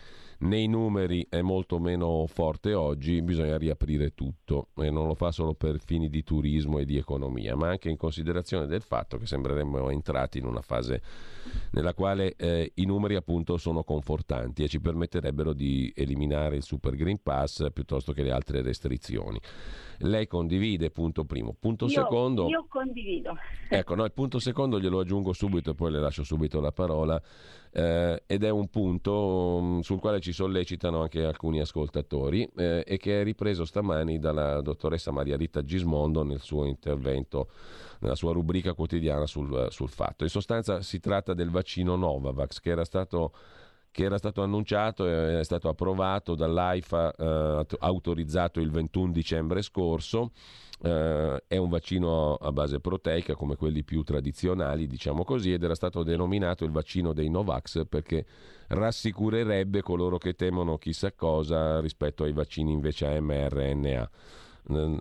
[0.42, 5.54] nei numeri è molto meno forte oggi, bisogna riaprire tutto e non lo fa solo
[5.54, 9.90] per fini di turismo e di economia, ma anche in considerazione del fatto che sembreremmo
[9.92, 11.02] entrati in una fase
[11.72, 16.96] nella quale eh, i numeri appunto sono confortanti e ci permetterebbero di eliminare il Super
[16.96, 19.40] Green Pass piuttosto che le altre restrizioni.
[20.00, 21.56] Lei condivide, punto primo.
[21.60, 22.48] Punto io, secondo.
[22.48, 23.36] Io condivido.
[23.70, 27.22] Ecco, no, il punto secondo glielo aggiungo subito e poi le lascio subito la parola.
[27.73, 32.98] Eh, ed è un punto mm, sul quale ci sollecitano anche alcuni ascoltatori eh, e
[32.98, 37.48] che è ripreso stamani dalla dottoressa Maria Rita Gismondo nel suo intervento,
[37.99, 40.26] nella sua rubrica quotidiana sul, sul fatto.
[40.26, 43.31] In sostanza si tratta del vaccino Novavax che era stato
[43.92, 50.32] che era stato annunciato e è stato approvato dall'AIFA, eh, autorizzato il 21 dicembre scorso.
[50.84, 55.76] Eh, è un vaccino a base proteica come quelli più tradizionali, diciamo così, ed era
[55.76, 58.26] stato denominato il vaccino dei Novax perché
[58.70, 64.10] rassicurerebbe coloro che temono chissà cosa rispetto ai vaccini invece a mRNA.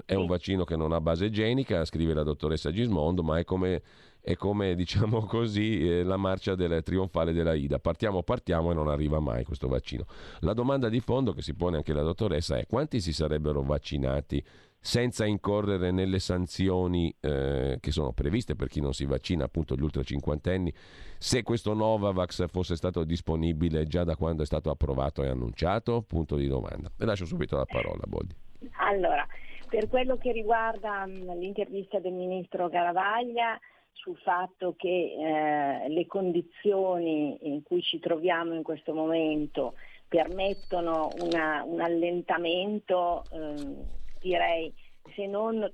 [0.05, 3.83] È un vaccino che non ha base genica, scrive la dottoressa Gismondo, ma è come
[4.21, 7.79] è come diciamo così eh, la marcia del, trionfale della Ida.
[7.79, 10.05] Partiamo, partiamo e non arriva mai questo vaccino.
[10.41, 14.43] La domanda di fondo che si pone anche la dottoressa è quanti si sarebbero vaccinati
[14.83, 19.83] senza incorrere nelle sanzioni eh, che sono previste per chi non si vaccina, appunto gli
[19.83, 20.73] ultra cinquantenni,
[21.19, 26.03] se questo Novavax fosse stato disponibile già da quando è stato approvato e annunciato?
[26.03, 26.91] Punto di domanda.
[26.97, 28.35] Le lascio subito la parola, Boldi.
[28.79, 29.27] Allora,
[29.69, 33.59] per quello che riguarda mh, l'intervista del ministro Garavaglia,
[34.03, 39.75] sul fatto che eh, le condizioni in cui ci troviamo in questo momento
[40.09, 43.77] permettono una, un allentamento, eh,
[44.21, 44.73] direi,
[45.15, 45.71] se non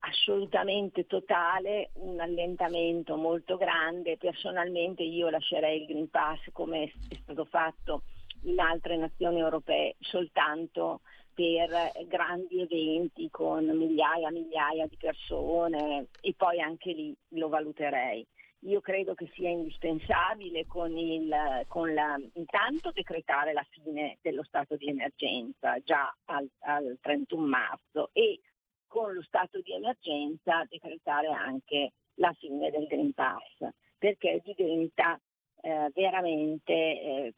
[0.00, 4.16] assolutamente totale, un allentamento molto grande.
[4.16, 8.02] Personalmente io lascerei il Green Pass come è stato fatto
[8.44, 11.00] in altre nazioni europee soltanto
[11.34, 18.26] per grandi eventi con migliaia e migliaia di persone e poi anche lì lo valuterei.
[18.64, 21.34] Io credo che sia indispensabile con il,
[21.66, 28.10] con la, intanto decretare la fine dello stato di emergenza già al, al 31 marzo
[28.12, 28.40] e
[28.86, 35.18] con lo stato di emergenza decretare anche la fine del Green Pass, perché diventa
[35.62, 37.34] eh, veramente eh,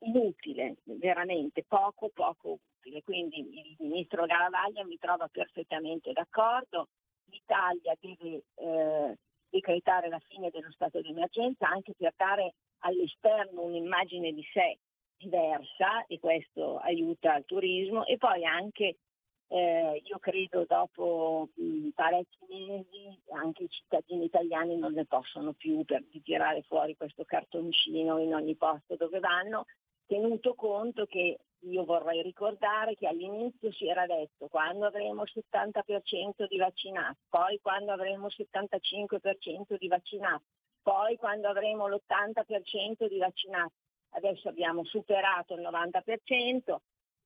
[0.00, 3.02] inutile, veramente poco poco utile.
[3.02, 6.88] Quindi il ministro Garavaglia mi trova perfettamente d'accordo,
[7.26, 9.18] l'Italia deve eh,
[9.48, 14.78] decretare la fine dello stato di emergenza anche per dare all'esterno un'immagine di sé
[15.16, 18.06] diversa e questo aiuta il turismo.
[18.06, 18.96] E poi anche
[19.48, 25.84] eh, io credo dopo mh, parecchi mesi anche i cittadini italiani non ne possono più
[25.84, 29.66] per tirare fuori questo cartoncino in ogni posto dove vanno
[30.10, 36.48] tenuto conto che io vorrei ricordare che all'inizio si era detto quando avremo il 70%
[36.48, 40.42] di vaccinati, poi quando avremo il 75% di vaccinati,
[40.82, 43.72] poi quando avremo l'80% di vaccinati.
[44.14, 46.76] Adesso abbiamo superato il 90%,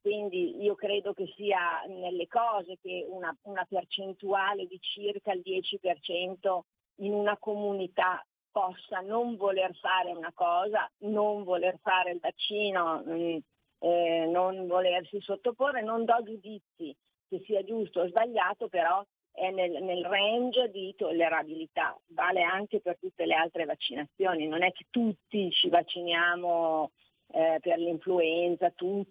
[0.03, 6.61] quindi io credo che sia nelle cose che una, una percentuale di circa il 10%
[6.97, 8.23] in una comunità
[8.55, 13.37] possa non voler fare una cosa, non voler fare il vaccino, mm,
[13.81, 16.95] eh, non volersi sottoporre, non do giudizi
[17.29, 22.97] che sia giusto o sbagliato, però è nel, nel, range di tollerabilità, vale anche per
[23.01, 26.93] tutte le altre vaccinazioni, non è che tutti ci vacciniamo
[27.33, 29.05] eh, per l'influenza, tu,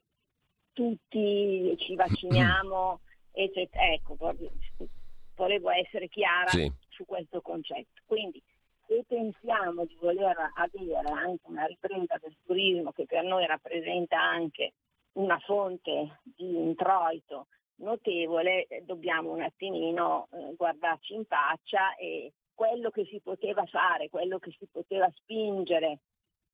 [0.71, 3.01] tutti ci vacciniamo,
[3.33, 3.87] eccetera.
[3.87, 4.15] Ecco,
[5.35, 6.71] volevo essere chiara sì.
[6.87, 8.01] su questo concetto.
[8.05, 8.41] Quindi
[8.85, 14.73] se pensiamo di voler avere anche una ripresa del turismo che per noi rappresenta anche
[15.13, 22.89] una fonte di introito notevole, eh, dobbiamo un attimino eh, guardarci in faccia e quello
[22.91, 25.99] che si poteva fare, quello che si poteva spingere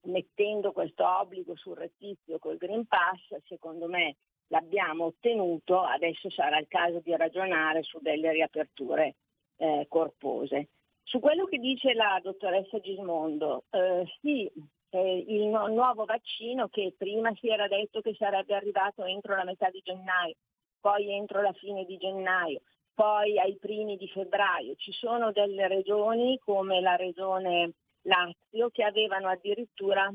[0.03, 4.15] mettendo questo obbligo surrettizio col Green Pass, secondo me
[4.47, 9.15] l'abbiamo ottenuto, adesso sarà il caso di ragionare su delle riaperture
[9.57, 10.69] eh, corpose.
[11.09, 14.47] Su quello che dice la dottoressa Gismondo, eh, sì,
[14.91, 19.43] eh, il no- nuovo vaccino che prima si era detto che sarebbe arrivato entro la
[19.43, 20.35] metà di gennaio,
[20.79, 22.61] poi entro la fine di gennaio,
[22.93, 24.75] poi ai primi di febbraio.
[24.75, 27.71] Ci sono delle regioni come la regione
[28.03, 30.13] Lazio che avevano addirittura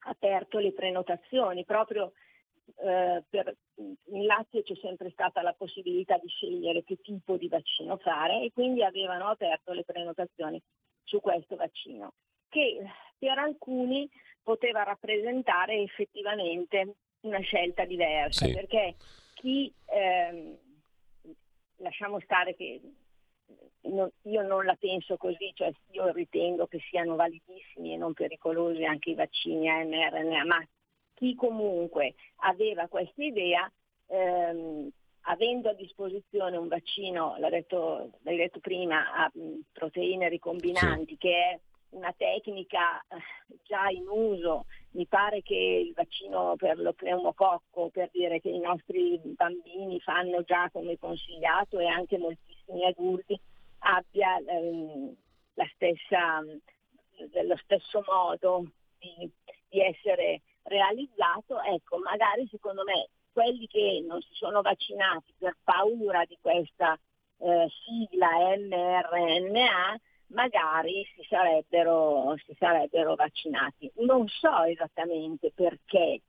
[0.00, 2.12] aperto le prenotazioni proprio
[2.76, 7.96] eh, per, in Lazio c'è sempre stata la possibilità di scegliere che tipo di vaccino
[7.96, 10.60] fare e quindi avevano aperto le prenotazioni
[11.04, 12.12] su questo vaccino,
[12.48, 12.84] che
[13.18, 14.08] per alcuni
[14.42, 18.52] poteva rappresentare effettivamente una scelta diversa, sì.
[18.52, 18.94] perché
[19.34, 20.56] chi, ehm,
[21.76, 22.80] lasciamo stare che
[23.82, 28.84] non, io non la penso così, cioè io ritengo che siano validissimi e non pericolosi
[28.84, 30.68] anche i vaccini a mRNA, ma
[31.18, 33.70] chi comunque aveva questa idea,
[34.06, 34.88] ehm,
[35.22, 39.30] avendo a disposizione un vaccino, l'hai detto, l'hai detto prima, a
[39.72, 41.18] proteine ricombinanti, sì.
[41.18, 43.16] che è una tecnica eh,
[43.64, 48.60] già in uso, mi pare che il vaccino per lo pneumococco, per dire che i
[48.60, 53.38] nostri bambini fanno già come consigliato e anche moltissimi adulti,
[53.80, 55.16] abbia ehm,
[55.54, 56.44] la stessa,
[57.32, 58.70] dello stesso modo
[59.00, 59.28] di,
[59.68, 66.24] di essere realizzato, ecco, magari secondo me quelli che non si sono vaccinati per paura
[66.24, 66.98] di questa
[67.38, 73.90] eh, sigla mRNA magari si sarebbero, si sarebbero, vaccinati.
[73.96, 76.22] Non so esattamente perché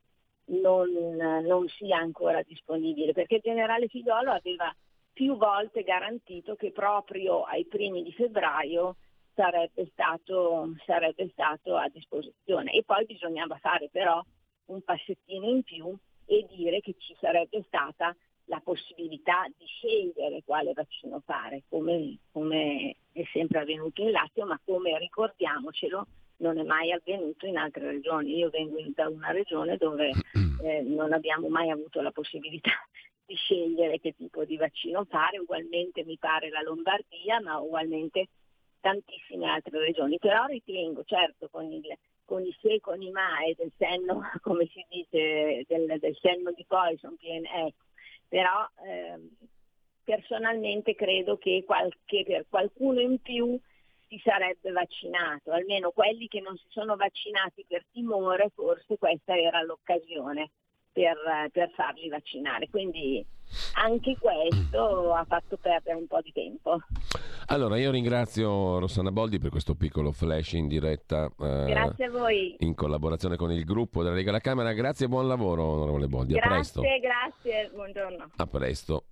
[0.46, 4.74] non, non, sia ancora disponibile, perché il generale Figliolo aveva
[5.12, 8.96] più volte garantito che proprio ai primi di febbraio
[9.40, 12.72] sarebbe stato, sarebbe stato a disposizione.
[12.72, 14.22] E poi bisognava fare però
[14.66, 15.96] un passettino in più
[16.26, 18.14] e dire che ci sarebbe stata
[18.44, 24.60] la possibilità di scegliere quale vaccino fare, come, come, è sempre avvenuto in Lazio, ma
[24.62, 26.06] come ricordiamocelo
[26.38, 28.36] non è mai avvenuto in altre regioni.
[28.36, 30.10] Io vengo da una regione dove
[30.62, 32.72] eh, non abbiamo mai avuto la possibilità
[33.24, 38.28] di scegliere che tipo di vaccino fare, ugualmente mi pare la Lombardia, ma ugualmente
[38.80, 40.18] tantissime altre regioni.
[40.18, 41.84] Però ritengo, certo, con il,
[42.24, 46.52] con i se, con i ma e del senno, come si dice, del, del senno
[46.52, 47.84] di Poisson, ecco,
[48.28, 49.28] però ehm,
[50.04, 53.58] personalmente credo che qualche, per qualcuno in più
[54.08, 59.62] si sarebbe vaccinato, almeno quelli che non si sono vaccinati per timore, forse questa era
[59.62, 60.50] l'occasione
[60.92, 61.16] per,
[61.52, 62.68] per farli vaccinare.
[62.68, 63.24] Quindi
[63.74, 66.78] anche questo ha fatto perdere un po' di tempo.
[67.46, 71.26] Allora, io ringrazio Rossana Boldi per questo piccolo flash in diretta.
[71.26, 72.54] Eh, Grazie a voi.
[72.60, 74.72] In collaborazione con il gruppo della Lega alla Camera.
[74.72, 76.34] Grazie e buon lavoro, onorevole Boldi.
[76.34, 76.80] Grazie, a presto.
[76.80, 78.30] Grazie, buongiorno.
[78.36, 79.04] A presto.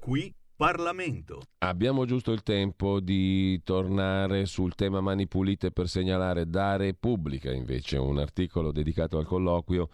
[0.00, 1.42] Qui Parlamento.
[1.58, 7.96] Abbiamo giusto il tempo di tornare sul tema mani pulite per segnalare da Repubblica invece
[7.96, 9.88] un articolo dedicato al colloquio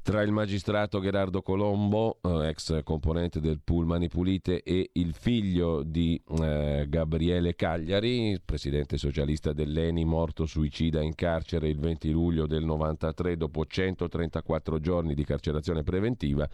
[0.00, 5.82] tra il magistrato Gerardo Colombo, eh, ex componente del pool Mani Pulite, e il figlio
[5.82, 12.64] di eh, Gabriele Cagliari, presidente socialista dell'ENI, morto suicida in carcere il 20 luglio del
[12.64, 16.48] 93 dopo 134 giorni di carcerazione preventiva.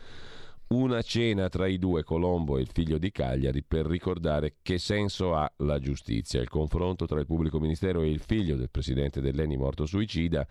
[0.73, 5.35] Una cena tra i due, Colombo e il figlio di Cagliari, per ricordare che senso
[5.35, 6.41] ha la giustizia.
[6.41, 10.47] Il confronto tra il pubblico ministero e il figlio del presidente dell'ENI morto suicida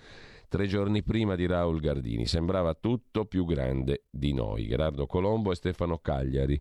[0.49, 2.25] tre giorni prima di Raul Gardini.
[2.25, 4.67] Sembrava tutto più grande di noi.
[4.67, 6.59] Gerardo Colombo e Stefano Cagliari.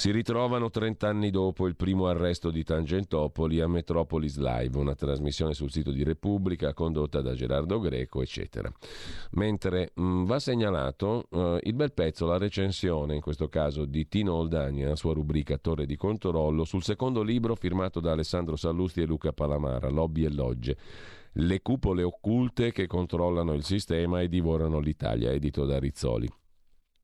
[0.00, 5.52] Si ritrovano 30 anni dopo il primo arresto di Tangentopoli a Metropolis Live, una trasmissione
[5.52, 8.72] sul sito di Repubblica condotta da Gerardo Greco, eccetera.
[9.32, 14.08] Mentre mh, mm, va segnalato uh, il bel pezzo, la recensione, in questo caso di
[14.08, 19.02] Tino Oldani, la sua rubrica Torre di Controllo, sul secondo libro firmato da Alessandro Sallusti
[19.02, 20.76] e Luca Palamara, Lobby e Logge
[21.34, 26.39] le cupole occulte che controllano il sistema e divorano l'Italia, edito da Rizzoli.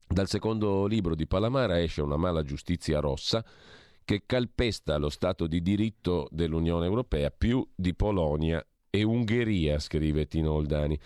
[0.07, 3.45] Dal secondo libro di Palamara esce una mala giustizia rossa
[4.05, 10.53] che calpesta lo Stato di diritto dell'Unione Europea più di Polonia e Ungheria, scrive Tino
[10.53, 10.97] Oldani.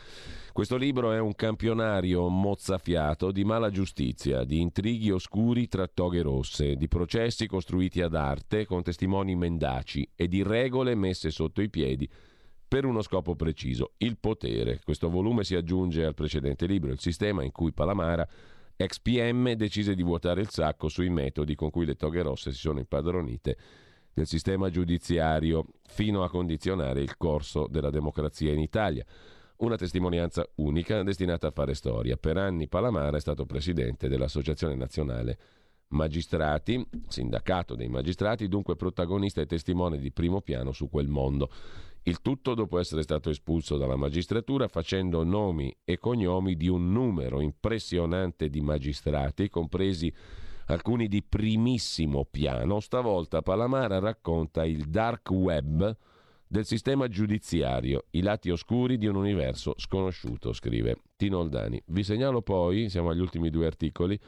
[0.53, 6.75] Questo libro è un campionario mozzafiato di mala giustizia, di intrighi oscuri tra toghe rosse,
[6.75, 12.07] di processi costruiti ad arte con testimoni mendaci e di regole messe sotto i piedi
[12.67, 14.79] per uno scopo preciso, il potere.
[14.83, 18.25] Questo volume si aggiunge al precedente libro, Il sistema in cui Palamara,
[18.81, 22.59] ex PM, decise di vuotare il sacco sui metodi con cui le toghe rosse si
[22.59, 23.57] sono impadronite
[24.13, 29.05] del sistema giudiziario fino a condizionare il corso della democrazia in Italia.
[29.57, 32.17] Una testimonianza unica destinata a fare storia.
[32.17, 35.37] Per anni Palamara è stato presidente dell'Associazione Nazionale
[35.91, 41.51] Magistrati, sindacato dei magistrati, dunque protagonista e testimone di primo piano su quel mondo.
[42.03, 47.41] Il tutto dopo essere stato espulso dalla magistratura facendo nomi e cognomi di un numero
[47.41, 50.11] impressionante di magistrati, compresi
[50.65, 52.79] alcuni di primissimo piano.
[52.79, 55.95] Stavolta Palamara racconta il dark web
[56.47, 61.79] del sistema giudiziario, i lati oscuri di un universo sconosciuto, scrive Tino Oldani.
[61.85, 64.19] Vi segnalo poi, siamo agli ultimi due articoli,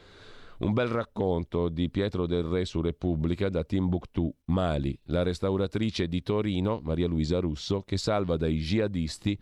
[0.58, 6.22] un bel racconto di Pietro del Re su Repubblica da Timbuktu, Mali, la restauratrice di
[6.22, 9.38] Torino, Maria Luisa Russo, che salva dai jihadisti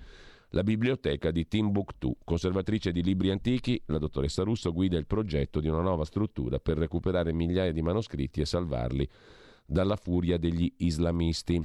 [0.50, 2.16] la biblioteca di Timbuktu.
[2.24, 6.78] Conservatrice di libri antichi, la dottoressa Russo guida il progetto di una nuova struttura per
[6.78, 9.08] recuperare migliaia di manoscritti e salvarli
[9.64, 11.60] dalla furia degli islamisti.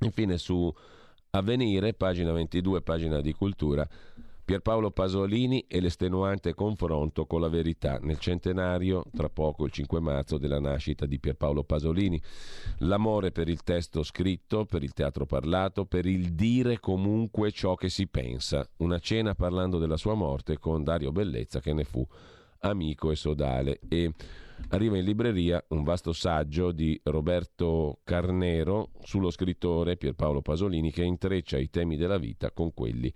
[0.00, 0.72] Infine su
[1.30, 3.86] Avvenire, pagina 22, pagina di cultura,
[4.48, 10.38] Pierpaolo Pasolini e l'estenuante confronto con la verità nel centenario, tra poco il 5 marzo,
[10.38, 12.18] della nascita di Pierpaolo Pasolini.
[12.78, 17.90] L'amore per il testo scritto, per il teatro parlato, per il dire comunque ciò che
[17.90, 18.66] si pensa.
[18.78, 22.02] Una cena parlando della sua morte con Dario Bellezza che ne fu
[22.60, 23.80] amico e sodale.
[23.86, 24.14] E
[24.70, 31.58] arriva in libreria un vasto saggio di Roberto Carnero sullo scrittore Pierpaolo Pasolini che intreccia
[31.58, 33.12] i temi della vita con quelli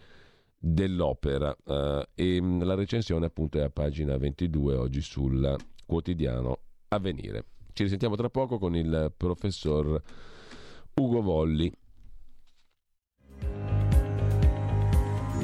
[0.65, 6.59] dell'opera uh, e mm, la recensione appunto è a pagina 22 oggi sul quotidiano
[6.89, 7.47] Avvenire.
[7.73, 10.01] Ci risentiamo tra poco con il professor
[10.95, 11.73] Ugo Volli.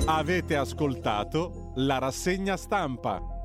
[0.04, 3.37] Avete ascoltato la rassegna stampa.